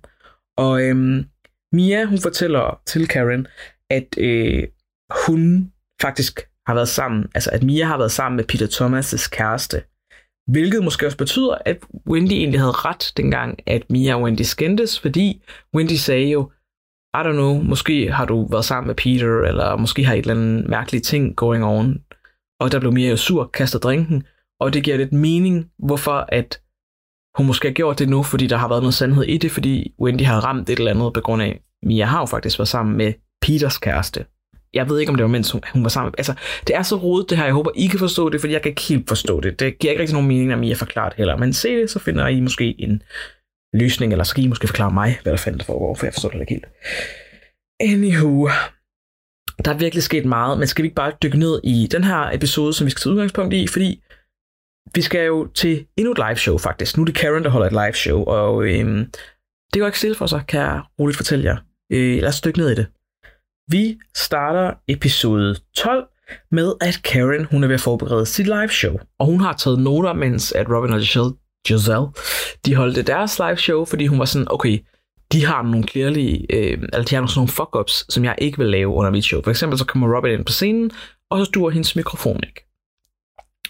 Og 0.57 0.81
øhm, 0.81 1.25
Mia, 1.74 2.05
hun 2.05 2.17
fortæller 2.17 2.81
til 2.86 3.07
Karen, 3.07 3.48
at 3.89 4.17
øh, 4.17 4.67
hun 5.25 5.71
faktisk 6.01 6.39
har 6.67 6.74
været 6.74 6.89
sammen, 6.89 7.29
altså 7.36 7.50
at 7.53 7.63
Mia 7.63 7.86
har 7.86 7.98
været 7.98 8.12
sammen 8.12 8.36
med 8.36 8.45
Peter 8.45 8.67
Thomas' 8.67 9.29
kæreste. 9.29 9.83
Hvilket 10.48 10.83
måske 10.83 11.05
også 11.05 11.17
betyder, 11.17 11.57
at 11.65 11.77
Wendy 12.07 12.31
egentlig 12.31 12.60
havde 12.60 12.71
ret 12.71 13.13
dengang, 13.17 13.60
at 13.67 13.89
Mia 13.89 14.15
og 14.15 14.21
Wendy 14.21 14.41
skændtes, 14.41 15.00
fordi 15.00 15.43
Wendy 15.75 15.93
sagde 15.93 16.27
jo, 16.27 16.51
i 17.13 17.18
don't 17.18 17.32
know, 17.32 17.62
måske 17.62 18.12
har 18.12 18.25
du 18.25 18.48
været 18.48 18.65
sammen 18.65 18.88
med 18.88 18.96
Peter, 18.96 19.41
eller 19.41 19.75
måske 19.75 20.06
har 20.06 20.13
et 20.13 20.20
eller 20.20 20.34
andet 20.34 20.70
mærkeligt 20.70 21.06
ting 21.06 21.36
going 21.36 21.63
on. 21.63 22.01
Og 22.60 22.72
der 22.72 22.80
blev 22.80 22.94
Mia 22.94 23.10
jo 23.10 23.18
sur, 23.18 23.50
kaster 23.53 23.80
drinken, 23.80 24.24
og 24.60 24.74
det 24.74 24.84
giver 24.84 24.98
lidt 24.98 25.13
mening, 25.13 25.70
hvorfor 25.80 26.25
at 26.30 26.62
hun 27.38 27.48
måske 27.48 27.68
har 27.68 27.74
gjort 27.74 28.00
det 28.00 28.10
nu, 28.10 28.24
fordi 28.24 28.48
der 28.48 28.58
har 28.58 28.68
været 28.68 28.82
noget 28.82 28.94
sandhed 28.94 29.24
i 29.24 29.38
det, 29.38 29.51
fordi 29.51 29.94
Wendy 30.01 30.22
har 30.22 30.39
ramt 30.39 30.70
et 30.70 30.80
eller 30.80 30.91
andet 30.91 31.13
på 31.13 31.22
grund 31.22 31.41
af, 31.41 31.62
Mia 31.84 32.06
har 32.06 32.20
jo 32.20 32.25
faktisk 32.25 32.60
været 32.60 32.68
sammen 32.68 32.98
med 32.98 33.13
Peters 33.41 33.77
kæreste. 33.77 34.25
Jeg 34.74 34.89
ved 34.89 35.00
ikke, 35.00 35.10
om 35.10 35.15
det 35.15 35.24
var 35.24 35.30
mens 35.30 35.51
hun, 35.51 35.62
hun 35.74 35.84
var 35.84 35.89
sammen. 35.89 36.13
Altså, 36.18 36.34
det 36.68 36.75
er 36.75 36.82
så 36.82 36.96
rodet 36.96 37.30
det 37.30 37.38
her. 37.38 37.46
Jeg 37.46 37.53
håber, 37.53 37.72
I 37.75 37.88
kan 37.88 38.00
forstå 38.00 38.30
det, 38.30 38.39
fordi 38.41 38.53
jeg 38.53 38.62
kan 38.62 38.70
ikke 38.70 38.82
helt 38.82 39.08
forstå 39.08 39.41
det. 39.41 39.60
Det 39.60 39.80
giver 39.80 39.91
ikke 39.91 40.01
rigtig 40.01 40.13
nogen 40.13 40.27
mening, 40.27 40.50
når 40.50 40.58
Mia 40.58 40.74
forklarer 40.74 41.10
det 41.10 41.18
heller. 41.18 41.38
Men 41.38 41.53
se 41.53 41.75
det, 41.75 41.89
så 41.89 42.00
finder 42.00 42.27
I 42.27 42.39
måske 42.39 42.82
en 42.82 43.01
løsning, 43.74 44.12
eller 44.12 44.24
skal 44.24 44.44
I 44.44 44.48
måske 44.48 44.68
forklare 44.68 44.92
mig, 44.92 45.20
hvad 45.24 45.32
der 45.32 45.38
fanden 45.38 45.60
der 45.60 45.66
foregår, 45.66 45.96
for 45.96 46.06
jeg 46.06 46.13
forstår 46.13 46.30
det 46.30 46.40
ikke 46.40 46.54
helt. 46.54 46.66
Anywho, 47.80 48.50
der 49.66 49.72
er 49.72 49.78
virkelig 49.78 50.04
sket 50.04 50.25
meget, 50.25 50.58
men 50.58 50.68
skal 50.68 50.84
vi 50.84 50.86
ikke 50.88 50.96
bare 50.96 51.13
dykke 51.24 51.40
ned 51.40 51.62
i 51.63 51.88
den 51.92 52.04
her 52.04 52.30
episode, 52.34 52.74
som 52.74 52.86
vi 52.86 52.92
skal 52.92 53.01
tage 53.01 53.13
udgangspunkt 53.13 53.54
i, 53.54 53.68
fordi 53.68 54.01
vi 54.96 55.01
skal 55.01 55.25
jo 55.25 55.48
til 55.48 55.86
endnu 55.98 56.12
et 56.12 56.18
live 56.18 56.36
show 56.36 56.58
faktisk. 56.58 56.98
Nu 56.98 57.04
er 57.04 57.06
det 57.06 57.16
Karen, 57.16 57.44
der 57.44 57.50
holder 57.50 57.68
et 57.68 57.74
live 57.74 57.94
show, 57.94 58.24
og 58.24 58.63
øhm, 58.63 59.06
det 59.74 59.80
går 59.80 59.86
ikke 59.86 59.98
stille 59.98 60.16
for 60.16 60.25
sig, 60.25 60.42
kan 60.48 60.60
jeg 60.60 60.82
roligt 61.00 61.18
fortælle 61.18 61.46
jer. 61.46 61.58
Øh, 61.92 62.22
lad 62.22 62.30
os 62.30 62.42
dykke 62.42 62.60
ned 62.60 62.70
i 62.70 62.75
det. 62.75 62.88
Vi 63.72 63.98
starter 64.16 64.74
episode 64.88 65.56
12 65.75 66.08
med, 66.51 66.74
at 66.82 67.01
Karen 67.04 67.46
hun 67.46 67.63
er 67.63 67.68
ved 67.68 67.74
at 67.74 67.82
forberede 67.82 68.25
sit 68.25 68.46
live 68.46 68.70
show, 68.70 69.00
og 69.20 69.25
hun 69.25 69.40
har 69.40 69.54
taget 69.54 69.80
noter, 69.80 70.13
mens 70.13 70.51
at 70.51 70.70
Robin 70.70 70.92
og 70.92 70.98
Michelle 70.98 71.32
Giselle 71.68 72.08
de 72.65 72.75
holdte 72.75 73.01
deres 73.01 73.39
live 73.39 73.58
show, 73.58 73.86
fordi 73.86 74.08
hun 74.08 74.20
var 74.20 74.25
sådan, 74.25 74.48
okay, 74.50 74.80
de 75.32 75.46
har 75.46 75.63
nogle 75.63 75.88
clearly, 75.88 76.46
øh, 76.50 76.77
eller 76.94 77.03
de 77.03 77.15
har 77.15 77.36
nogle 77.36 77.50
fuck-ups, 77.50 78.06
som 78.10 78.25
jeg 78.25 78.36
ikke 78.38 78.58
vil 78.58 78.68
lave 78.68 78.88
under 78.88 79.12
mit 79.12 79.24
show. 79.24 79.41
For 79.44 79.51
eksempel 79.51 79.80
så 79.80 79.86
kommer 79.86 80.15
Robin 80.15 80.32
ind 80.32 80.46
på 80.46 80.51
scenen, 80.51 80.91
og 81.30 81.46
så 81.46 81.51
duer 81.51 81.70
hendes 81.70 81.96
mikrofon 81.96 82.39
ikke. 82.44 82.65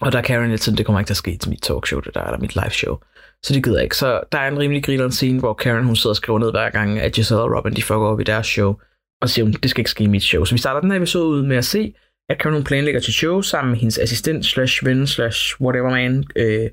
Og 0.01 0.11
der 0.11 0.17
er 0.17 0.23
Karen 0.23 0.49
lidt 0.49 0.63
sådan, 0.63 0.77
det 0.77 0.85
kommer 0.85 0.99
ikke 0.99 1.07
til 1.07 1.13
at 1.13 1.17
ske 1.17 1.37
til 1.37 1.49
mit 1.49 1.61
talkshow, 1.61 1.99
det 1.99 2.13
der, 2.13 2.23
eller 2.23 2.39
mit 2.39 2.55
live 2.55 2.69
show. 2.69 2.97
Så 3.43 3.53
det 3.53 3.63
gider 3.63 3.77
jeg 3.77 3.83
ikke. 3.83 3.97
Så 3.97 4.21
der 4.31 4.37
er 4.37 4.47
en 4.47 4.59
rimelig 4.59 4.83
grineren 4.83 5.11
scene, 5.11 5.39
hvor 5.39 5.53
Karen 5.53 5.85
hun 5.85 5.95
sidder 5.95 6.11
og 6.11 6.15
skriver 6.15 6.39
ned 6.39 6.51
hver 6.51 6.69
gang, 6.69 6.99
at 6.99 7.11
Giselle 7.11 7.43
og 7.43 7.57
Robin 7.57 7.75
de 7.75 7.83
fucker 7.83 8.05
op 8.05 8.19
i 8.19 8.23
deres 8.23 8.47
show, 8.47 8.75
og 9.21 9.29
siger 9.29 9.51
det 9.51 9.69
skal 9.69 9.81
ikke 9.81 9.91
ske 9.91 10.03
i 10.03 10.07
mit 10.07 10.23
show. 10.23 10.43
Så 10.43 10.55
vi 10.55 10.59
starter 10.59 10.81
den 10.81 10.91
her 10.91 10.97
episode 10.97 11.27
ud 11.27 11.43
med 11.43 11.57
at 11.57 11.65
se, 11.65 11.93
at 12.29 12.37
Karen 12.39 12.63
planlægger 12.63 13.01
til 13.01 13.13
show 13.13 13.41
sammen 13.41 13.71
med 13.71 13.79
hendes 13.79 13.97
assistent 13.97 14.45
slash 14.45 14.85
ven 14.85 15.07
slash 15.07 15.61
whatever 15.61 15.89
man, 15.89 16.23
øh, 16.35 16.69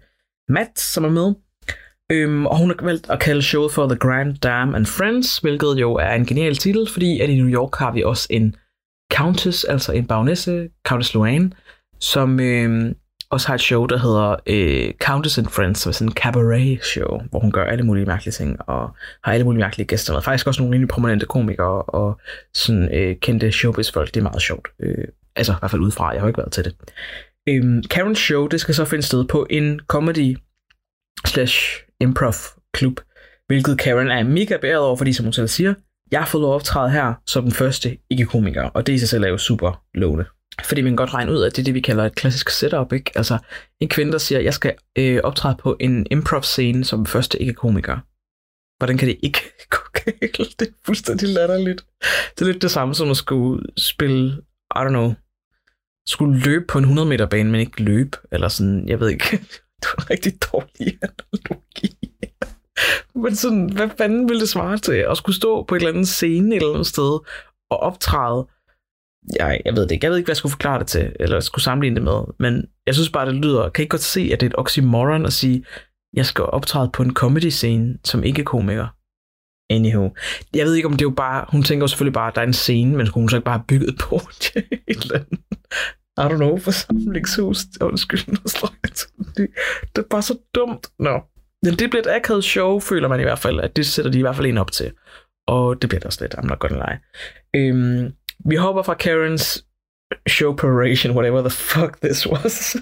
Matt, 0.48 0.80
som 0.80 1.04
er 1.04 1.10
med. 1.10 1.34
Øhm, 2.12 2.46
og 2.46 2.58
hun 2.58 2.68
har 2.68 2.84
valgt 2.84 3.10
at 3.10 3.20
kalde 3.20 3.42
showet 3.42 3.72
for 3.72 3.86
The 3.86 3.96
Grand 3.96 4.34
Dame 4.34 4.76
and 4.76 4.86
Friends, 4.86 5.38
hvilket 5.38 5.74
jo 5.80 5.94
er 5.94 6.14
en 6.14 6.26
genial 6.26 6.56
titel, 6.56 6.88
fordi 6.92 7.20
at 7.20 7.30
i 7.30 7.36
New 7.36 7.48
York 7.48 7.78
har 7.78 7.92
vi 7.92 8.02
også 8.02 8.26
en 8.30 8.56
countess, 9.12 9.64
altså 9.64 9.92
en 9.92 10.06
bagnesse, 10.06 10.68
Countess 10.86 11.14
Luann, 11.14 11.54
som 12.00 12.40
øhm, 12.40 12.94
også 13.30 13.46
har 13.46 13.54
et 13.54 13.60
show, 13.60 13.86
der 13.86 13.98
hedder 13.98 14.36
øh, 14.46 14.94
Countess 15.02 15.38
and 15.38 15.46
Friends, 15.46 15.78
som 15.78 15.90
er 15.90 15.92
sådan 15.92 16.08
en 16.08 16.14
cabaret 16.14 16.84
show, 16.84 17.20
hvor 17.30 17.40
hun 17.40 17.52
gør 17.52 17.64
alle 17.64 17.84
mulige 17.84 18.06
mærkelige 18.06 18.32
ting, 18.32 18.56
og 18.60 18.90
har 19.24 19.32
alle 19.32 19.44
mulige 19.44 19.60
mærkelige 19.60 19.86
gæster 19.86 20.12
med. 20.12 20.22
Faktisk 20.22 20.46
også 20.46 20.62
nogle 20.62 20.74
rimelig 20.74 20.88
prominente 20.88 21.26
komikere 21.26 21.82
og 21.82 22.20
sådan 22.54 22.94
øh, 22.94 23.16
kendte 23.16 23.52
showbiz-folk. 23.52 24.14
Det 24.14 24.20
er 24.20 24.24
meget 24.24 24.42
sjovt. 24.42 24.68
Øh, 24.80 25.04
altså 25.36 25.52
i 25.52 25.56
hvert 25.58 25.70
fald 25.70 25.82
udefra. 25.82 26.12
Jeg 26.12 26.20
har 26.20 26.28
ikke 26.28 26.38
været 26.38 26.52
til 26.52 26.64
det. 26.64 26.74
Øhm, 27.48 27.82
Karens 27.82 28.18
show, 28.18 28.46
det 28.46 28.60
skal 28.60 28.74
så 28.74 28.84
finde 28.84 29.02
sted 29.02 29.24
på 29.24 29.46
en 29.50 29.80
comedy 29.80 30.38
slash 31.26 31.84
improv 32.00 32.34
klub, 32.72 33.00
hvilket 33.46 33.78
Karen 33.78 34.10
er 34.10 34.22
mega 34.22 34.56
bæret 34.56 34.78
over, 34.78 34.96
fordi 34.96 35.12
som 35.12 35.24
hun 35.24 35.32
selv 35.32 35.48
siger, 35.48 35.74
jeg 36.10 36.20
har 36.20 36.26
fået 36.26 36.42
lov 36.42 36.50
at 36.50 36.54
optræde 36.54 36.90
her 36.90 37.14
som 37.26 37.42
den 37.42 37.52
første 37.52 37.98
ikke-komiker, 38.10 38.62
og 38.62 38.86
det 38.86 38.92
i 38.92 38.98
sig 38.98 39.08
selv 39.08 39.24
er 39.24 39.28
jo 39.28 39.38
super 39.38 39.82
lovende. 39.94 40.24
Fordi 40.64 40.80
man 40.80 40.90
kan 40.90 40.96
godt 40.96 41.14
regne 41.14 41.32
ud, 41.32 41.42
at 41.42 41.56
det 41.56 41.62
er 41.62 41.64
det, 41.64 41.74
vi 41.74 41.80
kalder 41.80 42.04
et 42.04 42.14
klassisk 42.14 42.50
setup, 42.50 42.92
ikke? 42.92 43.10
Altså, 43.14 43.38
en 43.80 43.88
kvinde, 43.88 44.12
der 44.12 44.18
siger, 44.18 44.40
jeg 44.40 44.54
skal 44.54 44.74
øh, 44.98 45.20
optræde 45.24 45.56
på 45.62 45.76
en 45.80 46.06
improv-scene 46.10 46.84
som 46.84 46.98
den 46.98 47.06
første 47.06 47.42
ikke-komiker. 47.42 47.98
Hvordan 48.78 48.98
kan 48.98 49.08
det 49.08 49.18
ikke 49.22 49.40
gå 49.70 49.78
galt? 49.92 50.60
Det 50.60 50.68
er 50.68 50.72
fuldstændig 50.86 51.28
latterligt. 51.28 51.84
Det 52.34 52.40
er 52.40 52.52
lidt 52.52 52.62
det 52.62 52.70
samme 52.70 52.94
som 52.94 53.10
at 53.10 53.16
skulle 53.16 53.62
spille, 53.76 54.26
I 54.76 54.78
don't 54.78 54.88
know, 54.88 55.14
skulle 56.08 56.40
løbe 56.40 56.64
på 56.68 56.78
en 56.78 56.84
100 56.84 57.08
meter 57.08 57.26
bane, 57.26 57.50
men 57.50 57.60
ikke 57.60 57.82
løbe, 57.82 58.18
eller 58.32 58.48
sådan, 58.48 58.88
jeg 58.88 59.00
ved 59.00 59.08
ikke. 59.08 59.24
Det 59.82 59.88
var 59.96 60.10
rigtig 60.10 60.32
dårlig 60.52 60.98
analogi. 61.02 61.98
Men 63.14 63.36
sådan, 63.36 63.72
hvad 63.72 63.88
fanden 63.98 64.28
ville 64.28 64.40
det 64.40 64.48
svare 64.48 64.78
til? 64.78 64.92
At 65.10 65.16
skulle 65.16 65.36
stå 65.36 65.62
på 65.62 65.74
et 65.74 65.78
eller 65.78 65.92
andet 65.92 66.08
scene 66.08 66.56
et 66.56 66.62
eller 66.62 66.74
andet 66.74 66.86
sted 66.86 67.18
og 67.70 67.80
optræde 67.80 68.46
jeg, 69.36 69.60
jeg 69.64 69.76
ved 69.76 69.82
det 69.82 69.90
ikke. 69.90 70.04
Jeg 70.04 70.10
ved 70.10 70.18
ikke, 70.18 70.26
hvad 70.26 70.32
jeg 70.32 70.36
skulle 70.36 70.50
forklare 70.50 70.78
det 70.78 70.86
til, 70.86 71.12
eller 71.20 71.40
skulle 71.40 71.64
sammenligne 71.64 71.96
det 71.96 72.04
med. 72.04 72.22
Men 72.38 72.64
jeg 72.86 72.94
synes 72.94 73.10
bare, 73.10 73.26
det 73.26 73.34
lyder... 73.34 73.68
Kan 73.68 73.84
I 73.84 73.88
godt 73.88 74.02
se, 74.02 74.30
at 74.32 74.40
det 74.40 74.46
er 74.46 74.50
et 74.50 74.58
oxymoron 74.58 75.26
at 75.26 75.32
sige, 75.32 75.64
jeg 76.14 76.26
skal 76.26 76.44
optræde 76.44 76.90
på 76.92 77.02
en 77.02 77.14
comedy-scene 77.14 77.98
som 78.04 78.24
ikke-komiker? 78.24 78.86
Anywho. 79.70 80.10
Jeg 80.54 80.66
ved 80.66 80.74
ikke, 80.74 80.88
om 80.88 80.92
det 80.92 81.00
er 81.00 81.10
jo 81.10 81.14
bare... 81.16 81.44
Hun 81.48 81.62
tænker 81.62 81.82
jo 81.84 81.88
selvfølgelig 81.88 82.14
bare, 82.14 82.28
at 82.28 82.34
der 82.34 82.40
er 82.40 82.46
en 82.46 82.52
scene, 82.52 82.96
men 82.96 83.06
skulle 83.06 83.22
hun 83.22 83.28
så 83.28 83.36
ikke 83.36 83.44
bare 83.44 83.62
bygget 83.68 83.98
på 84.00 84.20
det 84.38 84.56
et 84.90 85.02
eller 85.02 85.18
andet. 85.18 85.40
I 86.18 86.20
don't 86.20 86.37
know, 86.37 86.58
forsamlingshus. 86.58 87.58
Undskyld, 87.80 88.28
nu 88.34 88.40
slår 88.46 88.75
jeg 88.82 88.92
til 88.92 89.08
det. 89.37 89.48
Det 89.96 90.02
er 90.02 90.08
bare 90.10 90.22
så 90.22 90.38
dumt. 90.54 90.87
Nå. 90.98 91.20
Men 91.62 91.75
det 91.75 91.90
bliver 91.90 92.02
et 92.02 92.16
akavet 92.16 92.44
show, 92.44 92.80
føler 92.80 93.08
man 93.08 93.20
i 93.20 93.22
hvert 93.22 93.38
fald, 93.38 93.60
at 93.60 93.76
det 93.76 93.87
sætter 93.87 94.10
de 94.10 94.18
i 94.18 94.22
hvert 94.22 94.37
fald 94.37 94.46
en 94.46 94.58
op 94.58 94.72
til. 94.72 94.92
Og 95.46 95.82
det 95.82 95.88
bliver 95.88 96.00
der 96.00 96.06
også 96.06 96.25
lidt, 96.25 96.34
I'm 96.34 96.46
not 96.46 96.58
gonna 96.58 96.76
lie. 96.76 97.00
Øhm, 97.54 98.12
vi 98.44 98.56
hopper 98.56 98.82
fra 98.82 98.94
Karens 98.94 99.64
show 100.28 100.56
preparation, 100.56 101.14
whatever 101.14 101.40
the 101.40 101.50
fuck 101.50 102.00
this 102.02 102.26
was. 102.26 102.76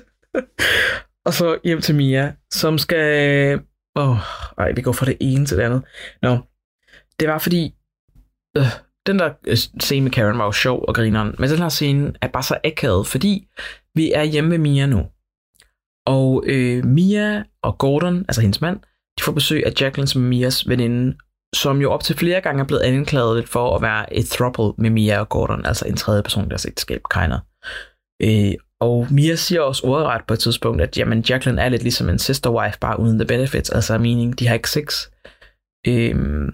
og 1.27 1.35
så 1.35 1.59
hjem 1.65 1.81
til 1.81 1.95
Mia, 1.95 2.33
som 2.53 2.79
skal... 2.79 3.61
Åh, 3.97 4.11
oh, 4.11 4.19
ej, 4.59 4.73
vi 4.73 4.83
går 4.83 4.93
fra 4.93 5.07
det 5.07 5.17
ene 5.21 5.47
til 5.47 5.57
det 5.57 5.63
andet. 5.63 5.83
Nå, 6.23 6.39
det 7.21 7.29
var 7.29 7.39
fordi... 7.39 7.75
Øh, 8.57 8.67
den 9.07 9.19
der 9.19 9.31
øh, 9.47 9.57
scene 9.81 10.01
med 10.01 10.11
Karen 10.11 10.39
var 10.39 10.45
jo 10.45 10.53
sjov 10.53 10.85
og 10.89 10.95
grineren, 10.95 11.35
men 11.39 11.51
den 11.51 11.59
her 11.59 11.69
scene 11.69 12.13
er 12.23 12.29
bare 12.29 12.43
så 12.43 12.59
akavet, 12.65 13.07
fordi 13.07 13.49
vi 13.95 14.13
er 14.13 14.23
hjemme 14.23 14.51
med 14.51 14.59
Mia 14.59 14.87
nu. 14.87 15.07
Og 16.07 16.45
øh, 16.47 16.85
Mia 16.85 17.45
og 17.63 17.79
Gordon, 17.79 18.19
altså 18.29 18.41
hendes 18.41 18.61
mand, 18.61 18.81
de 19.19 19.23
får 19.23 19.33
besøg 19.33 19.67
af 19.67 19.73
Jacqueline, 19.81 20.09
som 20.09 20.23
Mias 20.23 20.69
veninde, 20.69 21.17
som 21.55 21.81
jo 21.81 21.93
op 21.93 22.03
til 22.03 22.17
flere 22.17 22.41
gange 22.41 22.63
er 22.63 22.67
blevet 22.67 22.83
anklaget 22.83 23.49
for 23.49 23.77
at 23.77 23.83
være 23.83 24.15
et 24.15 24.27
throuple 24.27 24.83
med 24.83 24.91
Mia 24.91 25.21
og 25.21 25.29
Gordon, 25.29 25.67
altså 25.67 25.87
en 25.89 25.97
tredje 25.97 26.23
person 26.23 26.45
i 26.45 26.49
deres 26.49 26.67
ægteskab, 26.67 27.01
Keiner. 27.15 27.39
Øh, 28.23 28.55
og 28.81 29.07
Mia 29.11 29.35
siger 29.35 29.61
også 29.61 29.87
ordret 29.87 30.23
på 30.29 30.35
et 30.35 30.41
tidspunkt, 30.41 30.83
at 30.83 30.99
jamen, 30.99 31.25
Jacqueline 31.29 31.63
er 31.63 31.69
lidt 31.69 31.83
ligesom 31.83 32.09
en 32.09 32.19
sister 32.19 32.51
wife, 32.51 32.79
bare 32.81 33.01
uden 33.01 33.19
the 33.19 33.27
benefits, 33.27 33.71
altså 33.71 33.99
meaning, 33.99 34.39
de 34.39 34.47
har 34.47 34.55
ikke 34.55 34.71
sex 34.71 35.09
øh, 35.87 36.49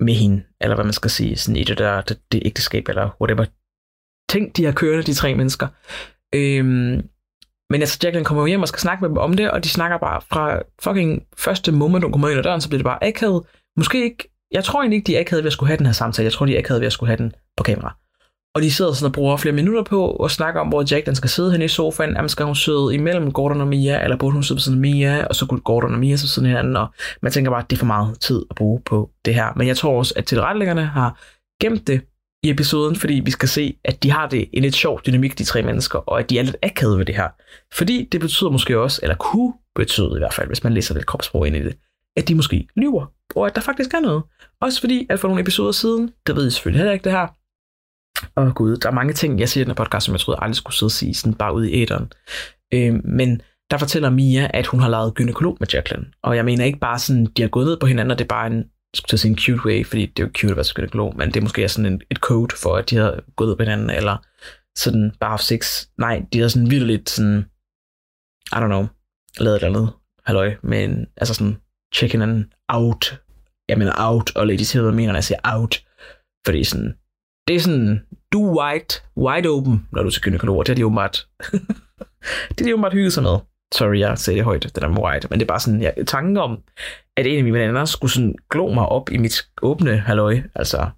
med 0.00 0.14
hende, 0.14 0.42
eller 0.60 0.74
hvad 0.74 0.84
man 0.84 0.92
skal 0.92 1.10
sige, 1.10 1.36
sådan 1.36 1.56
i 1.56 1.64
det 1.64 1.78
der 1.78 2.00
det, 2.00 2.18
det 2.32 2.42
ægteskab, 2.44 2.88
eller 2.88 3.16
whatever. 3.20 3.44
Tænk, 4.28 4.56
de 4.56 4.64
har 4.64 4.72
kørende, 4.72 5.02
de 5.02 5.14
tre 5.14 5.34
mennesker. 5.34 5.68
Øhm, 6.34 7.08
men 7.70 7.80
altså, 7.80 7.98
Jacqueline 8.02 8.24
kommer 8.24 8.46
hjem 8.46 8.62
og 8.62 8.68
skal 8.68 8.80
snakke 8.80 9.02
med 9.02 9.08
dem 9.08 9.18
om 9.18 9.36
det, 9.36 9.50
og 9.50 9.64
de 9.64 9.68
snakker 9.68 9.98
bare 9.98 10.20
fra 10.20 10.62
fucking 10.82 11.26
første 11.36 11.72
moment, 11.72 12.04
hun 12.04 12.12
kommer 12.12 12.28
ind 12.28 12.38
ad 12.38 12.44
døren, 12.44 12.60
så 12.60 12.68
bliver 12.68 12.78
det 12.78 12.84
bare 12.84 13.04
akavet. 13.04 13.42
Måske 13.76 14.04
ikke 14.04 14.30
jeg 14.52 14.64
tror 14.64 14.80
egentlig 14.80 14.96
ikke, 14.96 15.06
de 15.06 15.18
ikke 15.18 15.30
havde 15.30 15.42
ved 15.42 15.48
at 15.48 15.52
skulle 15.52 15.68
have 15.68 15.78
den 15.78 15.86
her 15.86 15.92
samtale. 15.92 16.24
Jeg 16.24 16.32
tror, 16.32 16.46
de 16.46 16.56
ikke 16.56 16.68
havde 16.68 16.80
ved 16.80 16.86
at 16.86 16.92
skulle 16.92 17.08
have 17.08 17.16
den 17.16 17.32
på 17.56 17.62
kamera. 17.62 17.96
Og 18.54 18.62
de 18.62 18.70
sidder 18.70 18.92
sådan 18.92 19.06
og 19.06 19.12
bruger 19.12 19.36
flere 19.36 19.54
minutter 19.54 19.82
på 19.82 20.06
og 20.10 20.30
snakker 20.30 20.60
om, 20.60 20.68
hvor 20.68 20.84
Jack 20.90 21.06
den 21.06 21.14
skal 21.14 21.30
sidde 21.30 21.52
hen 21.52 21.62
i 21.62 21.68
sofaen. 21.68 22.10
Jamen, 22.10 22.28
skal 22.28 22.46
hun 22.46 22.54
sidde 22.54 22.94
imellem 22.94 23.32
Gordon 23.32 23.60
og 23.60 23.66
Mia, 23.66 24.02
eller 24.02 24.16
burde 24.16 24.32
hun 24.32 24.42
sidde 24.42 24.58
på 24.58 24.62
siden 24.62 24.78
af 24.78 24.80
Mia, 24.80 25.26
og 25.26 25.34
så 25.34 25.46
kunne 25.46 25.60
Gordon 25.60 25.92
og 25.92 25.98
Mia 25.98 26.16
så 26.16 26.28
sådan 26.28 26.48
hinanden. 26.48 26.76
Og 26.76 26.86
man 27.22 27.32
tænker 27.32 27.50
bare, 27.50 27.62
at 27.62 27.70
det 27.70 27.76
er 27.76 27.78
for 27.78 27.86
meget 27.86 28.20
tid 28.20 28.42
at 28.50 28.56
bruge 28.56 28.80
på 28.80 29.10
det 29.24 29.34
her. 29.34 29.52
Men 29.56 29.66
jeg 29.66 29.76
tror 29.76 29.98
også, 29.98 30.14
at 30.16 30.24
tilrettelæggerne 30.24 30.86
har 30.86 31.20
gemt 31.60 31.86
det 31.86 32.00
i 32.42 32.50
episoden, 32.50 32.96
fordi 32.96 33.20
vi 33.24 33.30
skal 33.30 33.48
se, 33.48 33.76
at 33.84 34.02
de 34.02 34.10
har 34.10 34.28
det 34.28 34.48
en 34.52 34.62
lidt 34.62 34.74
sjov 34.74 35.00
dynamik, 35.06 35.38
de 35.38 35.44
tre 35.44 35.62
mennesker, 35.62 35.98
og 35.98 36.18
at 36.18 36.30
de 36.30 36.38
er 36.38 36.42
lidt 36.42 36.56
akavet 36.62 36.98
ved 36.98 37.06
det 37.06 37.16
her. 37.16 37.28
Fordi 37.74 38.08
det 38.12 38.20
betyder 38.20 38.50
måske 38.50 38.78
også, 38.78 39.00
eller 39.02 39.16
kunne 39.16 39.52
betyde 39.74 40.12
i 40.14 40.18
hvert 40.18 40.34
fald, 40.34 40.46
hvis 40.46 40.64
man 40.64 40.74
læser 40.74 40.94
lidt 40.94 41.06
kropsprog 41.06 41.46
ind 41.46 41.56
i 41.56 41.64
det, 41.64 41.76
at 42.16 42.28
de 42.28 42.34
måske 42.34 42.68
lyver, 42.76 43.06
og 43.36 43.46
at 43.46 43.54
der 43.54 43.60
faktisk 43.60 43.94
er 43.94 44.00
noget. 44.00 44.22
Også 44.60 44.80
fordi, 44.80 45.06
at 45.10 45.20
for 45.20 45.28
nogle 45.28 45.40
episoder 45.40 45.72
siden, 45.72 46.10
det 46.26 46.36
ved 46.36 46.46
I 46.46 46.50
selvfølgelig 46.50 46.78
heller 46.78 46.92
ikke 46.92 47.04
det 47.04 47.12
her, 47.12 47.26
Åh 48.36 48.46
oh, 48.46 48.52
gud, 48.52 48.76
der 48.76 48.88
er 48.88 48.92
mange 48.92 49.12
ting, 49.12 49.40
jeg 49.40 49.48
siger 49.48 49.62
i 49.62 49.64
den 49.64 49.70
her 49.70 49.84
podcast, 49.84 50.06
som 50.06 50.12
jeg 50.14 50.20
troede 50.20 50.38
aldrig 50.42 50.56
skulle 50.56 50.76
sidde 50.76 50.88
og 50.88 50.92
sige, 50.92 51.14
sådan 51.14 51.34
bare 51.34 51.54
ude 51.54 51.70
i 51.70 51.82
æderen. 51.82 52.12
Øh, 52.74 53.04
men 53.04 53.42
der 53.70 53.78
fortæller 53.78 54.10
Mia, 54.10 54.50
at 54.54 54.66
hun 54.66 54.80
har 54.80 54.88
lavet 54.88 55.14
gynekolog 55.14 55.56
med 55.60 55.68
Jacqueline. 55.72 56.06
Og 56.22 56.36
jeg 56.36 56.44
mener 56.44 56.64
ikke 56.64 56.78
bare 56.78 56.98
sådan, 56.98 57.26
de 57.26 57.42
har 57.42 57.48
gået 57.48 57.66
ned 57.66 57.76
på 57.76 57.86
hinanden, 57.86 58.10
og 58.10 58.18
det 58.18 58.24
er 58.24 58.28
bare 58.28 58.46
en, 58.46 58.64
skulle 58.94 59.20
sige 59.20 59.30
en 59.30 59.38
cute 59.38 59.66
way, 59.66 59.86
fordi 59.86 60.06
det 60.06 60.22
er 60.22 60.26
jo 60.26 60.32
cute 60.36 60.50
at 60.50 60.56
være 60.56 60.74
gynekolog, 60.74 61.16
men 61.16 61.28
det 61.28 61.36
er 61.36 61.40
måske 61.40 61.68
sådan 61.68 61.92
en, 61.92 62.00
et 62.10 62.16
code 62.16 62.56
for, 62.56 62.76
at 62.76 62.90
de 62.90 62.96
har 62.96 63.20
gået 63.36 63.48
ned 63.48 63.56
på 63.56 63.62
hinanden, 63.62 63.90
eller 63.90 64.16
sådan 64.78 65.12
bare 65.20 65.30
haft 65.30 65.44
sex. 65.44 65.86
Nej, 65.98 66.22
de 66.32 66.40
har 66.40 66.48
sådan 66.48 66.70
vildt 66.70 66.86
lidt 66.86 67.10
sådan, 67.10 67.44
I 68.52 68.56
don't 68.56 68.66
know, 68.66 68.86
lavet 69.38 69.56
et 69.56 69.64
eller 69.64 69.78
andet 69.78 69.92
halløj, 70.26 70.56
men 70.62 71.06
altså 71.16 71.34
sådan 71.34 71.56
check 71.94 72.12
hinanden 72.12 72.52
out. 72.68 73.20
Jeg 73.68 73.78
mener 73.78 73.92
out, 73.98 74.36
og 74.36 74.46
ladies 74.46 74.72
hedder 74.72 74.92
mener, 74.92 75.12
når 75.12 75.16
jeg 75.16 75.24
siger 75.24 75.40
out. 75.44 75.84
Fordi 76.46 76.64
sådan, 76.64 76.94
det 77.48 77.56
er 77.56 77.60
sådan, 77.60 78.00
du 78.32 78.58
white, 78.58 79.02
wide 79.16 79.48
open, 79.48 79.88
når 79.92 80.02
du 80.02 80.10
skal 80.10 80.30
gynekologer. 80.30 80.62
Det 80.62 80.68
har 80.68 80.74
de 80.74 80.80
jo 80.80 80.88
meget, 80.88 81.26
det 82.48 82.60
er 82.60 82.64
de 82.64 82.70
jo 82.70 82.76
meget 82.76 82.92
hygget 82.92 83.12
sig 83.12 83.22
med. 83.22 83.38
Sorry, 83.74 83.98
jeg 83.98 84.18
sagde 84.18 84.36
det 84.36 84.44
højt, 84.44 84.62
det 84.62 84.74
der 84.74 84.88
med 84.88 85.02
white. 85.02 85.28
Men 85.30 85.40
det 85.40 85.44
er 85.44 85.48
bare 85.48 85.60
sådan, 85.60 85.82
jeg 85.82 85.94
tanken 86.06 86.36
om, 86.36 86.62
at 87.16 87.26
en 87.26 87.38
af 87.38 87.44
mine 87.44 87.58
venner 87.58 87.84
skulle 87.84 88.12
sådan 88.12 88.34
glo 88.50 88.68
mig 88.72 88.86
op 88.86 89.10
i 89.10 89.16
mit 89.16 89.48
åbne 89.62 89.98
halløj. 89.98 90.40
Altså, 90.54 90.90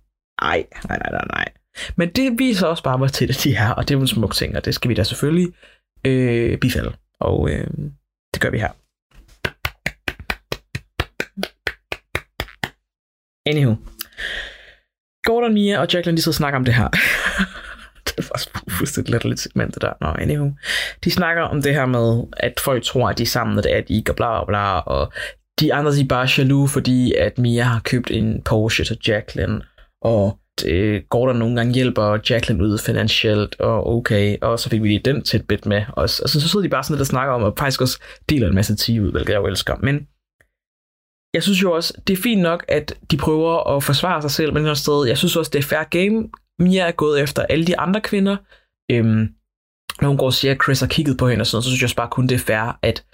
ej, 0.42 0.66
nej, 0.88 0.98
nej, 0.98 1.10
nej, 1.10 1.24
nej. 1.30 1.48
Men 1.96 2.08
det 2.08 2.38
viser 2.38 2.66
også 2.66 2.82
bare, 2.82 2.96
hvor 2.96 3.06
tæt 3.06 3.40
de 3.44 3.54
er, 3.54 3.70
og 3.70 3.88
det 3.88 3.94
er 3.94 3.98
jo 3.98 4.00
en 4.00 4.08
smuk 4.08 4.34
ting, 4.34 4.56
og 4.56 4.64
det 4.64 4.74
skal 4.74 4.88
vi 4.88 4.94
da 4.94 5.02
selvfølgelig 5.02 5.52
øh, 6.06 6.58
bifalde. 6.58 6.92
Og 7.20 7.50
øh, 7.50 7.66
det 8.34 8.40
gør 8.40 8.50
vi 8.50 8.58
her. 8.58 8.72
Anywho. 13.46 13.74
Gordon, 15.24 15.54
Mia 15.54 15.78
og 15.80 15.86
Jacqueline, 15.92 16.16
de 16.16 16.22
sidder 16.22 16.30
og 16.30 16.34
snakker 16.34 16.58
om 16.58 16.64
det 16.64 16.74
her. 16.74 16.88
det 18.16 18.30
var 18.30 18.70
fuldstændig 18.70 19.24
lidt 19.24 19.40
segment, 19.40 19.74
det 19.74 19.82
der. 19.82 19.92
Nå, 20.00 20.06
anywho. 20.06 20.50
De 21.04 21.10
snakker 21.10 21.42
om 21.42 21.62
det 21.62 21.74
her 21.74 21.86
med, 21.86 22.22
at 22.36 22.60
folk 22.60 22.84
tror, 22.84 23.08
at 23.08 23.18
de 23.18 23.22
er 23.22 23.26
sammen, 23.26 23.58
og 23.58 23.64
det 23.64 23.72
er, 23.72 23.78
at 23.78 23.88
de 23.88 23.94
ikke, 23.94 24.12
og 24.12 24.16
bla, 24.16 24.44
bla, 24.44 24.46
bla, 24.46 24.78
og 24.78 25.12
de 25.60 25.74
andre 25.74 25.92
de 25.92 26.00
er 26.00 26.08
bare 26.08 26.28
jaloux, 26.38 26.72
fordi 26.72 27.14
at 27.14 27.38
Mia 27.38 27.62
har 27.62 27.80
købt 27.80 28.10
en 28.10 28.42
Porsche 28.42 28.84
til 28.84 28.98
Jacqueline, 29.08 29.60
og 30.02 30.38
det, 30.60 31.08
Gordon 31.08 31.36
nogle 31.36 31.56
gange 31.56 31.74
hjælper 31.74 32.18
Jacqueline 32.30 32.64
ud 32.64 32.78
finansielt, 32.78 33.60
og 33.60 33.96
okay, 33.96 34.36
og 34.42 34.58
så 34.58 34.68
fik 34.68 34.82
vi 34.82 34.88
lige 34.88 35.00
den 35.04 35.22
tidbit 35.22 35.66
med 35.66 35.84
os. 35.92 36.20
Altså, 36.20 36.40
så 36.40 36.48
sidder 36.48 36.62
de 36.62 36.70
bare 36.70 36.82
sådan 36.82 36.94
lidt 36.94 37.00
og 37.00 37.06
snakker 37.06 37.34
om, 37.34 37.42
og 37.42 37.54
faktisk 37.58 37.80
også 37.80 37.98
deler 38.28 38.48
en 38.48 38.54
masse 38.54 38.76
tid 38.76 39.00
ud, 39.00 39.10
hvilket 39.10 39.32
jeg 39.32 39.40
jo 39.40 39.46
elsker. 39.46 39.76
Men 39.82 40.06
jeg 41.34 41.42
synes 41.42 41.62
jo 41.62 41.72
også, 41.72 41.94
det 42.06 42.18
er 42.18 42.22
fint 42.22 42.42
nok, 42.42 42.64
at 42.68 42.94
de 43.10 43.16
prøver 43.16 43.76
at 43.76 43.82
forsvare 43.82 44.22
sig 44.22 44.30
selv, 44.30 44.52
men 44.54 44.66
et 44.66 44.78
sted, 44.78 45.06
jeg 45.06 45.18
synes 45.18 45.36
også, 45.36 45.50
det 45.50 45.58
er 45.58 45.62
fair 45.62 45.84
game. 45.90 46.28
Mia 46.58 46.82
er 46.82 46.92
gået 46.92 47.20
efter 47.20 47.42
alle 47.42 47.64
de 47.64 47.78
andre 47.78 48.00
kvinder. 48.00 48.36
Øhm, 48.90 49.28
når 50.00 50.08
hun 50.08 50.18
går 50.18 50.26
og 50.26 50.34
siger, 50.34 50.54
at 50.54 50.62
Chris 50.64 50.80
har 50.80 50.86
kigget 50.86 51.18
på 51.18 51.28
hende 51.28 51.42
og 51.42 51.46
sådan 51.46 51.62
så 51.62 51.68
synes 51.68 51.80
jeg 51.80 51.86
også 51.86 51.96
bare 51.96 52.08
kun, 52.10 52.26
det 52.26 52.34
er 52.34 52.38
fair, 52.38 52.78
at 52.82 53.04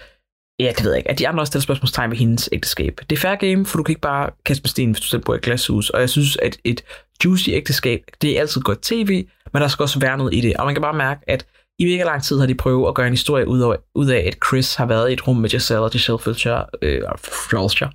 Ja, 0.59 0.71
det 0.77 0.83
ved 0.83 0.91
jeg 0.91 0.97
ikke. 0.97 1.11
At 1.11 1.19
de 1.19 1.27
andre 1.27 1.41
også 1.41 1.51
stiller 1.51 1.63
spørgsmålstegn 1.63 2.11
ved 2.11 2.17
hendes 2.17 2.49
ægteskab. 2.51 3.01
Det 3.09 3.15
er 3.15 3.19
fair 3.19 3.35
game, 3.35 3.65
for 3.65 3.77
du 3.77 3.83
kan 3.83 3.91
ikke 3.91 4.01
bare 4.01 4.29
kaste 4.45 4.63
med 4.63 4.69
sten, 4.69 4.91
hvis 4.91 5.01
du 5.01 5.07
selv 5.07 5.21
bor 5.21 5.33
i 5.33 5.37
et 5.37 5.43
glashus. 5.43 5.89
Og 5.89 5.99
jeg 5.99 6.09
synes, 6.09 6.37
at 6.37 6.57
et 6.63 6.83
juicy 7.25 7.49
ægteskab, 7.49 8.03
det 8.21 8.35
er 8.35 8.39
altid 8.39 8.61
godt 8.61 8.81
tv, 8.81 9.27
men 9.53 9.61
der 9.61 9.67
skal 9.67 9.83
også 9.83 9.99
være 9.99 10.17
noget 10.17 10.33
i 10.33 10.41
det. 10.41 10.57
Og 10.57 10.65
man 10.65 10.75
kan 10.75 10.81
bare 10.81 10.93
mærke, 10.93 11.21
at 11.27 11.45
i 11.79 11.85
mega 11.85 12.03
lang 12.03 12.23
tid 12.23 12.39
har 12.39 12.45
de 12.45 12.55
prøvet 12.55 12.87
at 12.87 12.95
gøre 12.95 13.07
en 13.07 13.13
historie 13.13 13.47
ud 13.47 13.61
af, 13.61 13.75
ud 13.95 14.07
af 14.07 14.23
at 14.27 14.37
Chris 14.47 14.75
har 14.75 14.85
været 14.85 15.09
i 15.09 15.13
et 15.13 15.27
rum 15.27 15.35
med 15.35 15.49
Giselle, 15.49 15.83
og 15.83 15.91
Giselle 15.91 16.19
Fulcher, 16.19 16.63
øh, 16.81 17.01
Fulcher. 17.49 17.89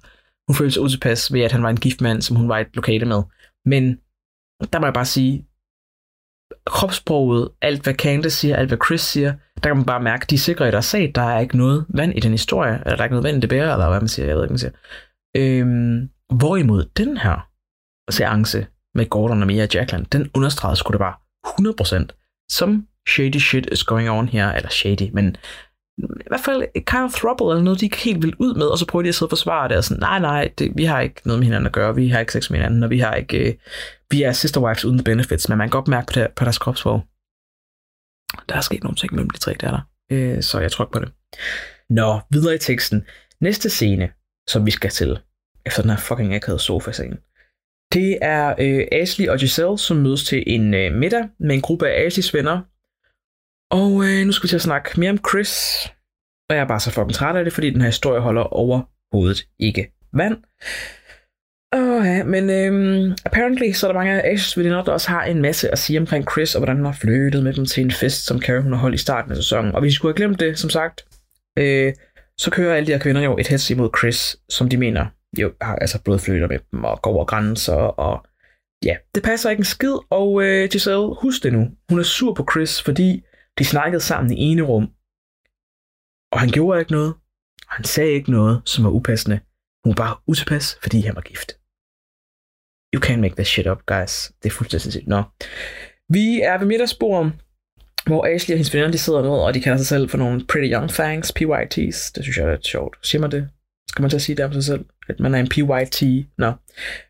Hun 0.49 0.57
følte 0.57 0.73
sig 0.73 0.83
utilpas 0.83 1.33
ved, 1.33 1.41
at 1.41 1.53
han 1.53 1.63
var 1.63 1.71
en 1.71 1.77
gift 1.77 2.01
mand, 2.01 2.23
som 2.23 2.37
hun 2.37 2.49
var 2.49 2.59
i 2.59 2.61
et 2.61 2.75
lokale 2.75 3.07
med. 3.07 3.23
Men 3.67 3.99
der 4.73 4.79
må 4.79 4.87
jeg 4.87 4.95
bare 4.95 5.05
sige, 5.05 5.47
kropssproget, 6.67 7.49
alt 7.63 7.83
hvad 7.83 7.95
Candace 7.95 8.37
siger, 8.37 8.57
alt 8.57 8.71
hvad 8.71 8.79
Chris 8.87 9.01
siger, 9.01 9.33
der 9.63 9.71
kan 9.71 9.77
man 9.77 9.87
bare 9.87 10.03
mærke, 10.03 10.27
de 10.31 10.35
er 10.35 10.39
sikre 10.39 10.69
i 10.69 10.71
deres 10.71 10.85
sag, 10.85 11.13
der 11.15 11.23
er 11.23 11.41
ikke 11.41 11.57
noget 11.57 11.87
vand 11.89 12.13
i 12.17 12.21
den 12.21 12.31
historie, 12.31 12.73
eller 12.73 12.97
der 12.97 13.03
er 13.03 13.05
ikke 13.05 13.15
noget 13.15 13.25
vand 13.25 13.37
i 13.37 13.41
det 13.41 13.49
bære, 13.49 13.73
eller 13.73 13.89
hvad 13.89 14.01
man 14.01 14.09
siger, 14.09 14.27
jeg 14.27 14.37
ved 14.37 14.43
ikke, 14.43 14.57
hvad 14.57 14.71
man 14.71 14.73
siger. 14.73 14.73
Øhm, 15.37 16.09
hvorimod 16.39 16.85
den 16.97 17.17
her 17.17 17.49
seance 18.11 18.67
med 18.95 19.07
Gordon 19.11 19.41
og 19.41 19.47
Mia 19.47 19.67
Jacqueline, 19.75 20.07
den 20.13 20.31
understregede 20.35 20.77
sgu 20.77 20.93
det 20.93 20.99
bare 20.99 21.15
100%, 22.07 22.47
som 22.51 22.87
shady 23.09 23.39
shit 23.39 23.69
is 23.73 23.85
going 23.85 24.11
on 24.11 24.29
her, 24.29 24.53
eller 24.53 24.69
shady, 24.69 25.11
men 25.13 25.37
i 25.99 26.29
hvert 26.29 26.41
fald 26.41 26.63
kind 26.75 27.05
of 27.05 27.15
throuble, 27.15 27.51
eller 27.51 27.63
noget, 27.63 27.81
de 27.81 27.85
ikke 27.85 27.97
helt 27.97 28.23
vil 28.23 28.35
ud 28.39 28.55
med, 28.55 28.67
og 28.67 28.79
så 28.79 28.87
prøver 28.87 29.03
de 29.03 29.09
at 29.09 29.15
sidde 29.15 29.27
og 29.27 29.31
forsvare 29.31 29.69
det, 29.69 29.77
og 29.77 29.85
sådan, 29.85 30.01
nej, 30.01 30.19
nej, 30.19 30.53
det, 30.59 30.73
vi 30.77 30.85
har 30.85 31.01
ikke 31.01 31.21
noget 31.25 31.39
med 31.39 31.45
hinanden 31.47 31.67
at 31.67 31.73
gøre, 31.73 31.95
vi 31.95 32.09
har 32.09 32.21
ikke 32.21 32.33
sex 32.33 32.51
med 32.51 32.59
hinanden, 32.59 32.83
og 32.83 32.91
vi 32.91 32.99
har 32.99 33.15
ikke, 33.15 33.49
øh, 33.49 33.55
vi 34.11 34.23
er 34.23 34.33
sister 34.33 34.61
wives 34.61 34.85
uden 34.85 35.05
benefits, 35.05 35.49
men 35.49 35.59
man 35.59 35.69
kan 35.69 35.71
godt 35.71 35.89
mærke 35.89 36.07
på, 36.07 36.21
det, 36.21 36.31
på 36.37 36.45
deres 36.45 36.59
kropsprog. 36.59 37.03
Der 38.49 38.57
er 38.57 38.61
sket 38.61 38.83
nogle 38.83 38.97
ting 38.97 39.15
mellem 39.15 39.31
de 39.31 39.39
tre, 39.39 39.55
der 39.61 39.67
er 39.67 39.71
der. 39.71 39.81
Øh, 40.11 40.43
så 40.43 40.61
jeg 40.61 40.73
tror 40.73 40.89
på 40.93 40.99
det. 40.99 41.13
Nå, 41.91 42.21
videre 42.31 42.55
i 42.55 42.59
teksten. 42.59 43.07
Næste 43.41 43.71
scene, 43.71 44.11
som 44.49 44.67
vi 44.67 44.71
skal 44.71 44.91
til, 44.91 45.19
efter 45.67 45.83
den 45.83 45.91
her 45.91 45.99
fucking 45.99 46.35
akavede 46.35 46.63
sofa-scene, 46.63 47.17
det 47.93 48.19
er 48.23 48.55
øh, 48.59 48.87
Ashley 48.93 49.29
og 49.29 49.39
Giselle, 49.39 49.79
som 49.79 49.97
mødes 49.97 50.25
til 50.25 50.45
en 50.47 50.75
øh, 50.75 50.93
middag 50.93 51.29
med 51.41 51.55
en 51.55 51.61
gruppe 51.61 51.89
af 51.89 52.07
Ashleys 52.07 52.35
venner. 52.35 52.61
Og 53.71 54.05
øh, 54.05 54.27
nu 54.27 54.33
skal 54.33 54.43
vi 54.43 54.49
til 54.49 54.57
at 54.57 54.63
snakke 54.63 55.01
mere 55.01 55.11
om 55.11 55.19
Chris. 55.29 55.53
Og 56.49 56.57
jeg 56.57 56.63
er 56.63 56.69
bare 56.69 56.81
så 56.81 56.91
fucking 56.91 57.15
træt 57.15 57.37
af 57.37 57.45
det, 57.45 57.53
fordi 57.53 57.71
den 57.71 57.81
her 57.81 57.89
historie 57.89 58.21
holder 58.21 58.43
overhovedet 58.43 59.47
ikke 59.59 59.93
vand. 60.13 60.37
Åh 61.77 62.07
ja, 62.07 62.25
men 62.25 62.51
øhm, 62.51 63.17
apparently 63.25 63.73
så 63.73 63.87
er 63.87 63.93
der 63.93 63.99
mange 63.99 64.23
af 64.23 64.33
Ashleys 64.33 64.59
veninder, 64.59 64.85
der 64.85 64.93
også 64.93 65.09
har 65.09 65.25
en 65.25 65.43
masse 65.43 65.71
at 65.71 65.79
sige 65.79 66.01
omkring 66.01 66.31
Chris, 66.31 66.55
og 66.55 66.59
hvordan 66.59 66.77
han 66.77 66.85
har 66.85 66.99
flyttet 67.01 67.43
med 67.43 67.53
dem 67.53 67.67
til 67.67 67.85
en 67.85 67.91
fest, 67.91 68.27
som 68.27 68.43
Carrie 68.43 68.63
hun 68.63 68.73
har 68.73 68.81
holdt 68.81 68.95
i 68.95 68.99
starten 68.99 69.31
af 69.31 69.37
sæsonen. 69.37 69.75
Og 69.75 69.81
hvis 69.81 69.93
I 69.93 69.97
skulle 69.97 70.13
have 70.13 70.17
glemt 70.17 70.41
det, 70.41 70.59
som 70.59 70.71
sagt, 70.71 71.05
øh, 71.59 71.93
så 72.39 72.51
kører 72.51 72.75
alle 72.75 72.87
de 72.87 72.93
her 72.93 72.99
kvinder 72.99 73.23
jo 73.23 73.39
et 73.39 73.49
hets 73.49 73.71
imod 73.71 73.91
Chris, 73.99 74.37
som 74.49 74.69
de 74.69 74.77
mener 74.77 75.07
jo 75.39 75.53
har 75.61 75.77
altså 75.77 76.03
blodflytter 76.03 76.49
med 76.49 76.59
dem 76.73 76.85
og 76.85 77.03
går 77.03 77.11
over 77.11 77.25
grænser, 77.25 77.75
og 77.75 78.27
ja, 78.85 78.97
det 79.15 79.23
passer 79.23 79.51
ikke 79.51 79.61
en 79.61 79.65
skid, 79.65 79.97
og 80.11 80.43
øh, 80.43 80.69
Giselle, 80.69 81.15
husk 81.23 81.43
det 81.43 81.53
nu, 81.53 81.69
hun 81.91 81.99
er 81.99 82.03
sur 82.03 82.35
på 82.35 82.47
Chris, 82.53 82.83
fordi 82.83 83.23
de 83.59 83.65
snakkede 83.65 84.01
sammen 84.01 84.33
i 84.33 84.41
ene 84.41 84.63
rum, 84.63 84.87
og 86.33 86.41
han 86.41 86.49
gjorde 86.49 86.81
ikke 86.81 86.93
noget, 86.93 87.15
og 87.69 87.75
han 87.79 87.85
sagde 87.85 88.13
ikke 88.13 88.31
noget, 88.31 88.63
som 88.65 88.85
var 88.85 88.91
upassende. 88.91 89.41
Hun 89.85 89.91
var 89.91 90.05
bare 90.05 90.17
utilpas, 90.27 90.79
fordi 90.83 91.01
han 91.01 91.15
var 91.15 91.21
gift. 91.21 91.51
You 92.95 93.01
can't 93.07 93.21
make 93.21 93.37
this 93.37 93.49
shit 93.49 93.67
up, 93.67 93.87
guys. 93.87 94.33
Det 94.43 94.49
er 94.49 94.55
fuldstændig 94.55 94.83
sindssygt. 94.83 95.09
Nå. 95.09 95.23
Vi 96.09 96.41
er 96.41 96.59
ved 96.59 96.67
middagsbordet, 96.67 97.33
hvor 98.07 98.27
Ashley 98.27 98.55
og 98.55 98.59
hendes 98.59 98.75
venner 98.75 98.91
de 98.91 98.99
sidder 98.99 99.23
ned, 99.23 99.31
og 99.31 99.55
de 99.55 99.61
kalder 99.61 99.79
sig 99.79 99.87
selv 99.87 100.09
for 100.11 100.19
nogle 100.19 100.47
pretty 100.47 100.73
young 100.73 100.91
fangs, 100.91 101.33
PYTs. 101.33 102.13
Det 102.13 102.25
synes 102.25 102.37
jeg 102.37 102.47
er 102.47 102.51
lidt 102.51 102.67
sjovt. 102.67 102.97
Siger 103.03 103.21
man 103.21 103.31
det? 103.31 103.49
Skal 103.89 104.03
man 104.03 104.11
til 104.11 104.17
at 104.17 104.23
sige 104.23 104.37
det 104.37 104.45
om 104.45 104.53
sig 104.53 104.65
selv? 104.65 104.85
At 105.09 105.21
man 105.21 105.35
er 105.35 105.39
en 105.39 105.49
PYT? 105.49 106.03
Nå. 106.39 106.53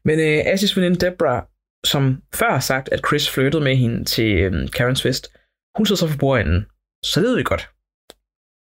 Men 0.04 0.18
øh, 0.18 0.42
Ashleys 0.46 0.76
veninde 0.76 1.06
Deborah, 1.06 1.42
som 1.84 2.22
før 2.34 2.50
har 2.50 2.60
sagt, 2.60 2.88
at 2.92 3.00
Chris 3.06 3.30
flyttede 3.30 3.64
med 3.64 3.76
hende 3.76 4.04
til 4.04 4.36
øh, 4.36 4.68
Karens 4.70 5.02
fest, 5.02 5.32
hun 5.76 5.86
sidder 5.86 6.00
så 6.00 6.08
for 6.08 6.18
bordenden. 6.18 6.66
Så 7.04 7.20
det 7.20 7.28
ved 7.28 7.36
vi 7.36 7.42
godt, 7.42 7.70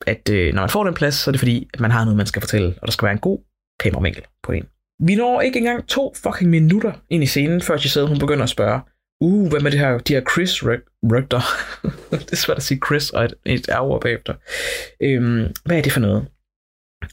at 0.06 0.28
øh, 0.30 0.54
når 0.54 0.62
man 0.62 0.70
får 0.70 0.84
den 0.84 0.94
plads, 0.94 1.14
så 1.14 1.30
er 1.30 1.32
det 1.32 1.38
fordi, 1.38 1.68
at 1.74 1.80
man 1.80 1.90
har 1.90 2.04
noget, 2.04 2.16
man 2.16 2.26
skal 2.26 2.42
fortælle, 2.42 2.74
og 2.82 2.86
der 2.86 2.92
skal 2.92 3.06
være 3.06 3.12
en 3.12 3.18
god 3.28 3.38
kameravinkel 3.80 4.22
på 4.42 4.52
en. 4.52 4.66
Vi 5.02 5.14
når 5.14 5.40
ikke 5.40 5.58
engang 5.58 5.88
to 5.88 6.14
fucking 6.22 6.50
minutter 6.50 6.92
ind 7.10 7.22
i 7.22 7.26
scenen, 7.26 7.60
før 7.60 7.76
Giselle 7.76 8.08
hun 8.08 8.18
begynder 8.18 8.42
at 8.42 8.48
spørge, 8.48 8.80
uh, 9.20 9.48
hvad 9.48 9.60
med 9.60 9.70
det 9.70 9.80
her, 9.80 9.98
de 9.98 10.14
her 10.14 10.22
Chris 10.32 10.64
rygter? 11.12 11.40
det 12.10 12.32
er 12.32 12.36
svært 12.36 12.56
at 12.56 12.62
sige 12.62 12.80
Chris 12.86 13.10
og 13.10 13.24
et, 13.24 13.34
et 13.46 13.78
ord 13.78 14.00
bagefter. 14.00 14.34
Øhm, 15.02 15.52
hvad 15.64 15.78
er 15.78 15.82
det 15.82 15.92
for 15.92 16.00
noget? 16.00 16.26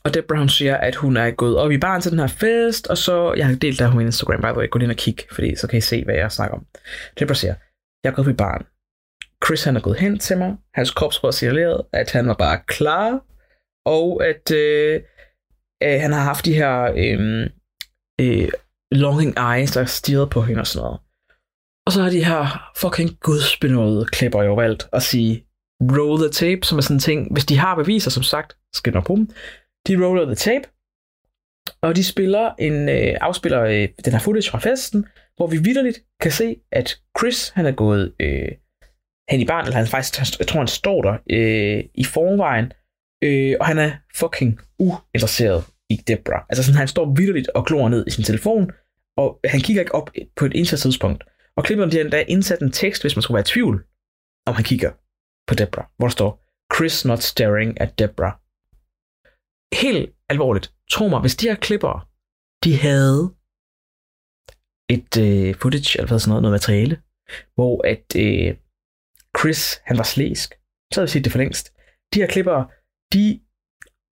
Og 0.04 0.14
Deb 0.14 0.28
Brown 0.28 0.50
siger, 0.50 0.78
at 0.78 0.96
hun 0.96 1.18
er 1.18 1.32
gået 1.32 1.58
op 1.58 1.72
i 1.72 1.78
barn 1.78 2.02
til 2.02 2.12
den 2.12 2.20
her 2.20 2.28
fest, 2.28 2.88
og 2.88 2.98
så, 2.98 3.34
jeg 3.34 3.48
har 3.48 3.56
delt 3.56 3.80
der 3.80 3.92
på 3.92 3.98
min 3.98 4.06
Instagram, 4.06 4.42
by 4.42 4.46
the 4.46 4.58
way, 4.58 4.70
gå 4.70 4.80
ind 4.80 4.92
og 4.92 4.98
kig, 4.98 5.18
fordi 5.32 5.56
så 5.56 5.68
kan 5.68 5.78
I 5.78 5.82
se, 5.82 6.04
hvad 6.04 6.16
jeg 6.16 6.32
snakker 6.32 6.58
om. 6.58 6.66
Deborah 7.20 7.36
siger, 7.36 7.56
jeg 8.04 8.10
er 8.10 8.14
gået 8.14 8.28
op 8.28 8.34
i 8.34 8.36
barn. 8.36 8.66
Chris 9.46 9.64
han 9.64 9.76
er 9.76 9.82
gået 9.82 10.00
hen 10.00 10.20
til 10.20 10.38
mig, 10.38 10.56
hans 10.74 10.92
kropsprog 10.92 11.34
signaleret, 11.34 11.82
at 11.94 12.12
han 12.12 12.28
var 12.28 12.34
bare 12.34 12.60
klar, 12.68 13.26
og 13.86 14.26
at 14.26 14.52
øh, 14.52 15.02
øh, 15.84 16.02
han 16.02 16.12
har 16.12 16.24
haft 16.24 16.46
de 16.46 16.54
her 16.54 16.94
øh, 16.96 17.50
øh, 18.22 18.50
longing 18.92 19.34
eyes, 19.40 19.72
der 19.72 19.86
stirrede 19.86 20.28
på 20.28 20.42
hende 20.42 20.62
og 20.62 20.68
sådan 20.68 20.84
noget. 20.84 21.00
Og 21.86 21.92
så 21.92 22.02
har 22.02 22.10
de 22.10 22.26
her 22.26 22.72
fucking 22.78 23.20
gudsbenåede 23.20 24.06
klipper 24.06 24.44
jo 24.44 24.54
valgt 24.54 24.90
at 24.94 25.04
sige, 25.04 25.46
roll 25.82 26.20
the 26.20 26.30
tape, 26.30 26.68
som 26.68 26.78
er 26.78 26.82
sådan 26.82 26.96
en 26.96 27.00
ting, 27.00 27.34
hvis 27.34 27.46
de 27.46 27.58
har 27.58 27.76
beviser, 27.76 28.12
som 28.12 28.24
sagt, 28.24 28.58
skal 28.74 28.94
nok 28.94 29.06
bruge 29.06 29.18
dem, 29.18 29.30
de 29.88 30.06
roller 30.06 30.26
the 30.26 30.36
tape, 30.36 30.68
og 31.82 31.96
de 31.96 32.04
spiller 32.04 32.54
en, 32.60 32.90
øh, 32.90 33.18
afspiller 33.22 33.62
øh, 33.62 33.88
den 34.06 34.14
her 34.14 34.20
footage 34.20 34.52
fra 34.52 34.60
festen, 34.60 35.06
hvor 35.36 35.48
vi 35.48 35.58
vidderligt 35.58 36.00
kan 36.22 36.32
se, 36.32 36.56
at 36.72 37.00
Chris 37.20 37.50
han 37.50 37.66
er 37.66 37.72
gået 37.72 38.14
øh, 38.20 38.52
han 39.32 39.42
i 39.42 39.46
barn, 39.46 39.66
eller 39.66 39.78
han 39.78 39.88
faktisk, 39.88 40.40
jeg 40.40 40.48
tror 40.48 40.60
han 40.60 40.68
står 40.68 41.02
der 41.02 41.18
øh, 41.30 41.84
i 41.96 42.04
forvejen, 42.04 42.72
øh, 43.24 43.56
og 43.60 43.66
han 43.66 43.78
er 43.78 43.92
fucking 44.16 44.60
uinteresseret 44.80 45.64
i 45.90 45.96
Debra. 46.08 46.46
Altså 46.50 46.64
sådan, 46.64 46.78
han 46.78 46.88
står 46.88 47.14
vidderligt 47.18 47.48
og 47.48 47.66
glor 47.66 47.90
ned 47.90 48.08
i 48.08 48.12
sin 48.12 48.24
telefon, 48.24 48.72
og 49.18 49.40
han 49.46 49.62
kigger 49.62 49.82
ikke 49.82 49.96
op 49.96 50.10
på 50.36 50.46
et 50.46 50.54
indsat 50.54 50.80
tidspunkt. 50.80 51.24
Og 51.58 51.64
klipperne 51.64 51.92
de 51.92 51.98
har 51.98 52.04
endda 52.04 52.24
indsat 52.28 52.62
en 52.62 52.72
tekst, 52.72 53.04
hvis 53.04 53.16
man 53.16 53.22
skulle 53.22 53.36
være 53.36 53.48
i 53.48 53.54
tvivl, 53.54 53.84
om 54.48 54.54
han 54.56 54.64
kigger 54.64 54.92
på 55.48 55.56
Debra, 55.56 55.92
hvor 55.98 56.08
der 56.08 56.12
står, 56.12 56.32
Chris 56.76 57.06
not 57.06 57.20
staring 57.20 57.82
at 57.82 58.00
Debra. 58.00 58.32
Helt 59.82 60.16
alvorligt, 60.30 60.74
tro 60.92 61.08
mig, 61.08 61.20
hvis 61.22 61.36
de 61.36 61.48
her 61.48 61.56
klipper, 61.56 62.08
de 62.64 62.78
havde 62.78 63.34
et 64.90 65.14
øh, 65.26 65.56
footage, 65.56 65.98
eller 65.98 66.08
hvad 66.08 66.20
sådan 66.20 66.30
noget, 66.30 66.42
noget 66.42 66.54
materiale, 66.54 67.02
hvor 67.56 67.88
at 67.88 68.06
øh, 68.16 68.56
Chris, 69.40 69.82
han 69.86 69.98
var 69.98 70.04
slæsk, 70.04 70.54
så 70.94 71.00
havde 71.00 71.08
vi 71.08 71.12
set 71.12 71.24
det 71.24 71.32
for 71.32 71.40
længst. 71.40 71.74
De 72.14 72.20
her 72.20 72.28
klipper, 72.28 72.72
de 73.14 73.40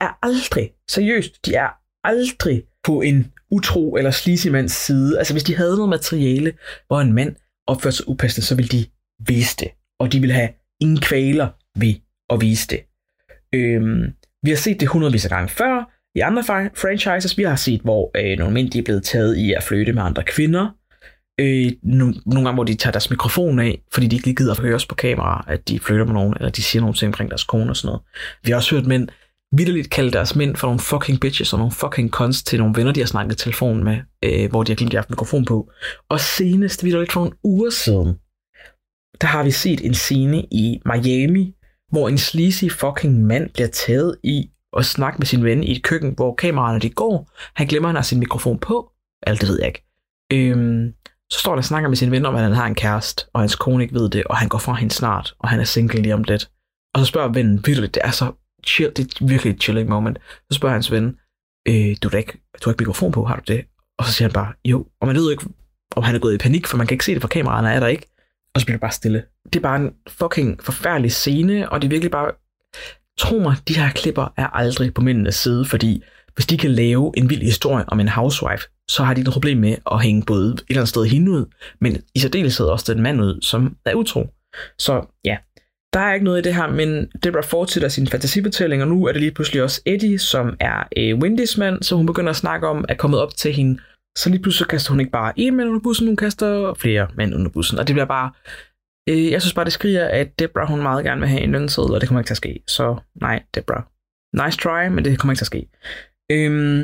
er 0.02 0.26
aldrig, 0.26 0.72
seriøst, 0.90 1.46
de 1.46 1.56
er 1.56 1.70
aldrig 2.04 2.64
på 2.84 3.02
en 3.02 3.32
utro 3.52 3.96
eller 3.96 4.12
sleazy 4.12 4.48
mands 4.48 4.72
side. 4.72 5.18
Altså 5.18 5.34
hvis 5.34 5.44
de 5.44 5.56
havde 5.56 5.76
noget 5.76 5.90
materiale, 5.90 6.54
hvor 6.88 7.02
en 7.02 7.14
mand 7.14 7.36
opførte 7.68 7.96
sig 7.96 8.08
upassende, 8.08 8.48
så 8.48 8.56
ville 8.56 8.70
de 8.70 8.86
vise 9.28 9.58
det. 9.60 9.68
Og 10.00 10.12
de 10.12 10.20
ville 10.20 10.34
have 10.34 10.50
ingen 10.82 11.00
kvaler 11.00 11.50
ved 11.80 11.94
at 12.30 12.42
vise 12.42 12.68
det. 12.68 12.80
Øhm, 13.54 14.14
vi 14.44 14.50
har 14.50 14.58
set 14.58 14.80
det 14.80 14.88
hundredvis 14.88 15.26
af 15.26 15.30
gange 15.30 15.50
før 15.50 16.02
i 16.16 16.20
andre 16.20 16.44
franchises. 16.76 17.38
Vi 17.38 17.44
har 17.44 17.56
set, 17.56 17.82
hvor 17.82 18.12
øh, 18.16 18.38
nogle 18.38 18.54
mænd 18.54 18.72
de 18.72 18.80
er 18.80 18.84
blevet 18.84 19.04
taget 19.04 19.38
i 19.38 19.54
at 19.54 19.64
flytte 19.64 19.94
med 19.94 20.04
andre 20.04 20.24
kvinder. 20.24 20.70
Øh, 21.42 21.72
nu, 21.84 22.14
nogle 22.26 22.46
gange, 22.46 22.54
hvor 22.54 22.64
de 22.64 22.76
tager 22.76 22.92
deres 22.92 23.10
mikrofon 23.10 23.60
af, 23.60 23.82
fordi 23.94 24.08
de 24.08 24.16
ikke 24.16 24.28
lige 24.28 24.36
gider 24.36 24.52
at 24.52 24.60
høres 24.60 24.86
på 24.86 24.96
kamera, 24.96 25.46
at 25.48 25.70
de 25.70 25.80
flytter 25.80 26.06
med 26.06 26.14
nogen, 26.14 26.34
eller 26.38 26.50
de 26.50 26.62
siger 26.64 26.82
nogle 26.82 26.96
ting 26.96 27.10
omkring 27.10 27.30
deres 27.30 27.44
kone 27.44 27.70
og 27.70 27.78
sådan 27.78 27.88
noget. 27.88 28.02
Vi 28.44 28.52
har 28.52 28.58
også 28.58 28.76
hørt 28.76 28.88
mænd 28.88 29.08
vidderligt 29.58 29.90
kalde 29.90 30.12
deres 30.12 30.36
mænd 30.36 30.56
for 30.56 30.68
nogle 30.68 30.80
fucking 30.80 31.20
bitches 31.20 31.54
og 31.54 31.60
nogle 31.60 31.72
fucking 31.72 32.10
cons 32.10 32.44
til 32.44 32.60
nogle 32.60 32.76
venner, 32.78 32.92
de 32.92 33.00
har 33.00 33.08
snakket 33.08 33.34
i 33.34 33.44
telefon 33.44 33.84
med, 33.84 33.98
øh, 34.24 34.50
hvor 34.50 34.64
de 34.64 34.72
har 34.72 34.76
glemt, 34.76 34.90
at 34.90 34.92
de 34.92 34.98
har 34.98 35.02
haft 35.02 35.10
mikrofon 35.10 35.46
på. 35.46 35.72
Og 36.10 36.20
senest, 36.20 36.84
vidderligt 36.84 37.12
for 37.12 37.26
en 37.26 37.34
uge 37.44 37.72
siden, 37.72 38.14
der 39.22 39.28
har 39.28 39.44
vi 39.44 39.52
set 39.52 39.86
en 39.86 39.94
scene 39.94 40.44
i 40.52 40.82
Miami, 40.86 41.56
hvor 41.92 42.10
en 42.10 42.18
sleazy 42.18 42.66
fucking 42.66 43.26
mand 43.26 43.50
bliver 43.50 43.68
taget 43.68 44.16
i 44.24 44.50
at 44.78 44.86
snakke 44.86 45.18
med 45.18 45.26
sin 45.26 45.44
ven 45.44 45.64
i 45.64 45.72
et 45.72 45.84
køkken, 45.84 46.14
hvor 46.16 46.36
kameraerne 46.36 46.80
de 46.80 46.90
går. 46.90 47.32
Han 47.56 47.68
glemmer, 47.68 47.90
at 47.90 47.92
han 47.92 47.96
har 47.96 48.04
sin 48.04 48.20
mikrofon 48.20 48.60
på. 48.60 48.92
Alt 49.24 49.42
det 49.42 49.50
ved 49.50 49.60
jeg 49.60 49.68
ikke. 49.68 49.84
Øhm, 50.34 50.94
så 51.32 51.40
står 51.40 51.52
han 51.52 51.58
og 51.58 51.66
snakker 51.66 51.90
med 51.90 51.98
sin 51.98 52.12
ven 52.12 52.26
om, 52.26 52.36
at 52.36 52.44
han 52.44 52.52
har 52.52 52.66
en 52.66 52.76
kæreste, 52.76 53.26
og 53.34 53.40
hans 53.40 53.56
kone 53.56 53.84
ikke 53.84 53.96
ved 53.96 54.10
det, 54.10 54.24
og 54.24 54.38
han 54.38 54.50
går 54.50 54.58
fra 54.58 54.74
hende 54.74 54.94
snart, 54.94 55.34
og 55.40 55.50
han 55.50 55.60
er 55.60 55.64
single 55.64 56.02
lige 56.02 56.14
om 56.14 56.24
lidt. 56.24 56.50
Og 56.94 57.00
så 57.00 57.06
spørger 57.06 57.30
vennen, 57.30 57.66
vildt, 57.66 57.96
det 57.96 58.02
er 58.06 58.12
så 58.12 58.32
chill, 58.66 58.92
det 58.96 59.22
er 59.22 59.26
virkelig 59.26 59.54
et 59.54 59.62
chilling 59.62 59.90
moment. 59.90 60.18
Så 60.52 60.56
spørger 60.56 60.74
hans 60.74 60.92
ven, 60.92 61.18
øh, 61.68 61.96
du, 62.04 62.10
har 62.10 62.18
ikke, 62.18 62.34
du 62.34 62.64
har 62.64 62.72
ikke 62.72 62.82
mikrofon 62.82 63.12
på, 63.12 63.26
har 63.26 63.36
du 63.36 63.54
det? 63.54 63.66
Og 63.98 64.06
så 64.06 64.12
siger 64.14 64.28
han 64.28 64.34
bare, 64.34 64.54
jo. 64.66 64.88
Og 65.02 65.08
man 65.08 65.16
ved 65.16 65.24
jo 65.24 65.30
ikke, 65.30 65.46
om 65.96 66.04
han 66.04 66.16
er 66.16 66.20
gået 66.20 66.34
i 66.34 66.38
panik, 66.38 66.68
for 66.68 66.78
man 66.78 66.88
kan 66.88 66.96
ikke 66.96 67.06
se 67.06 67.14
det 67.14 67.22
fra 67.22 67.28
kameraerne, 67.28 67.72
er 67.72 67.80
der 67.80 67.88
ikke. 67.88 68.08
Og 68.56 68.62
så 68.62 68.66
bliver 68.66 68.76
det 68.76 68.82
bare 68.82 68.92
stille. 68.92 69.24
Det 69.46 69.56
er 69.56 69.64
bare 69.64 69.76
en 69.76 69.92
fucking 70.08 70.64
forfærdelig 70.64 71.12
scene, 71.12 71.70
og 71.70 71.82
det 71.82 71.88
er 71.88 71.90
virkelig 71.90 72.12
bare... 72.12 72.32
Tro 73.18 73.40
mig, 73.40 73.56
de 73.68 73.76
her 73.76 73.92
klipper 73.92 74.34
er 74.38 74.48
aldrig 74.48 74.94
på 74.94 75.02
mændenes 75.02 75.36
side, 75.36 75.66
fordi 75.66 76.04
hvis 76.36 76.46
de 76.46 76.58
kan 76.58 76.72
lave 76.72 77.14
en 77.18 77.30
vild 77.30 77.42
historie 77.42 77.86
om 77.88 78.00
en 78.00 78.10
housewife, 78.10 78.68
så 78.96 79.04
har 79.04 79.14
de 79.14 79.22
et 79.22 79.28
problem 79.28 79.58
med 79.58 79.76
at 79.92 80.04
hænge 80.04 80.24
både 80.28 80.48
et 80.48 80.64
eller 80.70 80.82
andet 80.82 80.90
sted 80.90 81.06
hende 81.06 81.32
ud, 81.32 81.46
men 81.82 82.02
i 82.16 82.20
særdeleshed 82.20 82.66
også 82.66 82.94
den 82.94 83.04
mand 83.04 83.22
ud, 83.22 83.42
som 83.42 83.76
er 83.86 83.94
utro. 83.94 84.28
Så 84.80 85.06
ja, 85.26 85.38
der 85.94 86.00
er 86.00 86.14
ikke 86.14 86.24
noget 86.24 86.40
i 86.40 86.42
det 86.42 86.56
her, 86.56 86.68
men 86.68 87.12
Deborah 87.24 87.44
fortsætter 87.44 87.90
sin 87.90 88.08
fantasifortælling, 88.08 88.82
og 88.82 88.88
nu 88.88 89.06
er 89.06 89.12
det 89.12 89.22
lige 89.22 89.32
pludselig 89.32 89.64
også 89.64 89.82
Eddie, 89.86 90.20
som 90.20 90.56
er 90.60 90.88
øh, 90.98 91.18
Wendys 91.18 91.58
mand, 91.58 91.84
så 91.84 91.96
hun 91.96 92.06
begynder 92.06 92.30
at 92.30 92.36
snakke 92.36 92.68
om, 92.68 92.86
at 92.90 92.98
komme 92.98 93.18
op 93.18 93.36
til 93.36 93.54
hende. 93.54 93.80
Så 94.18 94.30
lige 94.30 94.42
pludselig 94.42 94.68
kaster 94.68 94.92
hun 94.92 95.00
ikke 95.00 95.12
bare 95.12 95.34
en 95.36 95.56
mand 95.56 95.70
under 95.70 95.82
bussen, 95.82 96.08
hun 96.08 96.16
kaster 96.16 96.74
flere 96.74 97.08
mænd 97.18 97.36
under 97.36 97.52
bussen, 97.52 97.80
og 97.80 97.88
det 97.88 97.94
bliver 97.94 98.06
bare... 98.06 98.32
Øh, 99.10 99.32
jeg 99.32 99.42
synes 99.42 99.54
bare, 99.54 99.66
det 99.66 99.74
skriger, 99.74 100.08
at 100.08 100.40
Deborah 100.40 100.68
hun 100.68 100.82
meget 100.82 101.06
gerne 101.06 101.22
vil 101.22 101.30
have 101.30 101.42
en 101.42 101.52
lønseddel, 101.52 101.94
og 101.94 102.02
det 102.02 102.10
kommer 102.10 102.20
ikke 102.20 102.28
til 102.28 102.34
at 102.34 102.38
ske. 102.38 102.64
Så 102.68 102.98
nej, 103.22 103.44
Deborah. 103.56 103.84
Nice 104.46 104.58
try, 104.58 104.88
men 104.88 105.06
det 105.06 105.20
kommer 105.20 105.34
ikke 105.34 105.40
til 105.40 105.44
at 105.44 105.48
ske. 105.48 105.68
Øhm, 106.32 106.84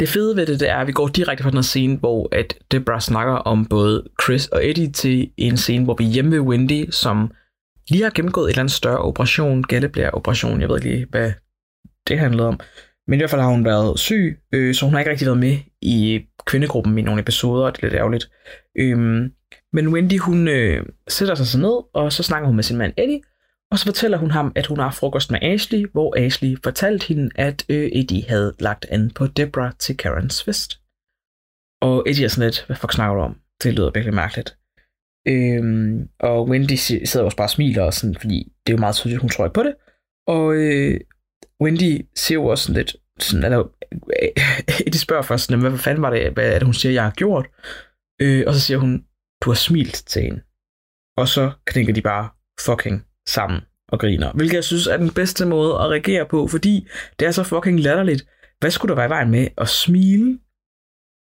det 0.00 0.08
fede 0.08 0.36
ved 0.36 0.46
det, 0.46 0.60
det 0.60 0.68
er, 0.70 0.76
at 0.76 0.86
vi 0.86 0.92
går 0.92 1.08
direkte 1.08 1.42
fra 1.42 1.50
den 1.50 1.56
her 1.56 1.62
scene, 1.62 1.96
hvor 1.96 2.28
at 2.32 2.58
Debra 2.70 3.00
snakker 3.00 3.32
om 3.34 3.66
både 3.66 4.04
Chris 4.22 4.46
og 4.46 4.68
Eddie 4.68 4.92
til 4.92 5.30
en 5.36 5.56
scene, 5.56 5.84
hvor 5.84 5.94
vi 5.94 6.04
er 6.04 6.08
hjemme 6.08 6.30
ved 6.30 6.40
Wendy, 6.40 6.90
som 6.90 7.30
lige 7.90 8.02
har 8.02 8.10
gennemgået 8.10 8.44
et 8.44 8.50
eller 8.50 8.60
andet 8.60 8.72
større 8.72 8.98
operation, 8.98 9.62
Galleblære-operation, 9.62 10.60
jeg 10.60 10.68
ved 10.68 10.76
ikke 10.76 10.88
lige, 10.88 11.06
hvad 11.10 11.32
det 12.08 12.18
handlede 12.18 12.48
om. 12.48 12.60
Men 13.06 13.14
i 13.14 13.20
hvert 13.20 13.30
fald 13.30 13.40
har 13.40 13.50
hun 13.50 13.64
været 13.64 13.98
syg, 13.98 14.38
øh, 14.52 14.74
så 14.74 14.84
hun 14.84 14.92
har 14.92 15.00
ikke 15.00 15.10
rigtig 15.10 15.26
været 15.26 15.38
med 15.38 15.56
i 15.82 16.20
kvindegruppen 16.46 16.98
i 16.98 17.02
nogle 17.02 17.20
episoder, 17.20 17.64
og 17.64 17.76
det 17.76 17.82
er 17.82 17.86
lidt 17.86 17.94
ærgerligt. 17.94 18.30
Øhm, 18.78 19.32
men 19.72 19.88
Wendy, 19.88 20.18
hun 20.18 20.48
øh, 20.48 20.86
sætter 21.08 21.34
sig 21.34 21.46
så 21.46 21.58
ned, 21.58 21.78
og 21.94 22.12
så 22.12 22.22
snakker 22.22 22.46
hun 22.46 22.56
med 22.56 22.64
sin 22.64 22.76
mand 22.76 22.92
Eddie, 22.96 23.20
og 23.74 23.78
så 23.78 23.84
fortæller 23.84 24.18
hun 24.18 24.30
ham, 24.30 24.52
at 24.54 24.66
hun 24.66 24.78
har 24.78 24.90
frokost 24.90 25.30
med 25.30 25.42
Ashley, 25.42 25.86
hvor 25.92 26.14
Ashley 26.18 26.58
fortalte 26.64 27.06
hende, 27.08 27.30
at 27.34 27.64
øh, 27.68 27.90
Eddie 27.92 28.28
havde 28.28 28.54
lagt 28.58 28.86
an 28.90 29.10
på 29.10 29.26
Debra 29.26 29.72
til 29.78 29.96
Karens 29.96 30.44
fest. 30.44 30.80
Og 31.82 32.04
Eddie 32.08 32.24
er 32.24 32.28
sådan 32.28 32.46
lidt, 32.46 32.66
hvad 32.66 32.76
fuck 32.76 32.92
snakker 32.92 33.14
du 33.14 33.20
om? 33.20 33.40
Det 33.62 33.74
lyder 33.74 33.90
virkelig 33.94 34.14
mærkeligt. 34.14 34.58
Øhm, 35.28 36.08
og 36.20 36.48
Wendy 36.48 36.76
sidder 37.04 37.24
også 37.24 37.36
bare 37.36 37.46
og 37.46 37.50
smiler, 37.50 37.82
og 37.82 37.94
sådan, 37.94 38.14
fordi 38.20 38.52
det 38.66 38.72
er 38.72 38.76
jo 38.76 38.80
meget 38.80 38.96
tydeligt, 38.96 39.20
hun 39.20 39.30
tror 39.30 39.44
ikke 39.44 39.54
på 39.54 39.62
det. 39.62 39.74
Og 40.26 40.54
øh, 40.54 41.00
Wendy 41.62 42.06
ser 42.16 42.34
jo 42.34 42.46
også 42.46 42.64
sådan 42.64 42.76
lidt, 42.80 42.96
sådan, 43.18 43.44
eller, 43.44 43.60
øh, 44.22 44.28
Eddie 44.86 45.00
spørger 45.00 45.22
først, 45.22 45.44
sådan, 45.44 45.60
hvad 45.60 45.78
fanden 45.78 46.02
var 46.02 46.10
det, 46.10 46.32
hvad 46.32 46.48
er 46.52 46.58
det, 46.58 46.70
hun 46.70 46.74
siger, 46.74 46.92
jeg 46.92 47.04
har 47.04 47.14
gjort? 47.22 47.46
Øh, 48.22 48.44
og 48.46 48.54
så 48.54 48.60
siger 48.60 48.78
hun, 48.78 49.04
du 49.42 49.50
har 49.50 49.60
smilt 49.66 50.02
til 50.06 50.22
hende. 50.22 50.40
Og 51.16 51.28
så 51.28 51.52
knækker 51.66 51.92
de 51.92 52.02
bare 52.02 52.28
fucking 52.66 53.06
sammen 53.28 53.60
og 53.88 54.00
griner. 54.00 54.32
Hvilket 54.32 54.54
jeg 54.54 54.64
synes 54.64 54.86
er 54.86 54.96
den 54.96 55.14
bedste 55.14 55.46
måde 55.46 55.74
at 55.74 55.90
reagere 55.90 56.26
på, 56.26 56.46
fordi 56.46 56.88
det 57.18 57.26
er 57.26 57.32
så 57.32 57.42
fucking 57.42 57.80
latterligt. 57.80 58.26
Hvad 58.60 58.70
skulle 58.70 58.90
der 58.90 58.96
være 58.96 59.06
i 59.06 59.10
vejen 59.10 59.30
med 59.30 59.48
at 59.58 59.68
smile 59.68 60.38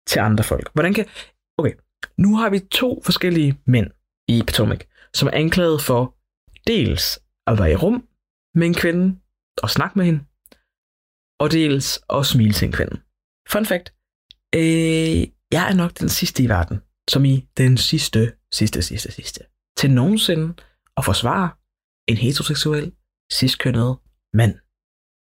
til 0.07 0.19
andre 0.19 0.43
folk? 0.43 0.73
Hvordan 0.73 0.93
kan... 0.93 1.05
Okay, 1.57 1.73
nu 2.17 2.35
har 2.35 2.49
vi 2.49 2.59
to 2.59 3.01
forskellige 3.05 3.61
mænd 3.65 3.91
i 4.27 4.43
Potomac, 4.47 4.81
som 5.13 5.27
er 5.27 5.31
anklaget 5.31 5.81
for 5.81 6.15
dels 6.67 7.19
at 7.47 7.59
være 7.59 7.71
i 7.71 7.75
rum 7.75 8.07
med 8.55 8.67
en 8.67 8.73
kvinde 8.73 9.19
og 9.63 9.69
snakke 9.69 9.99
med 9.99 10.05
hende, 10.05 10.19
og 11.39 11.51
dels 11.51 11.99
at 12.09 12.25
smile 12.25 12.53
til 12.53 12.65
en 12.65 12.71
kvinde. 12.71 13.01
Fun 13.49 13.65
fact. 13.65 13.93
Øh, 14.55 15.21
jeg 15.51 15.69
er 15.69 15.73
nok 15.73 15.99
den 15.99 16.09
sidste 16.09 16.43
i 16.43 16.49
verden, 16.49 16.81
som 17.09 17.25
i 17.25 17.47
den 17.57 17.77
sidste, 17.77 18.33
sidste, 18.51 18.81
sidste, 18.81 19.11
sidste, 19.11 19.39
til 19.77 19.91
nogensinde 19.91 20.53
at 20.97 21.05
forsvare 21.05 21.49
en 22.07 22.17
heteroseksuel, 22.17 22.91
ciskønnet 23.33 23.97
mand. 24.33 24.55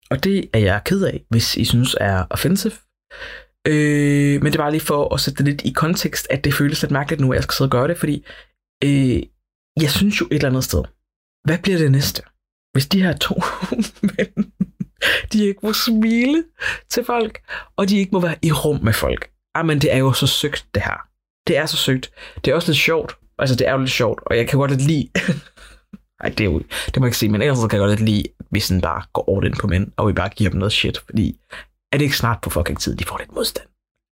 Og 0.09 0.23
det 0.23 0.49
er 0.53 0.59
jeg 0.59 0.81
ked 0.85 1.03
af, 1.03 1.25
hvis 1.29 1.57
I 1.57 1.65
synes 1.65 1.95
er 1.99 2.25
offensive. 2.29 2.73
Øh, 3.67 4.41
men 4.43 4.51
det 4.51 4.57
var 4.57 4.69
lige 4.69 4.81
for 4.81 5.13
at 5.13 5.19
sætte 5.19 5.37
det 5.37 5.45
lidt 5.45 5.61
i 5.65 5.71
kontekst, 5.71 6.27
at 6.29 6.43
det 6.43 6.53
føles 6.53 6.81
lidt 6.81 6.91
mærkeligt 6.91 7.21
nu, 7.21 7.31
at 7.31 7.35
jeg 7.35 7.43
skal 7.43 7.53
sidde 7.53 7.67
og 7.67 7.71
gøre 7.71 7.87
det, 7.87 7.97
fordi 7.97 8.25
øh, 8.83 9.23
jeg 9.81 9.91
synes 9.91 10.21
jo 10.21 10.25
et 10.25 10.35
eller 10.35 10.49
andet 10.49 10.63
sted, 10.63 10.83
hvad 11.43 11.57
bliver 11.57 11.77
det 11.77 11.91
næste? 11.91 12.21
Hvis 12.73 12.87
de 12.87 13.03
her 13.03 13.17
to 13.17 13.35
mænd, 14.17 14.51
de 15.33 15.45
ikke 15.45 15.59
må 15.63 15.73
smile 15.73 16.43
til 16.89 17.05
folk, 17.05 17.41
og 17.77 17.89
de 17.89 17.97
ikke 17.97 18.11
må 18.11 18.19
være 18.19 18.35
i 18.41 18.51
rum 18.51 18.79
med 18.83 18.93
folk. 18.93 19.23
Ah, 19.55 19.59
Jamen, 19.59 19.81
det 19.81 19.93
er 19.93 19.97
jo 19.97 20.13
så 20.13 20.27
søgt, 20.27 20.67
det 20.73 20.83
her. 20.83 21.07
Det 21.47 21.57
er 21.57 21.65
så 21.65 21.77
søgt. 21.77 22.11
Det 22.45 22.51
er 22.51 22.55
også 22.55 22.71
lidt 22.71 22.81
sjovt. 22.81 23.17
Altså, 23.39 23.55
det 23.55 23.67
er 23.67 23.71
jo 23.71 23.77
lidt 23.77 23.91
sjovt, 23.91 24.19
og 24.25 24.37
jeg 24.37 24.47
kan 24.47 24.59
godt 24.59 24.71
lidt 24.71 24.81
lide, 24.81 25.09
ej, 26.19 26.29
det, 26.29 26.39
er 26.39 26.45
jo, 26.45 26.59
det 26.59 26.97
må 26.97 27.05
jeg 27.05 27.07
ikke 27.07 27.17
sige, 27.17 27.29
men 27.29 27.41
ellers 27.41 27.59
kan 27.59 27.71
jeg 27.71 27.79
godt 27.79 27.89
lidt 27.89 28.09
lide, 28.09 28.23
hvis 28.49 28.67
den 28.67 28.81
bare 28.81 29.03
går 29.13 29.37
all 29.37 29.47
in 29.47 29.53
på 29.59 29.67
mænd, 29.67 29.91
og 29.97 30.07
vi 30.07 30.13
bare 30.13 30.29
giver 30.29 30.49
dem 30.49 30.59
noget 30.59 30.71
shit, 30.71 30.97
fordi 30.97 31.39
er 31.91 31.97
det 31.97 32.01
ikke 32.01 32.17
snart 32.17 32.41
på 32.41 32.49
fucking 32.49 32.79
tid, 32.79 32.95
de 32.95 33.05
får 33.05 33.17
lidt 33.17 33.31
modstand? 33.31 33.67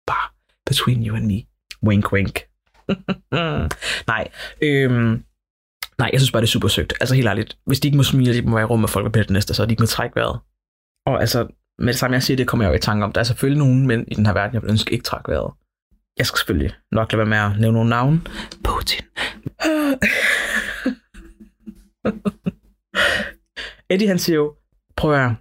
Bare 0.08 0.30
between 0.66 1.08
you 1.08 1.16
and 1.16 1.26
me. 1.26 1.42
Wink, 1.84 2.14
wink. 2.14 2.40
nej, 4.12 4.28
øhm, 4.62 5.24
nej, 5.98 6.10
jeg 6.14 6.20
synes 6.20 6.32
bare, 6.32 6.42
det 6.42 6.48
er 6.48 6.52
super 6.52 6.68
søgt. 6.68 6.94
Altså 7.00 7.16
helt 7.16 7.28
ærligt, 7.28 7.58
hvis 7.66 7.80
de 7.80 7.88
ikke 7.88 7.98
må 7.98 8.04
smile, 8.04 8.34
de 8.34 8.42
må 8.42 8.56
være 8.56 8.64
i 8.64 8.66
rum 8.66 8.80
med 8.80 8.88
folk 8.88 9.06
og 9.06 9.12
pille 9.12 9.34
næste, 9.34 9.54
så 9.54 9.62
er 9.62 9.66
de 9.66 9.74
ikke 9.74 9.84
må 9.84 9.88
trække 9.88 10.16
vejret. 10.16 10.40
Og 11.06 11.22
altså, 11.22 11.48
med 11.80 11.88
det 11.88 12.00
samme 12.00 12.14
jeg 12.14 12.24
siger, 12.24 12.38
det 12.38 12.48
kommer 12.48 12.66
jeg 12.66 12.72
jo 12.72 12.78
i 12.78 12.80
tanke 12.80 13.06
om. 13.06 13.12
Der 13.12 13.20
er 13.20 13.24
selvfølgelig 13.24 13.60
nogen 13.60 13.88
mænd 13.88 14.06
i 14.08 14.14
den 14.14 14.26
her 14.26 14.34
verden, 14.34 14.54
jeg 14.54 14.62
vil 14.62 14.70
ønske 14.70 14.94
ikke 14.94 15.04
trække 15.04 15.32
vejret. 15.32 15.54
Jeg 16.18 16.26
skal 16.26 16.38
selvfølgelig 16.38 16.74
nok 16.92 17.12
lade 17.12 17.18
være 17.18 17.30
med 17.30 17.38
at 17.38 17.60
nævne 17.60 17.74
nogle 17.74 17.90
navne. 17.90 18.22
Putin. 18.64 19.02
Eddie 23.90 24.08
han 24.08 24.20
siger 24.20 24.36
jo, 24.36 24.56
prøv 24.96 25.14
at 25.14 25.32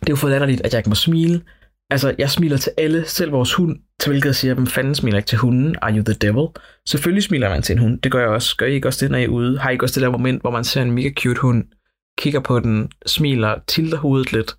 det 0.00 0.08
er 0.08 0.12
jo 0.12 0.16
for 0.16 0.28
latterligt, 0.28 0.60
at 0.60 0.72
jeg 0.72 0.78
ikke 0.78 0.88
må 0.88 0.94
smile. 0.94 1.42
Altså, 1.90 2.14
jeg 2.18 2.30
smiler 2.30 2.56
til 2.56 2.72
alle, 2.78 3.04
selv 3.04 3.32
vores 3.32 3.54
hund, 3.54 3.78
til 4.00 4.10
hvilket 4.10 4.26
jeg 4.26 4.34
siger, 4.34 4.54
hvem 4.54 4.66
fanden 4.66 4.94
smiler 4.94 5.16
ikke 5.16 5.26
til 5.26 5.38
hunden? 5.38 5.76
Are 5.82 5.96
you 5.96 6.02
the 6.02 6.14
devil? 6.14 6.46
Selvfølgelig 6.88 7.22
smiler 7.22 7.48
man 7.48 7.62
til 7.62 7.72
en 7.72 7.78
hund. 7.78 8.00
Det 8.00 8.12
gør 8.12 8.20
jeg 8.20 8.28
også. 8.28 8.56
Gør 8.56 8.66
I 8.66 8.72
ikke 8.72 8.88
også 8.88 9.04
det, 9.04 9.10
når 9.10 9.18
I 9.18 9.24
er 9.24 9.28
ude? 9.28 9.58
Har 9.58 9.70
I 9.70 9.72
ikke 9.72 9.84
også 9.84 10.00
det 10.00 10.04
der 10.04 10.10
moment, 10.18 10.40
hvor 10.40 10.50
man 10.50 10.64
ser 10.64 10.82
en 10.82 10.92
mega 10.92 11.10
cute 11.18 11.40
hund, 11.40 11.64
kigger 12.18 12.40
på 12.40 12.60
den, 12.60 12.90
smiler, 13.06 13.54
tilter 13.68 13.98
hovedet 13.98 14.32
lidt, 14.32 14.56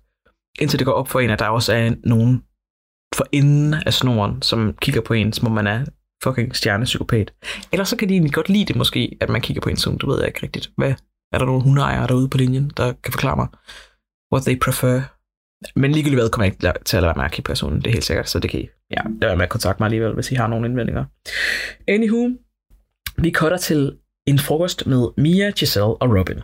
indtil 0.60 0.78
det 0.78 0.86
går 0.86 0.92
op 0.92 1.08
for 1.08 1.20
en, 1.20 1.30
at 1.30 1.38
der 1.38 1.46
også 1.46 1.72
er 1.72 1.94
nogen 2.04 2.42
for 3.14 3.26
enden 3.32 3.74
af 3.86 3.94
snoren, 3.94 4.42
som 4.42 4.76
kigger 4.80 5.00
på 5.00 5.12
en, 5.14 5.32
som 5.32 5.46
om 5.46 5.52
man 5.52 5.66
er 5.66 5.84
fucking 6.24 6.56
stjernepsykopat. 6.56 7.32
Eller 7.72 7.84
så 7.84 7.96
kan 7.96 8.08
de 8.08 8.14
egentlig 8.14 8.32
godt 8.32 8.48
lide 8.48 8.64
det 8.64 8.76
måske, 8.76 9.16
at 9.20 9.28
man 9.28 9.40
kigger 9.40 9.60
på 9.60 9.68
en 9.68 9.78
hund. 9.86 9.98
Det 9.98 10.08
ved 10.08 10.18
jeg 10.18 10.28
ikke 10.28 10.42
rigtigt. 10.42 10.70
Hvad? 10.76 10.94
Er 11.32 11.38
der 11.38 11.46
nogle 11.46 11.62
hundeejere 11.62 12.06
derude 12.06 12.28
på 12.28 12.38
linjen, 12.38 12.72
der 12.76 12.92
kan 13.04 13.12
forklare 13.12 13.36
mig, 13.36 13.48
what 14.32 14.44
they 14.44 14.58
prefer? 14.58 15.00
Men 15.76 15.92
ligegyldigt 15.92 16.20
hvad, 16.20 16.30
kommer 16.30 16.44
jeg 16.44 16.52
ikke 16.52 16.84
til 16.84 16.96
at 16.96 17.02
lade 17.02 17.08
være 17.08 17.16
med 17.16 17.24
at 17.24 17.32
kigge 17.32 17.48
personen. 17.48 17.78
Det 17.78 17.86
er 17.86 17.92
helt 17.92 18.04
sikkert, 18.04 18.28
så 18.28 18.38
det 18.38 18.50
kan 18.50 18.60
I 18.60 18.68
ja, 18.90 19.02
lade 19.20 19.28
være 19.28 19.36
med 19.36 19.44
at 19.44 19.50
kontakte 19.50 19.82
mig 19.82 19.86
alligevel, 19.86 20.14
hvis 20.14 20.32
I 20.32 20.34
har 20.34 20.46
nogle 20.46 20.68
indvendinger. 20.68 21.04
Anywho, 21.88 22.30
vi 23.18 23.32
cutter 23.32 23.58
til 23.58 23.92
en 24.26 24.38
frokost 24.38 24.86
med 24.86 25.08
Mia, 25.16 25.50
Giselle 25.50 25.86
og 26.02 26.18
Robin. 26.18 26.40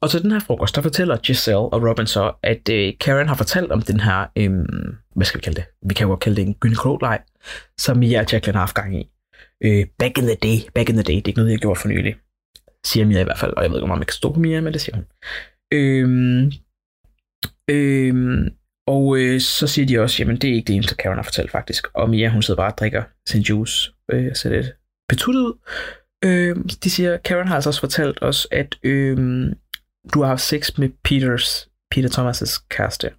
Og 0.00 0.10
til 0.10 0.22
den 0.22 0.30
her 0.32 0.40
frokost, 0.40 0.76
der 0.76 0.82
fortæller 0.82 1.16
Giselle 1.16 1.58
og 1.58 1.88
Robin 1.88 2.06
så, 2.06 2.32
at 2.42 2.68
øh, 2.68 2.92
Karen 3.00 3.28
har 3.28 3.34
fortalt 3.34 3.72
om 3.72 3.82
den 3.82 4.00
her, 4.00 4.26
øh, 4.36 4.50
hvad 5.14 5.26
skal 5.26 5.40
vi 5.40 5.42
kalde 5.42 5.56
det? 5.56 5.64
Vi 5.88 5.94
kan 5.94 6.04
jo 6.04 6.08
godt 6.08 6.20
kalde 6.20 6.36
det 6.36 6.46
en 6.46 6.54
gynekologleg, 6.54 7.18
som 7.78 7.96
Mia 7.96 8.20
og 8.20 8.32
Jacqueline 8.32 8.56
har 8.56 8.60
haft 8.60 8.74
gang 8.74 9.00
i. 9.00 9.08
Øh, 9.64 9.86
back 9.98 10.18
in 10.18 10.24
the 10.24 10.34
day, 10.34 10.70
back 10.74 10.88
in 10.88 10.94
the 10.94 11.02
day, 11.02 11.14
det 11.14 11.24
er 11.24 11.28
ikke 11.28 11.38
noget, 11.38 11.50
jeg 11.50 11.56
har 11.56 11.60
gjort 11.66 11.78
for 11.78 11.88
nylig. 11.88 12.16
Siger 12.84 13.06
Mia 13.06 13.20
i 13.20 13.24
hvert 13.24 13.38
fald, 13.38 13.54
og 13.56 13.62
jeg 13.62 13.70
ved 13.70 13.78
ikke, 13.78 13.82
om 13.82 13.98
man 13.98 14.06
kan 14.06 14.12
stå 14.12 14.32
på 14.32 14.40
Mia, 14.40 14.60
men 14.60 14.72
det 14.72 14.80
siger 14.80 14.96
hun. 14.96 15.06
Øhm, 15.72 16.52
øhm, 17.70 18.50
og 18.86 19.18
øh, 19.18 19.40
så 19.40 19.66
siger 19.66 19.86
de 19.86 19.98
også, 19.98 20.16
jamen 20.22 20.36
det 20.36 20.50
er 20.50 20.54
ikke 20.54 20.66
det 20.66 20.74
eneste, 20.74 20.94
Karen 20.94 21.18
har 21.18 21.22
fortalt 21.22 21.50
faktisk. 21.50 21.86
Og 21.94 22.10
Mia, 22.10 22.28
hun 22.28 22.42
sidder 22.42 22.62
bare 22.62 22.72
og 22.72 22.78
drikker 22.78 23.02
sin 23.28 23.42
juice, 23.42 23.92
øh, 24.12 24.36
ser 24.36 24.50
lidt 24.50 24.66
betuttet 25.08 25.40
ud. 25.40 25.58
Øh, 26.24 26.56
de 26.84 26.90
siger, 26.90 27.16
Karen 27.16 27.48
har 27.48 27.54
altså 27.54 27.70
også 27.70 27.80
fortalt 27.80 28.18
os, 28.22 28.48
at 28.50 28.78
øh, 28.82 29.16
du 30.14 30.20
har 30.20 30.26
haft 30.26 30.42
sex 30.42 30.78
med 30.78 30.88
Peters, 31.04 31.68
Peter 31.90 32.08
Thomas' 32.08 32.66
kæreste. 32.68 33.10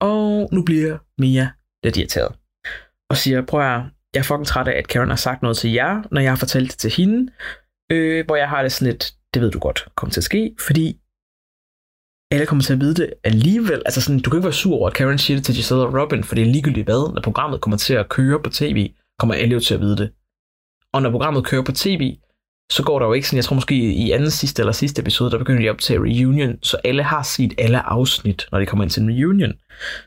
Og 0.00 0.48
nu 0.52 0.62
bliver 0.62 0.98
Mia 1.18 1.50
lidt 1.84 1.96
irriteret. 1.96 2.34
Og 3.10 3.16
siger, 3.16 3.46
prøv 3.46 3.60
at 3.60 3.82
jeg 4.16 4.22
er 4.22 4.24
fucking 4.24 4.46
træt 4.46 4.68
af, 4.68 4.78
at 4.78 4.88
Karen 4.88 5.08
har 5.08 5.16
sagt 5.16 5.42
noget 5.42 5.56
til 5.56 5.72
jer, 5.72 6.02
når 6.10 6.20
jeg 6.20 6.30
har 6.30 6.36
fortalt 6.36 6.70
det 6.70 6.78
til 6.78 6.90
hende. 6.90 7.32
Øh, 7.92 8.26
hvor 8.26 8.36
jeg 8.36 8.48
har 8.48 8.62
det 8.62 8.72
sådan 8.72 8.92
lidt, 8.92 9.12
det 9.34 9.42
ved 9.42 9.50
du 9.50 9.58
godt 9.58 9.88
kommer 9.94 10.12
til 10.12 10.20
at 10.20 10.24
ske, 10.24 10.54
fordi 10.66 10.96
alle 12.30 12.46
kommer 12.46 12.62
til 12.62 12.72
at 12.72 12.80
vide 12.80 12.94
det 12.94 13.14
alligevel. 13.24 13.82
Altså 13.86 14.00
sådan, 14.00 14.20
du 14.20 14.30
kan 14.30 14.38
ikke 14.38 14.44
være 14.44 14.52
sur 14.52 14.76
over, 14.76 14.88
at 14.88 14.94
Karen 14.94 15.18
siger 15.18 15.36
det 15.36 15.44
til 15.44 15.54
Giselle 15.54 15.82
og 15.82 15.94
Robin, 16.00 16.24
for 16.24 16.34
det 16.34 16.42
er 16.42 16.52
ligegyldigt 16.52 16.86
hvad. 16.86 17.14
Når 17.14 17.20
programmet 17.22 17.60
kommer 17.60 17.76
til 17.76 17.94
at 17.94 18.08
køre 18.08 18.42
på 18.42 18.50
tv, 18.50 18.90
kommer 19.18 19.34
alle 19.34 19.52
jo 19.52 19.60
til 19.60 19.74
at 19.74 19.80
vide 19.80 19.96
det. 19.96 20.12
Og 20.92 21.02
når 21.02 21.10
programmet 21.10 21.44
kører 21.46 21.62
på 21.62 21.72
tv, 21.72 22.16
så 22.70 22.82
går 22.82 22.98
der 22.98 23.06
jo 23.06 23.12
ikke 23.12 23.26
sådan, 23.28 23.36
jeg 23.36 23.44
tror 23.44 23.54
måske 23.54 23.74
i 23.74 24.10
anden 24.10 24.30
sidste 24.30 24.62
eller 24.62 24.72
sidste 24.72 25.02
episode, 25.02 25.30
der 25.30 25.38
begynder 25.38 25.62
de 25.62 25.70
op 25.70 25.78
til 25.78 26.00
reunion, 26.00 26.58
så 26.62 26.76
alle 26.84 27.02
har 27.02 27.22
set 27.22 27.54
alle 27.58 27.80
afsnit, 27.80 28.48
når 28.52 28.58
de 28.58 28.66
kommer 28.66 28.84
ind 28.84 28.90
til 28.90 29.02
en 29.02 29.10
reunion. 29.10 29.52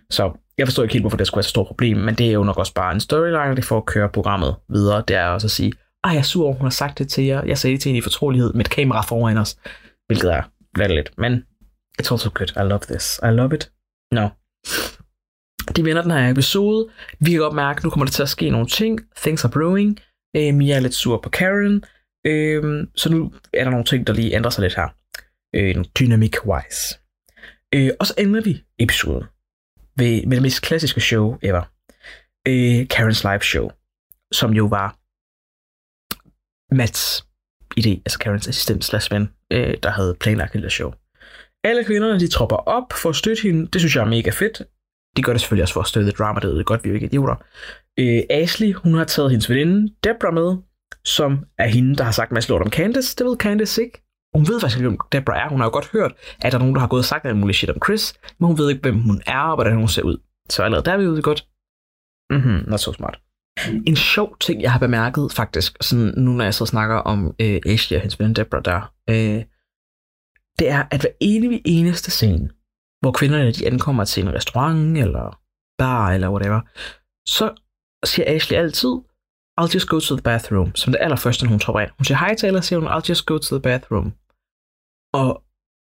Så 0.10 0.32
jeg 0.60 0.68
forstår 0.68 0.84
ikke 0.84 0.94
helt, 0.94 1.04
hvorfor 1.04 1.18
det 1.18 1.28
skulle 1.28 1.38
være 1.38 1.44
så 1.44 1.50
stort 1.50 1.68
problem, 1.68 1.98
men 1.98 2.16
det 2.16 2.28
er 2.28 2.32
jo 2.32 2.44
nok 2.44 2.58
også 2.58 2.74
bare 2.74 2.94
en 2.94 3.00
storyline, 3.00 3.56
det 3.56 3.66
får 3.66 3.78
at 3.78 3.86
køre 3.86 4.10
programmet 4.10 4.56
videre. 4.70 5.04
Det 5.08 5.16
er 5.16 5.26
også 5.26 5.48
at 5.48 5.52
sige, 5.52 5.74
ej, 6.04 6.12
jeg 6.12 6.20
er 6.20 6.24
sur, 6.24 6.52
hun 6.52 6.62
har 6.62 6.70
sagt 6.70 7.00
det 7.00 7.10
til 7.10 7.24
jer. 7.24 7.44
Jeg 7.46 7.58
sagde 7.58 7.74
det 7.74 7.82
til 7.82 7.90
hende 7.90 7.98
i 7.98 8.02
fortrolighed 8.02 8.54
med 8.54 8.66
et 8.66 8.70
kamera 8.72 9.02
foran 9.02 9.38
os, 9.38 9.58
hvilket 10.08 10.32
er 10.32 10.88
lidt, 10.88 11.12
men 11.18 11.44
it's 12.02 12.12
also 12.12 12.30
good. 12.34 12.50
I 12.66 12.70
love 12.70 12.80
this. 12.80 13.20
I 13.24 13.28
love 13.28 13.56
it. 13.56 13.72
No. 14.12 14.30
de 15.76 15.84
vinder 15.84 16.02
den 16.02 16.12
her 16.12 16.32
episode. 16.32 16.90
Vi 17.20 17.32
kan 17.32 17.40
godt 17.40 17.56
mærke, 17.56 17.78
at 17.78 17.84
nu 17.84 17.90
kommer 17.90 18.06
der 18.06 18.12
til 18.12 18.24
at 18.24 18.30
ske 18.30 18.50
nogle 18.50 18.68
ting. 18.68 19.00
Things 19.18 19.46
are 19.46 19.52
brewing. 19.52 20.00
Øh, 20.36 20.54
Mia 20.54 20.76
er 20.76 20.80
lidt 20.80 20.94
sur 20.94 21.18
på 21.18 21.30
Karen. 21.30 21.84
Øh, 22.26 22.88
så 22.96 23.10
nu 23.12 23.34
er 23.54 23.64
der 23.64 23.72
nogle 23.72 23.86
ting, 23.86 24.08
der 24.08 24.14
lige 24.14 24.36
ændrer 24.36 24.50
sig 24.50 24.62
lidt 24.62 24.76
her. 24.76 24.88
Øh, 25.56 25.76
dynamic-wise. 26.00 27.00
Øh, 27.76 27.92
og 28.00 28.08
så 28.08 28.14
ender 28.18 28.42
vi 28.42 28.64
episoden 28.80 29.24
ved, 30.00 30.26
med 30.26 30.38
det 30.38 30.42
mest 30.42 30.62
klassiske 30.62 31.02
show 31.02 31.38
ever. 31.42 31.64
Øh, 32.48 32.88
Karens 32.88 33.24
live 33.24 33.42
show, 33.42 33.70
som 34.32 34.54
jo 34.54 34.66
var 34.66 34.96
Mats 36.76 37.26
idé, 37.80 37.90
altså 37.90 38.20
Karens 38.20 38.48
assistent 38.48 38.86
slash 38.86 39.12
ven, 39.12 39.30
øh, 39.52 39.78
der 39.84 39.90
havde 39.90 40.16
planlagt 40.20 40.54
det 40.54 40.72
show. 40.72 40.94
Alle 41.64 41.84
kvinderne, 41.84 42.20
de 42.20 42.28
tropper 42.28 42.56
op 42.56 42.94
for 42.94 43.10
at 43.10 43.16
støtte 43.16 43.42
hende. 43.44 43.68
Det 43.68 43.82
synes 43.82 43.96
jeg 43.96 44.02
er 44.02 44.10
mega 44.10 44.30
fedt. 44.30 44.62
De 45.18 45.24
gør 45.24 45.34
det 45.34 45.42
selvfølgelig 45.42 45.64
også 45.64 45.74
for 45.74 45.82
at 45.82 45.88
støtte 45.88 46.12
drama, 46.12 46.40
det 46.40 46.60
er 46.60 46.64
godt, 46.64 46.84
vi 46.84 46.90
er 46.90 46.92
jo 46.92 46.96
ikke 46.96 47.06
idioter. 47.06 47.36
Øh, 48.00 48.22
Ashley, 48.30 48.74
hun 48.74 48.94
har 48.94 49.06
taget 49.06 49.32
hendes 49.32 49.50
veninde 49.50 49.94
Debra 50.04 50.32
med, 50.32 50.58
som 51.06 51.46
er 51.58 51.68
hende, 51.68 51.96
der 51.96 52.04
har 52.04 52.12
sagt 52.12 52.32
masser 52.32 52.54
lort 52.54 52.62
om 52.62 52.72
Candace. 52.72 53.16
Det 53.16 53.26
ved 53.26 53.38
Candace 53.38 53.84
ikke. 53.84 54.09
Hun 54.36 54.48
ved 54.48 54.60
faktisk 54.60 54.78
ikke, 54.78 54.90
hvem 54.90 55.00
Debra 55.12 55.40
er. 55.44 55.50
Hun 55.50 55.60
har 55.60 55.68
jo 55.68 55.72
godt 55.74 55.90
hørt, 55.92 56.14
at 56.42 56.52
der 56.52 56.58
er 56.58 56.60
nogen, 56.60 56.76
der 56.76 56.82
har 56.82 56.88
gået 56.88 57.00
og 57.00 57.06
sagt 57.06 57.26
alt 57.26 57.38
muligt 57.38 57.58
shit 57.58 57.70
om 57.70 57.82
Chris, 57.86 58.14
men 58.40 58.48
hun 58.48 58.58
ved 58.58 58.70
ikke, 58.70 58.82
hvem 58.82 59.02
hun 59.02 59.22
er 59.28 59.40
og 59.40 59.56
hvordan 59.56 59.76
hun 59.78 59.88
ser 59.88 60.04
ud. 60.04 60.18
Så 60.50 60.64
allerede 60.64 60.86
der 60.86 60.92
er 60.92 60.98
vi 60.98 61.08
ude 61.08 61.22
godt. 61.22 61.48
Mhm, 62.30 62.70
not 62.70 62.80
so 62.80 62.94
smart. 62.94 63.20
En 63.88 63.96
sjov 63.96 64.38
ting, 64.40 64.62
jeg 64.62 64.72
har 64.72 64.80
bemærket 64.80 65.32
faktisk, 65.34 65.78
sådan 65.82 66.14
nu 66.18 66.32
når 66.32 66.44
jeg 66.44 66.54
så 66.54 66.66
snakker 66.66 66.96
om 66.96 67.36
øh, 67.42 67.62
Ashley 67.66 67.98
og 67.98 68.02
hendes 68.02 68.20
ven 68.20 68.34
Debra 68.34 68.60
der, 68.60 68.94
øh, 69.10 69.44
det 70.60 70.70
er, 70.70 70.84
at 70.92 71.02
hver 71.02 71.12
evig 71.22 71.62
eneste 71.66 72.12
scene, 72.12 72.50
hvor 73.02 73.12
kvinderne 73.12 73.52
de 73.52 73.68
ankommer 73.68 74.06
til 74.06 74.24
en 74.24 74.34
restaurant 74.34 74.98
eller 74.98 75.40
bar 75.78 76.12
eller 76.12 76.30
whatever, 76.30 76.62
så 77.26 77.54
siger 78.06 78.26
Ashley 78.28 78.58
altid, 78.58 78.96
I'll 79.60 79.74
just 79.76 79.88
go 79.88 80.00
to 80.00 80.16
the 80.16 80.24
bathroom, 80.24 80.76
som 80.76 80.94
det 80.94 81.02
allerførste, 81.02 81.46
når 81.46 81.50
hun 81.50 81.60
tropper 81.60 81.80
ind. 81.82 81.92
Hun 81.98 82.06
siger 82.06 82.18
hej 82.18 82.36
til 82.36 82.48
alle, 82.48 82.62
siger 82.62 82.80
hun, 82.80 82.90
I'll 82.90 83.10
just 83.10 83.26
go 83.26 83.38
to 83.38 83.56
the 83.56 83.62
bathroom. 83.62 84.14
Og 85.14 85.44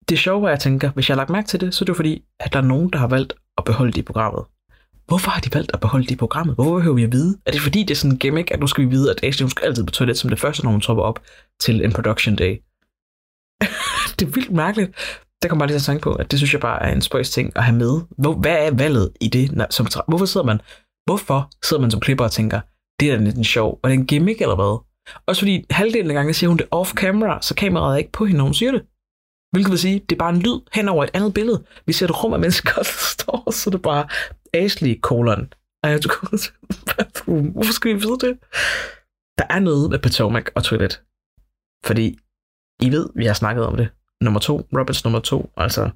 det 0.08 0.18
sjove 0.18 0.46
er, 0.46 0.50
jeg 0.50 0.60
tænker, 0.60 0.90
hvis 0.90 1.08
jeg 1.08 1.14
har 1.14 1.20
lagt 1.20 1.30
mærke 1.30 1.48
til 1.48 1.60
det, 1.60 1.74
så 1.74 1.82
er 1.82 1.84
det 1.84 1.88
jo 1.88 1.94
fordi, 1.94 2.24
at 2.40 2.52
der 2.52 2.58
er 2.58 2.62
nogen, 2.62 2.90
der 2.90 2.98
har 2.98 3.06
valgt 3.06 3.32
at 3.58 3.64
beholde 3.64 3.92
det 3.92 3.98
i 3.98 4.02
programmet. 4.02 4.44
Hvorfor 5.06 5.30
har 5.30 5.40
de 5.40 5.54
valgt 5.54 5.70
at 5.74 5.80
beholde 5.80 6.04
det 6.04 6.10
i 6.10 6.16
programmet? 6.16 6.54
Hvorfor 6.54 6.74
behøver 6.74 6.96
vi 6.96 7.04
at 7.04 7.12
vide? 7.12 7.38
Er 7.46 7.50
det 7.50 7.60
fordi, 7.60 7.80
det 7.80 7.90
er 7.90 7.94
sådan 7.94 8.12
en 8.12 8.18
gimmick, 8.18 8.50
at 8.50 8.60
nu 8.60 8.66
skal 8.66 8.84
vi 8.84 8.88
vide, 8.90 9.10
at 9.10 9.24
Ashley 9.24 9.44
hun 9.44 9.50
skal 9.50 9.66
altid 9.66 9.84
på 9.84 9.90
toilet 9.90 10.18
som 10.18 10.30
det 10.30 10.40
første, 10.40 10.64
når 10.64 10.70
hun 10.70 10.80
tropper 10.80 11.04
op 11.04 11.22
til 11.60 11.84
en 11.84 11.92
production 11.92 12.36
day? 12.36 12.52
det 14.18 14.26
er 14.26 14.32
vildt 14.34 14.52
mærkeligt. 14.52 14.90
Der 15.42 15.48
kommer 15.48 15.60
bare 15.62 15.68
lige 15.68 15.78
til 15.78 15.82
at 15.82 15.92
tænke 15.92 16.02
på, 16.02 16.12
at 16.14 16.30
det 16.30 16.38
synes 16.38 16.52
jeg 16.52 16.60
bare 16.60 16.82
er 16.82 16.92
en 16.92 17.02
spøjs 17.02 17.30
ting 17.30 17.52
at 17.56 17.64
have 17.64 17.76
med. 17.76 18.00
Hvor, 18.18 18.34
hvad 18.34 18.66
er 18.66 18.70
valget 18.74 19.12
i 19.20 19.28
det? 19.28 19.52
Når, 19.52 19.66
som, 19.70 19.86
hvorfor 20.08 20.26
sidder 20.26 20.46
man 20.46 20.60
hvorfor 21.10 21.50
sidder 21.64 21.80
man 21.80 21.90
som 21.90 22.00
klipper 22.00 22.24
og 22.24 22.32
tænker, 22.32 22.60
det 23.00 23.10
er 23.10 23.16
da 23.16 23.22
lidt 23.22 23.36
en 23.36 23.44
sjov, 23.44 23.80
og 23.82 23.90
det 23.90 23.96
er 23.96 24.00
en 24.00 24.06
gimmick 24.06 24.40
eller 24.40 24.54
hvad? 24.54 24.84
Også 25.26 25.40
fordi 25.40 25.64
halvdelen 25.70 26.10
af 26.10 26.14
gangen 26.14 26.34
siger 26.34 26.48
hun 26.48 26.58
det 26.58 26.66
off 26.70 26.92
camera, 26.94 27.42
så 27.42 27.54
kameraet 27.54 27.94
er 27.94 27.98
ikke 27.98 28.12
på 28.12 28.24
hende, 28.24 28.38
når 28.38 28.44
hun 28.44 28.54
siger 28.54 28.72
det. 28.72 28.82
Hvilket 29.52 29.70
vil 29.70 29.78
sige, 29.78 29.98
det 29.98 30.12
er 30.12 30.18
bare 30.18 30.34
en 30.34 30.42
lyd 30.42 30.60
hen 30.72 30.88
over 30.88 31.04
et 31.04 31.10
andet 31.14 31.34
billede. 31.34 31.64
Vi 31.86 31.92
ser 31.92 32.06
et 32.06 32.24
rum 32.24 32.32
af 32.32 32.40
mennesker, 32.40 32.72
der 32.76 32.82
står, 32.82 33.50
så 33.50 33.70
det 33.70 33.76
er 33.76 33.82
bare 33.82 34.08
Ashley 34.54 35.00
colon. 35.00 35.52
I 35.84 35.86
have 35.86 36.00
to 36.00 36.08
go 36.20 36.36
to 36.36 36.36
the 36.70 36.94
bathroom. 36.96 37.46
Hvorfor 37.46 37.72
skal 37.72 37.94
vi 37.94 38.00
vide 38.00 38.18
det? 38.26 38.38
Der 39.38 39.44
er 39.50 39.58
noget 39.58 39.90
med 39.90 39.98
Potomac 39.98 40.46
og 40.54 40.64
toilet. 40.64 41.02
Fordi 41.84 42.18
I 42.82 42.90
ved, 42.92 43.08
vi 43.14 43.26
har 43.26 43.34
snakket 43.34 43.66
om 43.66 43.76
det. 43.76 43.88
Nummer 44.20 44.40
to, 44.40 44.68
Roberts 44.78 45.04
nummer 45.04 45.20
to. 45.20 45.52
Altså, 45.56 45.90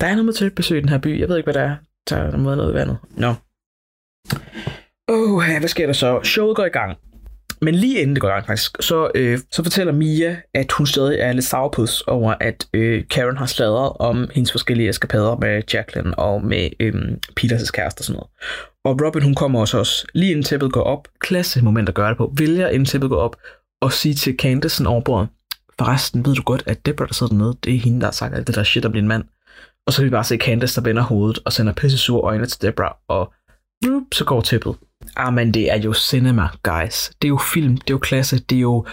der 0.00 0.06
er 0.06 0.10
noget 0.10 0.24
med 0.24 0.34
toiletbesøg 0.34 0.78
i 0.78 0.80
den 0.80 0.88
her 0.88 0.98
by. 0.98 1.20
Jeg 1.20 1.28
ved 1.28 1.36
ikke, 1.36 1.46
hvad 1.46 1.54
der 1.54 1.68
er. 1.70 1.76
Der 2.08 2.16
er 2.16 2.36
noget 2.36 2.58
noget 2.58 2.74
vandet. 2.74 2.98
Nå. 3.10 3.26
No. 3.26 3.34
Åh, 5.08 5.34
oh, 5.34 5.58
hvad 5.58 5.68
sker 5.68 5.86
der 5.86 5.92
så? 5.92 6.20
Showet 6.22 6.56
går 6.56 6.64
i 6.64 6.68
gang. 6.68 6.96
Men 7.60 7.74
lige 7.74 8.00
inden 8.00 8.16
det 8.16 8.20
går 8.20 8.28
i 8.28 8.30
gang 8.30 8.46
faktisk, 8.46 8.76
så, 8.80 9.10
øh, 9.14 9.38
så 9.50 9.62
fortæller 9.62 9.92
Mia, 9.92 10.36
at 10.54 10.72
hun 10.72 10.86
stadig 10.86 11.18
er 11.18 11.32
lidt 11.32 11.44
sourpuss 11.44 12.00
over, 12.00 12.34
at 12.40 12.66
øh, 12.74 13.04
Karen 13.10 13.36
har 13.36 13.46
sladret 13.46 13.92
om 14.00 14.30
hendes 14.34 14.52
forskellige 14.52 14.88
eskapader 14.88 15.36
med 15.36 15.62
Jacqueline 15.74 16.18
og 16.18 16.44
med 16.44 16.70
øh, 16.80 16.94
Peters 17.36 17.70
kæreste 17.70 18.00
og 18.00 18.04
sådan 18.04 18.16
noget. 18.16 18.30
Og 18.84 19.06
Robin, 19.06 19.22
hun 19.22 19.34
kommer 19.34 19.60
også, 19.60 19.78
også 19.78 20.06
lige 20.14 20.30
inden 20.30 20.44
tæppet 20.44 20.72
går 20.72 20.82
op, 20.82 21.08
klasse 21.18 21.64
moment 21.64 21.88
at 21.88 21.94
gøre 21.94 22.08
det 22.08 22.16
på, 22.16 22.32
vælger 22.38 22.68
inden 22.68 22.86
tæppet 22.86 23.10
går 23.10 23.20
op, 23.20 23.36
og 23.80 23.92
sige 23.92 24.14
til 24.14 24.36
Candace 24.38 24.86
over 24.86 25.00
bordet, 25.00 25.28
forresten 25.78 26.26
ved 26.26 26.34
du 26.34 26.42
godt, 26.42 26.62
at 26.66 26.86
Deborah, 26.86 27.08
der 27.08 27.14
sidder 27.14 27.32
dernede, 27.32 27.56
det 27.64 27.74
er 27.74 27.78
hende, 27.78 28.00
der 28.00 28.06
har 28.06 28.12
sagt 28.12 28.34
alt 28.34 28.46
det 28.46 28.54
der 28.54 28.62
shit 28.62 28.84
om 28.84 28.92
din 28.92 29.08
mand. 29.08 29.24
Og 29.86 29.92
så 29.92 29.98
kan 29.98 30.04
vi 30.04 30.10
bare 30.10 30.24
se 30.24 30.36
Candace, 30.36 30.80
der 30.80 30.88
vender 30.88 31.02
hovedet 31.02 31.38
og 31.44 31.52
sender 31.52 31.72
pisse 31.72 31.98
sure 31.98 32.22
øjne 32.22 32.46
til 32.46 32.62
Deborah, 32.62 32.94
og 33.08 33.32
så 34.12 34.24
går 34.26 34.40
tæppet. 34.40 34.76
Ah, 35.16 35.34
men 35.34 35.54
det 35.54 35.72
er 35.72 35.78
jo 35.78 35.92
cinema, 35.92 36.48
guys. 36.62 37.12
Det 37.22 37.28
er 37.28 37.30
jo 37.30 37.38
film, 37.38 37.76
det 37.76 37.90
er 37.90 37.94
jo 37.94 37.98
klasse, 37.98 38.38
det 38.38 38.56
er 38.56 38.60
jo... 38.60 38.86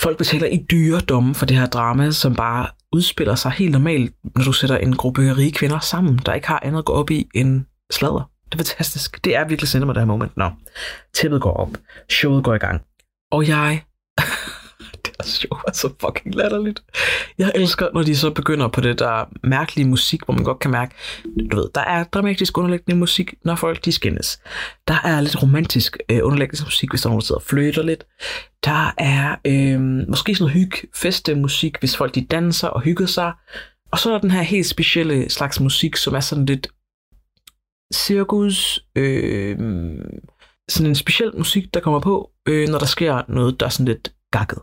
Folk 0.00 0.18
betaler 0.18 0.46
i 0.46 0.66
dyre 0.70 1.00
domme 1.00 1.34
for 1.34 1.46
det 1.46 1.56
her 1.56 1.66
drama, 1.66 2.10
som 2.10 2.34
bare 2.34 2.66
udspiller 2.92 3.34
sig 3.34 3.50
helt 3.50 3.72
normalt, 3.72 4.14
når 4.36 4.44
du 4.44 4.52
sætter 4.52 4.76
en 4.76 4.96
gruppe 4.96 5.36
rige 5.36 5.52
kvinder 5.52 5.78
sammen, 5.78 6.20
der 6.26 6.34
ikke 6.34 6.46
har 6.46 6.60
andet 6.62 6.78
at 6.78 6.84
gå 6.84 6.92
op 6.92 7.10
i 7.10 7.28
end 7.34 7.64
sladder. 7.90 8.30
Det 8.44 8.54
er 8.54 8.58
fantastisk. 8.58 9.24
Det 9.24 9.36
er 9.36 9.44
virkelig 9.44 9.68
cinema, 9.68 9.92
det 9.92 10.00
her 10.00 10.06
moment. 10.06 10.36
Nå, 10.36 10.50
tæppet 11.14 11.40
går 11.40 11.52
op. 11.52 11.70
Showet 12.10 12.44
går 12.44 12.54
i 12.54 12.58
gang. 12.58 12.82
Og 13.30 13.48
jeg 13.48 13.82
deres 15.18 15.30
show 15.30 15.58
er 15.66 15.72
så 15.72 15.90
fucking 16.00 16.34
latterligt. 16.34 16.82
Jeg 17.38 17.52
elsker, 17.54 17.88
når 17.94 18.02
de 18.02 18.16
så 18.16 18.30
begynder 18.30 18.68
på 18.68 18.80
det 18.80 18.98
der 18.98 19.24
mærkelige 19.42 19.88
musik, 19.88 20.24
hvor 20.24 20.34
man 20.34 20.44
godt 20.44 20.58
kan 20.58 20.70
mærke, 20.70 20.94
du 21.50 21.56
ved, 21.56 21.68
der 21.74 21.80
er 21.80 22.04
dramatisk 22.04 22.58
underlæggende 22.58 22.98
musik, 22.98 23.34
når 23.44 23.54
folk 23.54 23.84
de 23.84 23.92
skændes. 23.92 24.40
Der 24.88 25.00
er 25.04 25.20
lidt 25.20 25.42
romantisk 25.42 25.98
øh, 26.10 26.20
underlæggende 26.22 26.64
musik, 26.64 26.90
hvis 26.90 27.00
der 27.00 27.06
er 27.06 27.10
nogen, 27.10 27.20
der 27.20 27.26
sidder 27.26 27.40
og 27.40 27.46
flytter 27.46 27.82
lidt. 27.82 28.04
Der 28.64 28.94
er 28.98 29.36
øh, 29.44 29.80
måske 30.08 30.34
sådan 30.34 30.52
noget 30.52 30.52
hyg, 30.52 30.90
festemusik, 30.94 31.78
hvis 31.78 31.96
folk 31.96 32.14
de 32.14 32.24
danser 32.24 32.68
og 32.68 32.80
hygger 32.80 33.06
sig. 33.06 33.32
Og 33.92 33.98
så 33.98 34.08
er 34.08 34.12
der 34.12 34.20
den 34.20 34.30
her 34.30 34.42
helt 34.42 34.66
specielle 34.66 35.30
slags 35.30 35.60
musik, 35.60 35.96
som 35.96 36.14
er 36.14 36.20
sådan 36.20 36.46
lidt 36.46 36.68
cirkus, 37.94 38.84
øh, 38.96 39.56
sådan 40.68 40.88
en 40.88 40.94
speciel 40.94 41.32
musik, 41.36 41.74
der 41.74 41.80
kommer 41.80 42.00
på, 42.00 42.30
øh, 42.48 42.68
når 42.68 42.78
der 42.78 42.86
sker 42.86 43.22
noget, 43.28 43.60
der 43.60 43.66
er 43.66 43.70
sådan 43.70 43.86
lidt 43.86 44.12
gakket. 44.30 44.58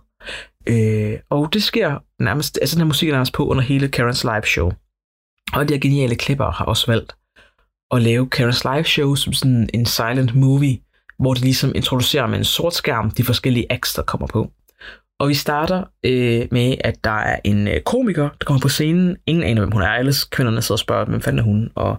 Øh, 0.68 1.20
og 1.30 1.54
det 1.54 1.64
sker 1.64 1.98
nærmest, 2.20 2.58
altså 2.62 2.76
den 2.76 2.82
her 2.82 2.88
musik 2.88 3.10
er 3.10 3.14
nærmest 3.14 3.34
på 3.34 3.48
under 3.48 3.64
hele 3.64 3.88
Karens 3.88 4.24
live 4.24 4.46
show. 4.46 4.72
Og 5.54 5.70
de 5.70 5.74
her 5.74 5.82
geniale 5.82 6.16
klipper 6.16 6.52
har 6.52 6.66
også 6.66 6.88
valgt 6.88 7.16
at 7.92 8.02
lave 8.02 8.30
Karens 8.30 8.64
live 8.64 8.84
show 8.84 9.16
som 9.16 9.34
sådan 9.34 9.70
en 9.74 9.86
silent 9.86 10.36
movie, 10.36 10.80
hvor 11.20 11.34
de 11.34 11.42
ligesom 11.42 11.72
introducerer 11.76 12.28
med 12.28 12.38
en 12.38 12.44
sort 12.44 12.74
skærm 12.74 13.12
de 13.12 13.24
forskellige 13.24 13.66
acts, 13.70 13.94
der 13.94 14.02
kommer 14.02 14.28
på. 14.28 14.52
Og 15.20 15.30
vi 15.30 15.34
starter 15.34 15.84
øh, 16.04 16.48
med, 16.52 16.76
at 16.80 17.04
der 17.04 17.20
er 17.20 17.40
en 17.44 17.68
øh, 17.68 17.82
komiker, 17.82 18.24
der 18.24 18.46
kommer 18.46 18.62
på 18.62 18.70
scenen. 18.70 19.18
Ingen 19.26 19.44
aner, 19.44 19.62
hvem 19.62 19.72
hun 19.72 19.82
er. 19.82 19.88
Alle 19.88 20.14
kvinderne 20.32 20.62
sidder 20.62 20.76
og 20.76 20.80
spørger, 20.80 21.06
hvem 21.06 21.22
fanden 21.22 21.40
er 21.40 21.44
hun? 21.44 21.72
Og 21.76 21.98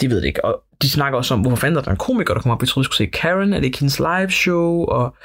de 0.00 0.10
ved 0.10 0.16
det 0.16 0.26
ikke. 0.26 0.44
Og 0.44 0.62
de 0.82 0.90
snakker 0.90 1.18
også 1.18 1.34
om, 1.34 1.40
hvorfor 1.40 1.56
fanden 1.56 1.78
er 1.78 1.82
der 1.82 1.90
en 1.90 1.96
komiker, 1.96 2.34
der 2.34 2.40
kommer 2.40 2.54
op. 2.54 2.62
Vi 2.62 2.66
troede, 2.66 2.84
vi 2.84 2.92
skulle 2.92 2.96
se 2.96 3.06
Karen. 3.06 3.52
Er 3.52 3.58
det 3.58 3.66
ikke 3.66 3.78
hendes 3.78 3.98
live 3.98 4.30
show? 4.30 4.84
Og 4.84 5.16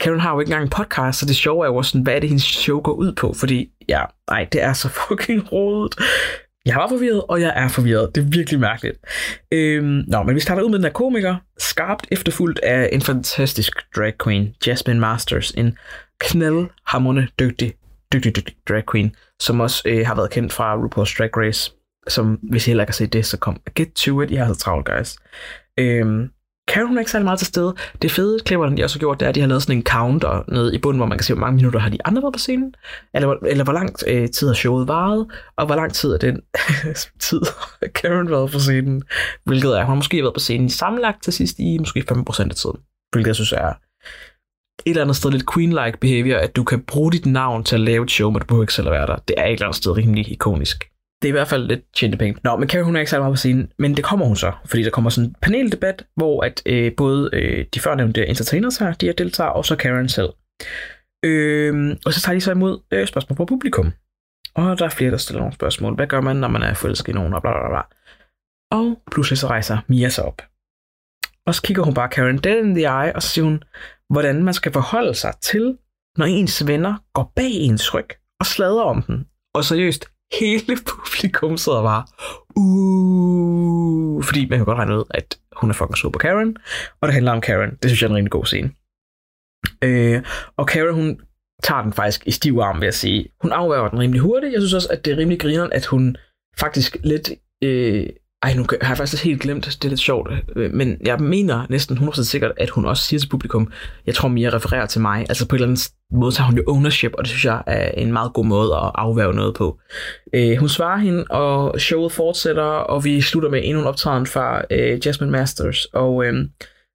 Karen 0.00 0.20
har 0.20 0.32
jo 0.34 0.40
ikke 0.40 0.50
engang 0.50 0.62
en 0.62 0.70
podcast, 0.70 1.18
så 1.18 1.26
det 1.26 1.36
sjove 1.36 1.66
er 1.66 1.70
jo 1.70 1.82
sådan, 1.82 2.02
hvad 2.02 2.14
er 2.14 2.20
det, 2.20 2.28
hendes 2.28 2.44
show 2.44 2.80
går 2.80 2.92
ud 2.92 3.12
på? 3.12 3.32
Fordi, 3.32 3.70
ja, 3.88 4.02
nej, 4.30 4.48
det 4.52 4.62
er 4.62 4.72
så 4.72 4.88
fucking 5.08 5.52
rodet. 5.52 5.94
Jeg 6.66 6.76
var 6.76 6.88
forvirret, 6.88 7.22
og 7.28 7.40
jeg 7.40 7.52
er 7.56 7.68
forvirret. 7.68 8.14
Det 8.14 8.20
er 8.20 8.28
virkelig 8.28 8.60
mærkeligt. 8.60 8.98
Øhm, 9.52 10.04
nå, 10.08 10.22
men 10.22 10.34
vi 10.34 10.40
starter 10.40 10.62
ud 10.62 10.70
med 10.70 10.78
den 10.78 10.84
her 10.84 10.92
komiker, 10.92 11.36
skarpt 11.58 12.06
efterfulgt 12.10 12.58
af 12.58 12.88
en 12.92 13.00
fantastisk 13.00 13.72
drag 13.96 14.12
queen, 14.24 14.54
Jasmine 14.66 15.00
Masters, 15.00 15.50
en 15.50 15.78
knaldhamrende 16.20 17.28
dygtig, 17.38 17.74
dygtig, 18.12 18.36
dygtig 18.36 18.56
drag 18.68 18.82
queen, 18.92 19.14
som 19.40 19.60
også 19.60 19.82
øh, 19.86 20.06
har 20.06 20.14
været 20.14 20.30
kendt 20.30 20.52
fra 20.52 20.76
RuPaul's 20.76 21.18
Drag 21.18 21.36
Race, 21.36 21.72
som 22.08 22.38
hvis 22.42 22.66
I 22.66 22.70
heller 22.70 22.84
ikke 22.84 22.90
har 22.90 22.94
set 22.94 23.12
det, 23.12 23.26
så 23.26 23.38
kom 23.38 23.60
get 23.74 23.92
to 23.92 24.20
it, 24.20 24.30
jeg 24.30 24.46
har 24.46 24.52
så 24.52 24.60
travlt, 24.60 24.86
guys. 24.86 25.16
Øhm, 25.78 26.28
Karen 26.72 26.96
er 26.96 27.00
ikke 27.00 27.10
særlig 27.10 27.24
meget 27.24 27.38
til 27.38 27.46
stede. 27.46 27.74
Det 28.02 28.10
fede, 28.10 28.40
klipperne 28.40 28.76
de 28.76 28.84
også 28.84 28.96
har 28.96 29.00
gjort, 29.00 29.20
det 29.20 29.26
er, 29.26 29.28
at 29.28 29.34
de 29.34 29.40
har 29.40 29.48
lavet 29.48 29.62
sådan 29.62 29.76
en 29.76 29.82
counter 29.82 30.44
nede 30.48 30.74
i 30.74 30.78
bunden, 30.78 30.98
hvor 30.98 31.06
man 31.06 31.18
kan 31.18 31.24
se, 31.24 31.34
hvor 31.34 31.40
mange 31.40 31.56
minutter 31.56 31.80
har 31.80 31.90
de 31.90 31.98
andre 32.04 32.22
været 32.22 32.32
på 32.32 32.38
scenen, 32.38 32.74
eller, 33.14 33.34
eller 33.46 33.64
hvor 33.64 33.72
lang 33.72 33.94
øh, 34.06 34.28
tid 34.30 34.46
har 34.46 34.54
showet 34.54 34.88
varet, 34.88 35.26
og 35.56 35.66
hvor 35.66 35.74
lang 35.74 35.94
tid 35.94 36.10
er 36.10 36.18
den 36.18 36.40
tid 37.28 37.40
Karen 37.94 38.30
været 38.30 38.50
på 38.50 38.58
scenen, 38.58 39.02
hvilket 39.44 39.70
er, 39.70 39.80
hun 39.80 39.88
har 39.88 39.94
måske 39.94 40.22
været 40.22 40.34
på 40.34 40.40
scenen 40.40 40.70
sammenlagt 40.70 41.22
til 41.22 41.32
sidst 41.32 41.58
i 41.58 41.78
måske 41.78 42.04
5% 42.10 42.42
af 42.42 42.50
tiden, 42.50 42.76
hvilket 43.12 43.26
jeg 43.26 43.34
synes 43.34 43.52
er 43.52 43.68
et 43.68 44.90
eller 44.90 45.02
andet 45.02 45.16
sted 45.16 45.30
lidt 45.30 45.44
queen-like 45.54 45.98
behavior, 46.00 46.38
at 46.38 46.56
du 46.56 46.64
kan 46.64 46.82
bruge 46.82 47.12
dit 47.12 47.26
navn 47.26 47.64
til 47.64 47.74
at 47.74 47.80
lave 47.80 48.04
et 48.04 48.10
show, 48.10 48.30
men 48.30 48.40
du 48.40 48.46
behøver 48.46 48.64
ikke 48.64 48.74
selv 48.74 48.86
at 48.86 48.92
være 48.92 49.06
der. 49.06 49.16
Det 49.28 49.34
er 49.38 49.44
et 49.44 49.52
eller 49.52 49.66
andet 49.66 49.76
sted 49.76 49.92
rimelig 49.92 50.32
ikonisk 50.32 50.91
det 51.22 51.28
er 51.28 51.32
i 51.32 51.38
hvert 51.38 51.48
fald 51.48 51.66
lidt 51.66 51.80
tjente 51.94 52.18
penge. 52.18 52.40
Nå, 52.44 52.56
men 52.56 52.68
Carrie, 52.68 52.84
hun 52.84 52.96
er 52.96 53.00
ikke 53.00 53.10
særlig 53.10 53.22
meget 53.22 53.32
på 53.32 53.36
scenen, 53.36 53.72
men 53.78 53.96
det 53.96 54.04
kommer 54.04 54.26
hun 54.26 54.36
så, 54.36 54.52
fordi 54.64 54.82
der 54.82 54.90
kommer 54.90 55.10
sådan 55.10 55.28
en 55.28 55.36
paneldebat, 55.42 56.06
hvor 56.16 56.42
at 56.44 56.62
øh, 56.66 56.92
både 56.96 57.30
øh, 57.32 57.66
de 57.74 57.80
førnævnte 57.80 58.26
entertainers 58.26 58.76
her, 58.76 58.92
de 58.92 59.06
her 59.06 59.12
deltager, 59.12 59.50
og 59.50 59.64
så 59.64 59.76
Karen 59.76 60.08
selv. 60.08 60.28
Øh, 61.24 61.96
og 62.06 62.12
så 62.12 62.20
tager 62.20 62.34
de 62.34 62.40
så 62.40 62.50
imod 62.50 62.80
øh, 62.90 63.06
spørgsmål 63.06 63.36
fra 63.36 63.44
publikum. 63.44 63.92
Og 64.54 64.78
der 64.78 64.84
er 64.84 64.90
flere, 64.90 65.10
der 65.10 65.16
stiller 65.16 65.40
nogle 65.40 65.54
spørgsmål. 65.54 65.94
Hvad 65.94 66.06
gør 66.06 66.20
man, 66.20 66.36
når 66.36 66.48
man 66.48 66.62
er 66.62 66.74
forelsket 66.74 67.12
i 67.12 67.14
nogen? 67.14 67.34
Og 67.34 67.42
bla, 67.42 67.52
bla, 67.52 67.68
bla. 67.68 67.82
Og 68.78 69.02
pludselig 69.12 69.38
så 69.38 69.46
rejser 69.46 69.78
Mia 69.88 70.08
sig 70.08 70.24
op. 70.24 70.42
Og 71.46 71.54
så 71.54 71.62
kigger 71.62 71.82
hun 71.82 71.94
bare 71.94 72.08
Karen 72.08 72.38
dead 72.38 72.64
in 72.64 72.74
the 72.74 72.84
eye, 72.84 73.16
og 73.16 73.22
så 73.22 73.28
siger 73.28 73.44
hun, 73.44 73.62
hvordan 74.10 74.44
man 74.44 74.54
skal 74.54 74.72
forholde 74.72 75.14
sig 75.14 75.34
til, 75.40 75.78
når 76.18 76.26
ens 76.26 76.66
venner 76.66 76.94
går 77.14 77.32
bag 77.36 77.50
ens 77.50 77.94
ryg 77.94 78.08
og 78.40 78.46
slader 78.46 78.82
om 78.82 79.02
den. 79.02 79.26
Og 79.54 79.64
seriøst, 79.64 80.10
hele 80.40 80.76
publikum 80.90 81.56
sidder 81.56 81.82
bare, 81.82 82.04
uh, 82.56 84.24
fordi 84.24 84.48
man 84.48 84.58
kan 84.58 84.66
godt 84.66 84.78
regne 84.78 84.98
ud, 84.98 85.04
at 85.10 85.38
hun 85.56 85.70
er 85.70 85.74
fucking 85.74 85.96
sur 85.96 86.10
på 86.10 86.18
Karen, 86.18 86.56
og 87.00 87.08
det 87.08 87.14
handler 87.14 87.32
om 87.32 87.40
Karen. 87.40 87.70
Det 87.70 87.90
synes 87.90 88.02
jeg 88.02 88.06
er 88.06 88.10
en 88.10 88.16
rigtig 88.16 88.30
god 88.30 88.46
scene. 88.46 88.70
Øh, 89.84 90.22
og 90.56 90.66
Karen, 90.66 90.94
hun 90.94 91.20
tager 91.62 91.82
den 91.82 91.92
faktisk 91.92 92.26
i 92.26 92.30
stiv 92.30 92.58
arm, 92.58 92.80
vil 92.80 92.86
jeg 92.86 92.94
sige. 92.94 93.28
Hun 93.42 93.52
afværger 93.52 93.88
den 93.88 93.98
rimelig 93.98 94.20
hurtigt. 94.20 94.52
Jeg 94.52 94.60
synes 94.60 94.74
også, 94.74 94.88
at 94.90 95.04
det 95.04 95.12
er 95.12 95.16
rimelig 95.16 95.40
grineren, 95.40 95.72
at 95.72 95.86
hun 95.86 96.16
faktisk 96.58 96.96
lidt... 97.04 97.30
Øh, 97.64 98.06
ej, 98.42 98.54
nu 98.54 98.66
har 98.82 98.88
jeg 98.88 98.96
faktisk 98.96 99.24
helt 99.24 99.42
glemt, 99.42 99.64
det 99.64 99.84
er 99.84 99.88
lidt 99.88 100.00
sjovt, 100.00 100.30
øh, 100.56 100.72
men 100.72 100.96
jeg 101.06 101.18
mener 101.20 101.66
næsten 101.70 101.96
100% 101.98 102.24
sikkert, 102.24 102.52
at 102.56 102.70
hun 102.70 102.84
også 102.84 103.04
siger 103.04 103.20
til 103.20 103.28
publikum, 103.28 103.72
jeg 104.06 104.14
tror 104.14 104.28
mere 104.28 104.50
refererer 104.50 104.86
til 104.86 105.00
mig, 105.00 105.26
altså 105.28 105.48
på 105.48 105.56
en 105.56 105.62
eller 105.62 105.66
anden 105.66 106.18
måde 106.20 106.32
tager 106.32 106.46
hun 106.46 106.56
jo 106.56 106.64
ownership, 106.66 107.12
og 107.18 107.24
det 107.24 107.28
synes 107.28 107.44
jeg 107.44 107.62
er 107.66 107.90
en 107.90 108.12
meget 108.12 108.32
god 108.32 108.44
måde 108.44 108.74
at 108.74 108.90
afværge 108.94 109.34
noget 109.34 109.54
på. 109.54 109.78
Øh, 110.34 110.56
hun 110.56 110.68
svarer 110.68 110.98
hende, 110.98 111.24
og 111.30 111.80
showet 111.80 112.12
fortsætter, 112.12 112.62
og 112.62 113.04
vi 113.04 113.20
slutter 113.20 113.50
med 113.50 113.60
endnu 113.64 113.80
en 113.80 113.86
optræden 113.86 114.26
fra 114.26 114.62
øh, 114.70 115.06
Jasmine 115.06 115.32
Masters, 115.32 115.84
og 115.84 116.24
øh, 116.24 116.34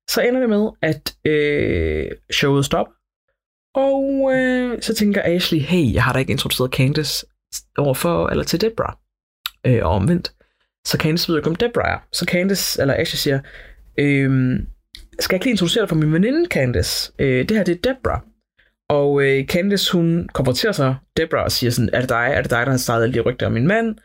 så 0.09 0.21
ender 0.21 0.39
det 0.39 0.49
med, 0.49 0.69
at 0.81 1.15
øh, 1.25 2.11
showet 2.33 2.65
stopper, 2.65 2.93
og 3.75 4.31
øh, 4.35 4.81
så 4.81 4.95
tænker 4.95 5.21
Ashley, 5.25 5.59
hey, 5.59 5.93
jeg 5.93 6.03
har 6.03 6.13
da 6.13 6.19
ikke 6.19 6.31
introduceret 6.31 6.71
Candace 6.71 7.25
overfor, 7.77 8.27
eller 8.27 8.43
til 8.43 8.61
Debra, 8.61 8.97
øh, 9.65 9.85
og 9.85 9.91
omvendt. 9.91 10.31
Så 10.87 10.97
Candice 10.97 11.29
ved 11.29 11.37
ikke, 11.37 11.49
om 11.49 11.55
Debra 11.55 11.93
er. 11.93 11.99
Så 12.13 12.25
Candice, 12.25 12.81
eller 12.81 12.93
Asha 12.93 13.17
siger, 13.17 13.39
øhm, 13.97 14.67
skal 15.19 15.33
jeg 15.33 15.37
ikke 15.37 15.45
lige 15.45 15.51
introducere 15.51 15.81
dig 15.81 15.89
for 15.89 15.95
min 15.95 16.13
veninde 16.13 16.49
Candice? 16.49 17.11
Øh, 17.19 17.49
det 17.49 17.57
her, 17.57 17.63
det 17.63 17.75
er 17.75 17.93
Debra. 17.93 18.25
Og 18.89 19.23
øh, 19.23 19.45
Candice, 19.45 19.91
hun 19.93 20.29
konfronterer 20.33 20.71
sig 20.71 20.95
Debra 21.17 21.43
og 21.43 21.51
siger 21.51 21.71
sådan, 21.71 21.89
er 21.93 21.99
det 21.99 22.09
dig, 22.09 22.31
er 22.33 22.41
det 22.41 22.51
dig, 22.51 22.65
der 22.65 22.71
har 22.71 22.77
startet 22.77 23.03
alle 23.03 23.13
de 23.13 23.19
rygter 23.19 23.45
om 23.45 23.51
min 23.51 23.67
mand? 23.67 23.95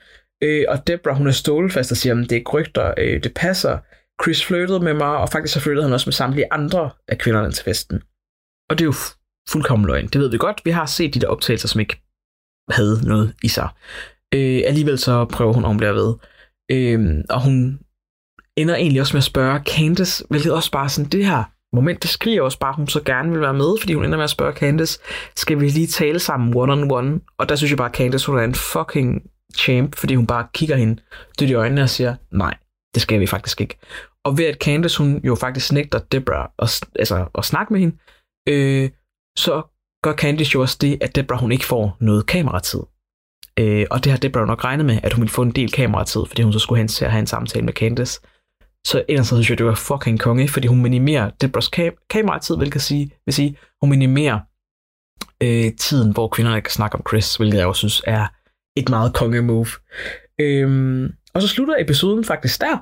Øh, 0.43 0.65
og 0.69 0.87
Debra, 0.87 1.13
hun 1.13 1.27
er 1.27 1.33
stålfast 1.33 1.91
og 1.91 1.97
siger, 1.97 2.15
det 2.15 2.33
er 2.33 2.37
ikke 2.37 2.51
rygter, 2.51 2.95
øh, 2.99 3.23
det 3.23 3.35
passer. 3.35 3.79
Chris 4.23 4.45
flirtede 4.45 4.81
med 4.81 4.95
mig, 4.95 5.17
og 5.17 5.29
faktisk 5.29 5.55
så 5.55 5.61
flirtede 5.61 5.85
han 5.85 5.93
også 5.93 6.07
med 6.07 6.13
samtlige 6.13 6.53
andre 6.53 6.91
af 7.09 7.19
kvinderne 7.19 7.53
til 7.53 7.65
festen. 7.65 8.03
Og 8.71 8.79
det 8.79 8.85
er 8.85 8.87
jo 8.87 8.95
fuldkommen 9.49 9.87
løgn. 9.87 10.07
Det 10.07 10.21
ved 10.21 10.31
vi 10.31 10.39
godt. 10.39 10.61
Vi 10.65 10.71
har 10.71 10.87
set 10.87 11.15
de 11.15 11.21
der 11.21 11.29
optagelser, 11.29 11.69
som 11.69 11.81
ikke 11.81 12.03
havde 12.71 13.01
noget 13.09 13.35
i 13.43 13.49
sig. 13.49 13.69
Øh, 14.35 14.63
alligevel 14.67 14.99
så 14.99 15.25
prøver 15.25 15.53
hun 15.53 15.65
at 15.65 15.77
blive 15.77 15.95
ved. 15.95 16.15
Øh, 16.73 17.25
og 17.31 17.45
hun 17.45 17.79
ender 18.57 18.75
egentlig 18.75 19.01
også 19.01 19.17
med 19.17 19.21
at 19.21 19.25
spørge 19.25 19.61
Candace, 19.77 20.25
hvilket 20.31 20.53
også 20.53 20.71
bare 20.71 20.89
sådan, 20.89 21.11
det 21.11 21.27
her 21.27 21.45
moment, 21.73 22.03
det 22.03 22.11
skriger 22.11 22.43
også 22.43 22.59
bare, 22.59 22.71
at 22.71 22.77
hun 22.77 22.89
så 22.89 23.03
gerne 23.03 23.31
vil 23.31 23.41
være 23.41 23.55
med, 23.55 23.79
fordi 23.81 23.95
hun 23.95 24.05
ender 24.05 24.17
med 24.17 24.25
at 24.25 24.31
spørge 24.31 24.53
Candace, 24.53 25.01
skal 25.37 25.61
vi 25.61 25.69
lige 25.69 25.87
tale 25.87 26.19
sammen 26.19 26.57
one-on-one? 26.57 27.35
Og 27.39 27.49
der 27.49 27.57
synes 27.57 27.71
jeg 27.71 27.79
bare, 27.79 27.89
at 27.89 27.95
Candace 27.97 28.27
hun 28.27 28.39
er 28.39 28.45
en 28.45 28.55
fucking 28.55 29.23
champ, 29.57 29.97
fordi 29.97 30.15
hun 30.15 30.27
bare 30.27 30.47
kigger 30.55 30.77
hende 30.77 31.03
dødt 31.39 31.51
i 31.51 31.55
øjnene 31.55 31.83
og 31.83 31.91
siger, 31.91 32.17
nej, 32.31 32.55
det 32.95 33.03
skal 33.03 33.21
vi 33.21 33.27
faktisk 33.27 33.61
ikke. 33.61 33.79
Og 34.25 34.39
ved 34.39 34.45
at 34.45 34.57
Candace, 34.57 34.99
hun 34.99 35.21
jo 35.25 35.35
faktisk 35.35 35.73
nægter 35.73 35.99
Debra 35.99 36.51
at, 36.59 36.81
altså, 36.97 37.27
at 37.39 37.45
snakke 37.45 37.73
med 37.73 37.81
hende, 37.81 37.97
øh, 38.49 38.91
så 39.39 39.63
gør 40.05 40.13
Candice 40.13 40.51
jo 40.55 40.61
også 40.61 40.79
det, 40.81 40.99
at 41.01 41.17
Debra 41.17 41.37
hun 41.37 41.53
ikke 41.53 41.65
får 41.65 41.97
noget 42.01 42.27
kameratid. 42.27 42.81
Øh, 43.59 43.87
og 43.91 44.05
det 44.05 44.13
har 44.13 44.19
Deborah 44.19 44.47
nok 44.47 44.65
regnet 44.65 44.87
med, 44.87 44.99
at 45.03 45.13
hun 45.13 45.21
ville 45.23 45.33
få 45.33 45.43
en 45.43 45.51
del 45.51 45.73
kameratid, 45.73 46.21
fordi 46.27 46.43
hun 46.43 46.53
så 46.53 46.59
skulle 46.59 46.79
hen 46.79 46.89
til 46.89 47.05
at 47.05 47.11
have 47.11 47.21
en 47.21 47.27
samtale 47.27 47.65
med 47.65 47.73
Candice. 47.73 48.21
Så 48.87 49.05
ellers 49.09 49.27
synes 49.27 49.51
jeg, 49.51 49.59
det 49.59 49.67
var 49.67 49.75
fucking 49.75 50.21
konge, 50.21 50.49
fordi 50.49 50.67
hun 50.67 50.83
minimerer 50.83 51.31
Debras 51.31 51.69
kam- 51.69 52.07
kameratid, 52.11 52.57
hvilket 52.57 52.83
sige, 52.83 53.11
vil 53.27 53.35
sige, 53.35 53.57
hun 53.81 53.91
minimerer 53.91 54.41
øh, 55.43 55.73
tiden, 55.79 56.13
hvor 56.13 56.29
kvinderne 56.29 56.61
kan 56.61 56.71
snakke 56.71 56.97
om 56.97 57.05
Chris, 57.09 57.37
hvilket 57.37 57.59
jeg 57.59 57.67
også 57.67 57.79
synes 57.79 58.03
er 58.07 58.27
et 58.77 58.89
meget 58.89 59.15
konge 59.15 59.43
move. 59.43 59.67
Øhm, 60.41 61.13
og 61.35 61.43
så 61.43 61.49
slutter 61.49 61.77
episoden 61.79 62.25
faktisk 62.25 62.61
der. 62.61 62.77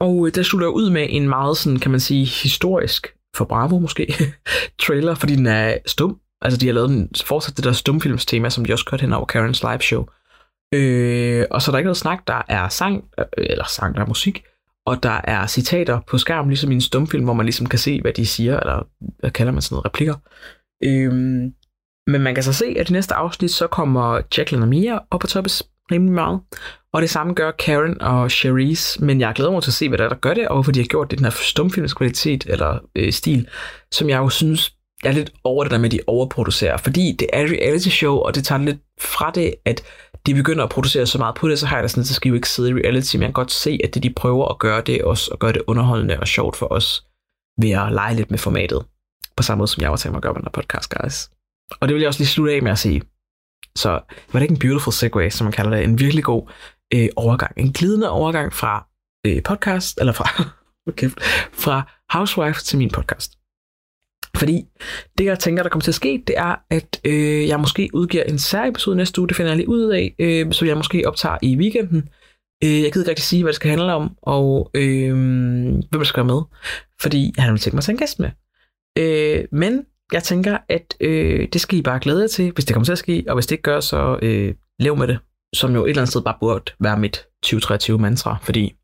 Og 0.00 0.26
øh, 0.26 0.34
der 0.34 0.42
slutter 0.42 0.68
ud 0.68 0.90
med 0.90 1.06
en 1.10 1.28
meget 1.28 1.56
sådan, 1.56 1.78
kan 1.78 1.90
man 1.90 2.00
sige, 2.00 2.24
historisk 2.24 3.14
for 3.36 3.44
Bravo 3.44 3.78
måske, 3.78 4.14
trailer, 4.84 5.14
fordi 5.14 5.36
den 5.36 5.46
er 5.46 5.78
stum. 5.86 6.20
Altså, 6.44 6.58
de 6.58 6.66
har 6.66 6.74
lavet 6.74 6.90
en, 6.90 7.08
fortsat 7.24 7.56
det 7.56 7.64
der 7.64 7.72
stumfilmstema, 7.72 8.50
som 8.50 8.64
de 8.64 8.72
også 8.72 8.84
kørte 8.84 9.00
hen 9.00 9.12
over 9.12 9.26
Karens 9.26 9.62
live 9.62 9.80
show. 9.80 10.04
Øh, 10.74 11.46
og 11.50 11.62
så 11.62 11.70
er 11.70 11.72
der 11.72 11.78
ikke 11.78 11.86
noget 11.86 11.96
snak, 11.96 12.18
der 12.26 12.42
er 12.48 12.68
sang, 12.68 13.04
øh, 13.18 13.24
eller 13.36 13.64
sang, 13.64 13.94
der 13.94 14.00
er 14.00 14.06
musik, 14.06 14.44
og 14.86 15.02
der 15.02 15.20
er 15.24 15.46
citater 15.46 16.00
på 16.08 16.18
skærmen, 16.18 16.50
ligesom 16.50 16.70
i 16.70 16.74
en 16.74 16.80
stumfilm, 16.80 17.24
hvor 17.24 17.34
man 17.34 17.46
ligesom 17.46 17.66
kan 17.66 17.78
se, 17.78 18.00
hvad 18.00 18.12
de 18.12 18.26
siger, 18.26 18.60
eller 18.60 18.86
hvad 19.18 19.30
kalder 19.30 19.52
man 19.52 19.62
sådan 19.62 19.74
noget, 19.74 19.84
replikker. 19.84 20.14
Øh, 20.84 21.12
men 22.06 22.20
man 22.20 22.34
kan 22.34 22.44
så 22.44 22.52
se, 22.52 22.76
at 22.78 22.90
i 22.90 22.92
næste 22.92 23.14
afsnit, 23.14 23.50
så 23.50 23.66
kommer 23.66 24.20
Jacqueline 24.38 24.64
og 24.64 24.68
Mia 24.68 24.98
op 25.10 25.20
på 25.20 25.26
toppes 25.26 25.62
rimelig 25.90 26.14
meget. 26.14 26.40
Og 26.92 27.02
det 27.02 27.10
samme 27.10 27.34
gør 27.34 27.50
Karen 27.50 28.00
og 28.00 28.30
Cherise, 28.30 29.04
men 29.04 29.20
jeg 29.20 29.32
glæder 29.34 29.52
mig 29.52 29.62
til 29.62 29.70
at 29.70 29.74
se, 29.74 29.88
hvad 29.88 29.98
der, 29.98 30.04
er, 30.04 30.08
der 30.08 30.16
gør 30.16 30.34
det, 30.34 30.48
og 30.48 30.54
hvorfor 30.54 30.72
de 30.72 30.80
har 30.80 30.86
gjort 30.86 31.10
det, 31.10 31.18
den 31.18 31.24
her 31.24 31.30
stumfilmskvalitet 31.30 32.46
eller 32.48 32.78
øh, 32.96 33.12
stil, 33.12 33.48
som 33.92 34.08
jeg 34.08 34.18
jo 34.18 34.28
synes 34.28 34.73
jeg 35.04 35.10
er 35.10 35.14
lidt 35.14 35.32
over 35.44 35.64
det 35.64 35.70
der 35.70 35.78
med, 35.78 35.84
at 35.84 35.92
de 35.92 36.00
overproducerer. 36.06 36.76
Fordi 36.76 37.16
det 37.18 37.28
er 37.32 37.44
et 37.44 37.50
reality 37.50 37.88
show, 37.88 38.16
og 38.16 38.34
det 38.34 38.44
tager 38.44 38.58
lidt 38.58 38.78
fra 39.00 39.30
det, 39.30 39.54
at 39.64 39.82
de 40.26 40.34
begynder 40.34 40.64
at 40.64 40.70
producere 40.70 41.06
så 41.06 41.18
meget 41.18 41.34
på 41.34 41.48
det, 41.48 41.58
så 41.58 41.66
har 41.66 41.76
jeg 41.76 41.82
da 41.82 41.88
sådan, 41.88 42.04
så 42.04 42.14
skal 42.14 42.28
jo 42.28 42.34
ikke 42.34 42.48
sidde 42.48 42.70
i 42.70 42.72
reality, 42.72 43.16
men 43.16 43.22
jeg 43.22 43.28
kan 43.28 43.32
godt 43.32 43.52
se, 43.52 43.78
at 43.84 43.94
det 43.94 44.02
de 44.02 44.10
prøver 44.10 44.48
at 44.48 44.58
gøre 44.58 44.80
det 44.80 45.02
også, 45.02 45.30
og 45.32 45.38
gøre 45.38 45.52
det 45.52 45.62
underholdende 45.66 46.20
og 46.20 46.28
sjovt 46.28 46.56
for 46.56 46.72
os, 46.72 47.06
ved 47.60 47.70
at 47.70 47.92
lege 47.92 48.14
lidt 48.14 48.30
med 48.30 48.38
formatet. 48.38 48.84
På 49.36 49.42
samme 49.42 49.58
måde, 49.58 49.68
som 49.68 49.82
jeg 49.82 49.90
var 49.90 49.96
tænkt 49.96 50.12
mig 50.12 50.18
at 50.18 50.22
gøre 50.22 50.32
med 50.34 50.42
den 50.42 50.50
podcast, 50.52 50.94
guys. 50.94 51.30
Og 51.80 51.88
det 51.88 51.94
vil 51.94 52.00
jeg 52.00 52.08
også 52.08 52.20
lige 52.20 52.28
slutte 52.28 52.52
af 52.54 52.62
med 52.62 52.70
at 52.70 52.78
sige. 52.78 53.02
Så 53.76 53.88
var 53.88 54.00
det 54.32 54.42
ikke 54.42 54.52
en 54.52 54.58
beautiful 54.58 54.92
segue, 54.92 55.30
som 55.30 55.44
man 55.44 55.52
kalder 55.52 55.70
det, 55.70 55.84
en 55.84 55.98
virkelig 55.98 56.24
god 56.24 56.50
øh, 56.94 57.08
overgang, 57.16 57.52
en 57.56 57.72
glidende 57.72 58.10
overgang 58.10 58.52
fra 58.52 58.86
øh, 59.26 59.42
podcast, 59.42 59.98
eller 60.00 60.12
fra, 60.12 60.44
okay, 60.90 61.10
fra 61.52 61.92
housewife 62.10 62.60
til 62.60 62.78
min 62.78 62.90
podcast. 62.90 63.32
Fordi 64.36 64.64
det, 65.18 65.24
jeg 65.24 65.38
tænker, 65.38 65.62
der 65.62 65.70
kommer 65.70 65.82
til 65.82 65.90
at 65.90 65.94
ske, 65.94 66.22
det 66.26 66.38
er, 66.38 66.54
at 66.70 67.00
øh, 67.04 67.48
jeg 67.48 67.60
måske 67.60 67.90
udgiver 67.94 68.24
en 68.24 68.38
særepisode 68.38 68.96
næste 68.96 69.20
uge. 69.20 69.28
Det 69.28 69.36
finder 69.36 69.50
jeg 69.50 69.56
lige 69.56 69.68
ud 69.68 69.90
af, 69.90 70.14
øh, 70.18 70.52
så 70.52 70.66
jeg 70.66 70.76
måske 70.76 71.02
optager 71.06 71.38
i 71.42 71.56
weekenden. 71.56 72.08
Øh, 72.64 72.82
jeg 72.82 72.92
gider 72.92 73.04
ikke 73.04 73.10
rigtig 73.10 73.24
sige, 73.24 73.42
hvad 73.42 73.52
det 73.52 73.56
skal 73.56 73.70
handle 73.70 73.92
om, 73.92 74.16
og 74.22 74.70
øh, 74.74 75.14
hvem 75.14 75.82
der 75.92 76.04
skal 76.04 76.26
være 76.26 76.34
med. 76.34 76.42
Fordi 77.00 77.32
han 77.36 77.42
har 77.42 77.46
nemlig 77.46 77.60
tænkt 77.60 77.74
mig 77.74 77.80
at 77.80 77.84
tage 77.84 77.94
en 77.94 77.98
gæst 77.98 78.20
med. 78.20 78.30
Øh, 78.98 79.44
men 79.52 79.86
jeg 80.12 80.22
tænker, 80.22 80.58
at 80.68 80.96
øh, 81.00 81.48
det 81.52 81.60
skal 81.60 81.78
I 81.78 81.82
bare 81.82 82.00
glæde 82.00 82.20
jer 82.20 82.28
til, 82.28 82.52
hvis 82.52 82.64
det 82.64 82.74
kommer 82.74 82.84
til 82.84 82.92
at 82.92 82.98
ske, 82.98 83.24
og 83.28 83.34
hvis 83.34 83.46
det 83.46 83.52
ikke 83.52 83.62
gør, 83.62 83.80
så 83.80 84.18
øh, 84.22 84.54
lev 84.78 84.96
med 84.96 85.08
det, 85.08 85.18
som 85.54 85.74
jo 85.74 85.84
et 85.84 85.88
eller 85.88 86.02
andet 86.02 86.10
sted 86.10 86.22
bare 86.22 86.36
burde 86.40 86.72
være 86.80 86.98
mit 86.98 87.26
2023 87.42 87.98
mantra, 87.98 88.36
fordi 88.42 88.74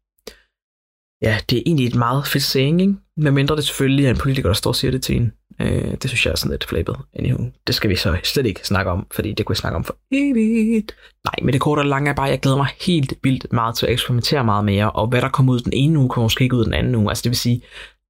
ja, 1.22 1.38
det 1.50 1.58
er 1.58 1.62
egentlig 1.66 1.86
et 1.86 1.94
meget 1.94 2.26
fedt 2.26 2.44
saying, 2.44 2.80
ikke? 2.80 2.94
medmindre 3.16 3.56
det 3.56 3.64
selvfølgelig 3.64 4.06
er 4.06 4.10
en 4.10 4.16
politiker, 4.16 4.48
der 4.48 4.54
står 4.54 4.70
og 4.70 4.76
siger 4.76 4.90
det 4.90 5.02
til 5.02 5.16
en. 5.16 5.32
Øh, 5.60 5.94
det 6.02 6.10
synes 6.10 6.26
jeg 6.26 6.32
er 6.32 6.36
sådan 6.36 6.50
lidt 6.50 6.64
flabet. 6.64 6.96
Anywho, 7.14 7.44
det 7.66 7.74
skal 7.74 7.90
vi 7.90 7.96
så 7.96 8.16
slet 8.24 8.46
ikke 8.46 8.66
snakke 8.66 8.90
om, 8.90 9.06
fordi 9.10 9.32
det 9.32 9.46
kunne 9.46 9.54
vi 9.54 9.58
snakke 9.58 9.76
om 9.76 9.84
for 9.84 9.96
evigt. 10.12 10.96
Nej, 11.24 11.34
men 11.42 11.52
det 11.52 11.60
korte 11.60 11.80
og 11.80 11.86
lange 11.86 12.10
er 12.10 12.14
bare, 12.14 12.26
at 12.26 12.32
jeg 12.32 12.40
glæder 12.40 12.56
mig 12.56 12.68
helt 12.86 13.14
vildt 13.22 13.52
meget 13.52 13.74
til 13.76 13.86
at 13.86 13.92
eksperimentere 13.92 14.44
meget 14.44 14.64
mere, 14.64 14.90
og 14.90 15.06
hvad 15.06 15.20
der 15.20 15.28
kommer 15.28 15.52
ud 15.52 15.60
den 15.60 15.72
ene 15.72 15.98
uge, 15.98 16.08
kommer 16.08 16.24
måske 16.24 16.44
ikke 16.44 16.56
ud 16.56 16.64
den 16.64 16.74
anden 16.74 16.94
uge. 16.94 17.10
Altså 17.10 17.22
det 17.22 17.30
vil 17.30 17.36
sige, 17.36 17.62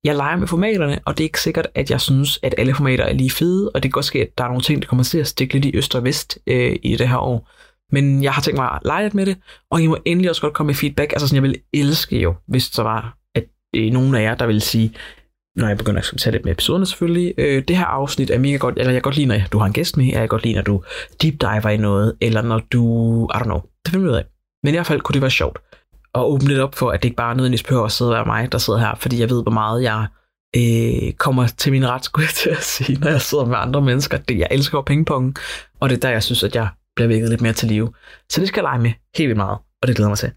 jeg 0.05 0.16
leger 0.16 0.36
med 0.36 0.46
formaterne, 0.46 1.01
og 1.05 1.18
det 1.18 1.24
er 1.24 1.26
ikke 1.26 1.40
sikkert, 1.40 1.66
at 1.74 1.90
jeg 1.90 2.01
synes, 2.01 2.38
at 2.42 2.55
alle 2.59 2.74
formater 2.74 3.05
er 3.05 3.12
lige 3.12 3.30
fede, 3.30 3.70
og 3.74 3.82
det 3.82 3.82
kan 3.82 3.90
godt 3.90 4.05
ske, 4.05 4.20
at 4.20 4.38
der 4.38 4.44
er 4.44 4.48
nogle 4.48 4.62
ting, 4.62 4.82
der 4.82 4.88
kommer 4.88 5.05
til 5.05 5.18
at 5.18 5.26
stikke 5.26 5.55
lidt 5.55 5.64
i 5.64 5.76
øst 5.76 5.94
og 5.94 6.05
vest 6.05 6.38
øh, 6.46 6.76
i 6.82 6.96
det 6.96 7.09
her 7.09 7.18
år. 7.18 7.51
Men 7.92 8.22
jeg 8.22 8.32
har 8.32 8.42
tænkt 8.42 8.59
mig 8.59 8.70
at 8.70 8.78
lege 8.84 9.03
lidt 9.03 9.14
med 9.14 9.26
det, 9.26 9.36
og 9.70 9.82
I 9.82 9.86
må 9.86 9.96
endelig 10.05 10.30
også 10.30 10.42
godt 10.42 10.55
komme 10.55 10.68
med 10.68 10.74
feedback. 10.74 11.12
Altså 11.12 11.28
sådan, 11.28 11.42
jeg 11.44 11.51
vil 11.51 11.61
elske 11.72 12.20
jo, 12.20 12.34
hvis 12.46 12.70
der 12.70 12.82
var 12.82 13.16
at 13.34 13.44
øh, 13.76 13.92
nogen 13.92 14.14
af 14.14 14.22
jer, 14.22 14.34
der 14.34 14.46
vil 14.46 14.61
sige, 14.61 14.94
når 15.57 15.68
jeg 15.68 15.78
begynder 15.78 16.01
at 16.01 16.18
tage 16.18 16.32
lidt 16.32 16.44
med 16.44 16.53
episoderne 16.53 16.86
selvfølgelig, 16.86 17.34
øh, 17.38 17.64
det 17.68 17.76
her 17.76 17.84
afsnit 17.84 18.30
er 18.30 18.38
mega 18.38 18.57
godt, 18.57 18.78
eller 18.78 18.92
jeg 18.92 19.03
godt 19.03 19.16
lide, 19.16 19.26
når 19.26 19.38
du 19.53 19.59
har 19.59 19.66
en 19.66 19.72
gæst 19.72 19.96
med, 19.96 20.07
eller 20.07 20.20
jeg 20.20 20.28
godt 20.28 20.44
lide, 20.44 20.55
når 20.55 20.62
du 20.62 20.82
deep 21.22 21.40
diver 21.40 21.68
i 21.68 21.76
noget, 21.76 22.16
eller 22.20 22.42
når 22.42 22.59
du, 22.72 22.84
I 23.34 23.36
don't 23.36 23.44
know, 23.44 23.61
det 23.84 23.92
finder 23.92 24.07
vi 24.07 24.11
ud 24.11 24.16
af. 24.16 24.24
Men 24.62 24.74
i 24.74 24.76
hvert 24.76 24.86
fald 24.86 25.01
kunne 25.01 25.14
det 25.14 25.22
være 25.22 25.30
sjovt 25.30 25.59
at 26.14 26.20
åbne 26.20 26.48
lidt 26.48 26.61
op 26.61 26.74
for, 26.74 26.90
at 26.90 27.03
det 27.03 27.09
ikke 27.09 27.16
bare 27.16 27.30
er 27.30 27.34
nødvendigvis 27.34 27.62
behøver 27.62 27.84
at 27.84 27.92
sidde 27.92 28.11
og 28.11 28.14
være 28.14 28.24
mig, 28.24 28.53
der 28.53 28.59
sidder 28.59 28.78
her, 28.78 28.94
fordi 28.94 29.20
jeg 29.20 29.30
ved, 29.30 29.42
hvor 29.42 29.53
meget 29.53 29.82
jeg 29.82 30.07
øh, 30.57 31.12
kommer 31.12 31.46
til 31.46 31.72
min 31.72 31.88
ret, 31.88 32.05
skulle 32.05 32.24
jeg 32.26 32.34
til 32.34 32.51
at 32.51 32.62
sige, 32.62 32.98
når 33.01 33.11
jeg 33.11 33.20
sidder 33.20 33.44
med 33.44 33.57
andre 33.59 33.80
mennesker. 33.80 34.18
Det, 34.18 34.38
jeg 34.38 34.48
elsker 34.51 34.78
jo 34.78 34.82
pingpong, 34.82 35.36
og 35.80 35.88
det 35.88 35.96
er 35.96 36.01
der, 36.01 36.11
jeg 36.11 36.22
synes, 36.22 36.42
at 36.42 36.55
jeg 36.55 36.68
bliver 36.96 37.09
vækket 37.09 37.28
lidt 37.28 37.40
mere 37.40 37.53
til 37.53 37.68
live. 37.68 37.92
Så 38.30 38.40
det 38.40 38.48
skal 38.48 38.61
jeg 38.61 38.64
lege 38.64 38.78
med 38.78 38.92
helt 39.16 39.28
vildt 39.28 39.36
meget, 39.36 39.59
og 39.82 39.88
det 39.88 39.96
glæder 39.96 40.09
mig 40.09 40.18
til. 40.18 40.30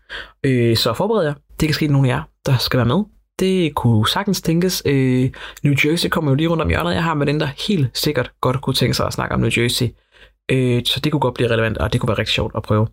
Øh, 0.44 0.78
så 0.78 0.94
forbered 0.94 1.26
jer. 1.26 1.34
Det 1.60 1.68
kan 1.68 1.74
ske 1.74 1.88
nogle 1.88 2.12
af 2.12 2.16
jer, 2.16 2.22
der 2.46 2.58
skal 2.58 2.78
være 2.78 2.88
med. 2.88 3.04
Det 3.44 3.76
kunne 3.76 4.08
sagtens 4.08 4.42
tænkes. 4.42 4.84
Øh, 4.86 5.32
New 5.64 5.74
Jersey 5.86 6.10
kommer 6.10 6.32
jo 6.32 6.36
lige 6.36 6.48
rundt 6.48 6.64
om 6.64 6.70
hjørnet. 6.70 6.94
Jeg 6.94 7.04
har 7.04 7.14
med 7.14 7.26
den, 7.26 7.40
der 7.40 7.46
helt 7.68 7.98
sikkert 7.98 8.32
godt 8.42 8.62
kunne 8.62 8.74
tænke 8.74 8.94
sig 8.94 9.08
at 9.08 9.14
snakke 9.14 9.36
om 9.36 9.42
New 9.42 9.50
Jersey. 9.58 9.88
Øh, 10.52 10.82
så 10.86 11.00
det 11.00 11.12
kunne 11.12 11.20
godt 11.20 11.34
blive 11.34 11.50
relevant, 11.50 11.78
og 11.78 11.94
det 11.94 12.02
kunne 12.02 12.08
være 12.08 12.18
rigtig 12.18 12.34
sjovt 12.34 12.56
at 12.56 12.64
prøve. 12.64 12.88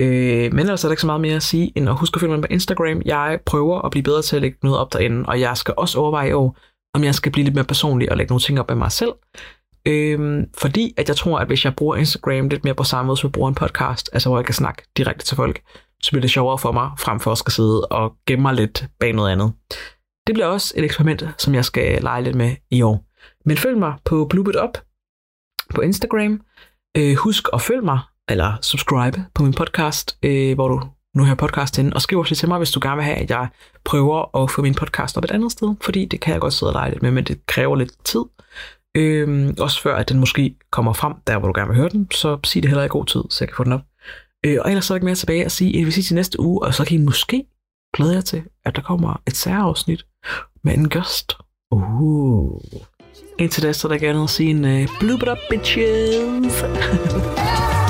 Øh, 0.00 0.52
men 0.52 0.58
ellers 0.58 0.84
er 0.84 0.88
der 0.88 0.92
ikke 0.92 1.00
så 1.00 1.06
meget 1.06 1.20
mere 1.20 1.36
at 1.36 1.42
sige, 1.42 1.72
end 1.76 1.88
at 1.88 1.94
huske 1.94 2.16
at 2.16 2.20
følge 2.20 2.32
mig 2.32 2.42
på 2.42 2.46
Instagram. 2.50 3.02
Jeg 3.04 3.38
prøver 3.46 3.82
at 3.82 3.90
blive 3.90 4.02
bedre 4.02 4.22
til 4.22 4.36
at 4.36 4.42
lægge 4.42 4.58
noget 4.62 4.78
op 4.78 4.92
derinde, 4.92 5.24
og 5.26 5.40
jeg 5.40 5.56
skal 5.56 5.74
også 5.76 5.98
overveje 5.98 6.28
i 6.28 6.32
år, 6.32 6.56
om 6.94 7.04
jeg 7.04 7.14
skal 7.14 7.32
blive 7.32 7.44
lidt 7.44 7.54
mere 7.54 7.64
personlig 7.64 8.10
og 8.10 8.16
lægge 8.16 8.30
nogle 8.30 8.42
ting 8.42 8.60
op 8.60 8.70
af 8.70 8.76
mig 8.76 8.92
selv. 8.92 9.12
Øhm, 9.86 10.44
fordi 10.58 10.94
at 10.96 11.08
jeg 11.08 11.16
tror, 11.16 11.38
at 11.38 11.46
hvis 11.46 11.64
jeg 11.64 11.76
bruger 11.76 11.96
Instagram 11.96 12.48
lidt 12.48 12.64
mere 12.64 12.74
på 12.74 12.84
samme 12.84 13.06
måde, 13.06 13.16
som 13.16 13.28
jeg 13.28 13.32
bruger 13.32 13.48
en 13.48 13.54
podcast, 13.54 14.10
altså 14.12 14.28
hvor 14.28 14.38
jeg 14.38 14.44
kan 14.44 14.54
snakke 14.54 14.82
direkte 14.96 15.24
til 15.24 15.36
folk, 15.36 15.60
så 16.04 16.10
bliver 16.10 16.20
det 16.20 16.30
sjovere 16.30 16.58
for 16.58 16.72
mig, 16.72 16.90
frem 16.98 17.20
for 17.20 17.32
at 17.32 17.38
skal 17.38 17.52
sidde 17.52 17.86
og 17.86 18.12
gemme 18.26 18.42
mig 18.42 18.54
lidt 18.54 18.86
bag 19.00 19.12
noget 19.12 19.32
andet. 19.32 19.52
Det 20.26 20.34
bliver 20.34 20.46
også 20.46 20.74
et 20.76 20.84
eksperiment, 20.84 21.24
som 21.38 21.54
jeg 21.54 21.64
skal 21.64 22.02
lege 22.02 22.22
lidt 22.22 22.36
med 22.36 22.56
i 22.70 22.82
år. 22.82 23.04
Men 23.44 23.56
følg 23.56 23.78
mig 23.78 23.94
på 24.04 24.26
Bluebit 24.30 24.56
Up 24.56 24.78
på 25.74 25.80
Instagram. 25.80 26.40
Øh, 26.96 27.16
husk 27.16 27.48
at 27.52 27.60
følge 27.60 27.82
mig, 27.82 27.98
eller 28.28 28.52
subscribe 28.62 29.24
på 29.34 29.42
min 29.42 29.54
podcast, 29.54 30.18
øh, 30.22 30.54
hvor 30.54 30.68
du 30.68 30.80
nu 31.14 31.24
hører 31.24 31.36
podcast 31.36 31.78
og 31.92 32.02
skriv 32.02 32.18
også 32.18 32.34
til 32.34 32.48
mig, 32.48 32.58
hvis 32.58 32.70
du 32.70 32.80
gerne 32.82 32.96
vil 32.96 33.04
have, 33.04 33.16
at 33.16 33.30
jeg 33.30 33.48
prøver 33.84 34.42
at 34.42 34.50
få 34.50 34.62
min 34.62 34.74
podcast 34.74 35.16
op 35.16 35.24
et 35.24 35.30
andet 35.30 35.52
sted, 35.52 35.74
fordi 35.80 36.04
det 36.04 36.20
kan 36.20 36.32
jeg 36.32 36.40
godt 36.40 36.52
sidde 36.52 36.70
og 36.70 36.74
lege 36.74 36.90
lidt 36.90 37.02
med, 37.02 37.10
men 37.10 37.24
det 37.24 37.46
kræver 37.46 37.76
lidt 37.76 38.04
tid. 38.04 38.24
Øhm, 38.96 39.54
også 39.60 39.82
før, 39.82 39.96
at 39.96 40.08
den 40.08 40.18
måske 40.18 40.54
kommer 40.70 40.92
frem, 40.92 41.14
der 41.26 41.38
hvor 41.38 41.48
du 41.48 41.60
gerne 41.60 41.68
vil 41.68 41.76
høre 41.76 41.88
den, 41.88 42.10
så 42.10 42.38
sig 42.44 42.62
det 42.62 42.70
heller 42.70 42.84
i 42.84 42.88
god 42.88 43.06
tid, 43.06 43.22
så 43.30 43.44
jeg 43.44 43.48
kan 43.48 43.56
få 43.56 43.64
den 43.64 43.72
op. 43.72 43.80
Øh, 44.44 44.58
og 44.60 44.70
ellers 44.70 44.84
så 44.84 44.94
er 44.94 44.94
der 44.94 44.98
ikke 44.98 45.04
mere 45.04 45.14
tilbage 45.14 45.44
at 45.44 45.52
sige, 45.52 45.80
at 45.80 45.86
vi 45.86 45.90
ses 45.90 46.10
i 46.10 46.14
næste 46.14 46.40
uge, 46.40 46.62
og 46.62 46.74
så 46.74 46.84
kan 46.84 47.00
I 47.00 47.04
måske 47.04 47.44
glæde 47.94 48.14
jer 48.14 48.20
til, 48.20 48.42
at 48.64 48.76
der 48.76 48.82
kommer 48.82 49.22
et 49.26 49.36
særafsnit 49.36 50.06
med 50.64 50.74
en 50.74 50.88
gæst. 50.88 51.36
Uh. 51.70 52.60
Indtil 53.38 53.62
da, 53.62 53.72
så 53.72 53.88
er 53.88 53.92
der 53.92 53.98
gerne 53.98 54.22
at 54.22 54.30
sige 54.30 54.50
en 54.50 54.64
uh, 54.64 54.98
blue 55.00 55.32
up 55.32 55.38
bitches. 55.50 56.64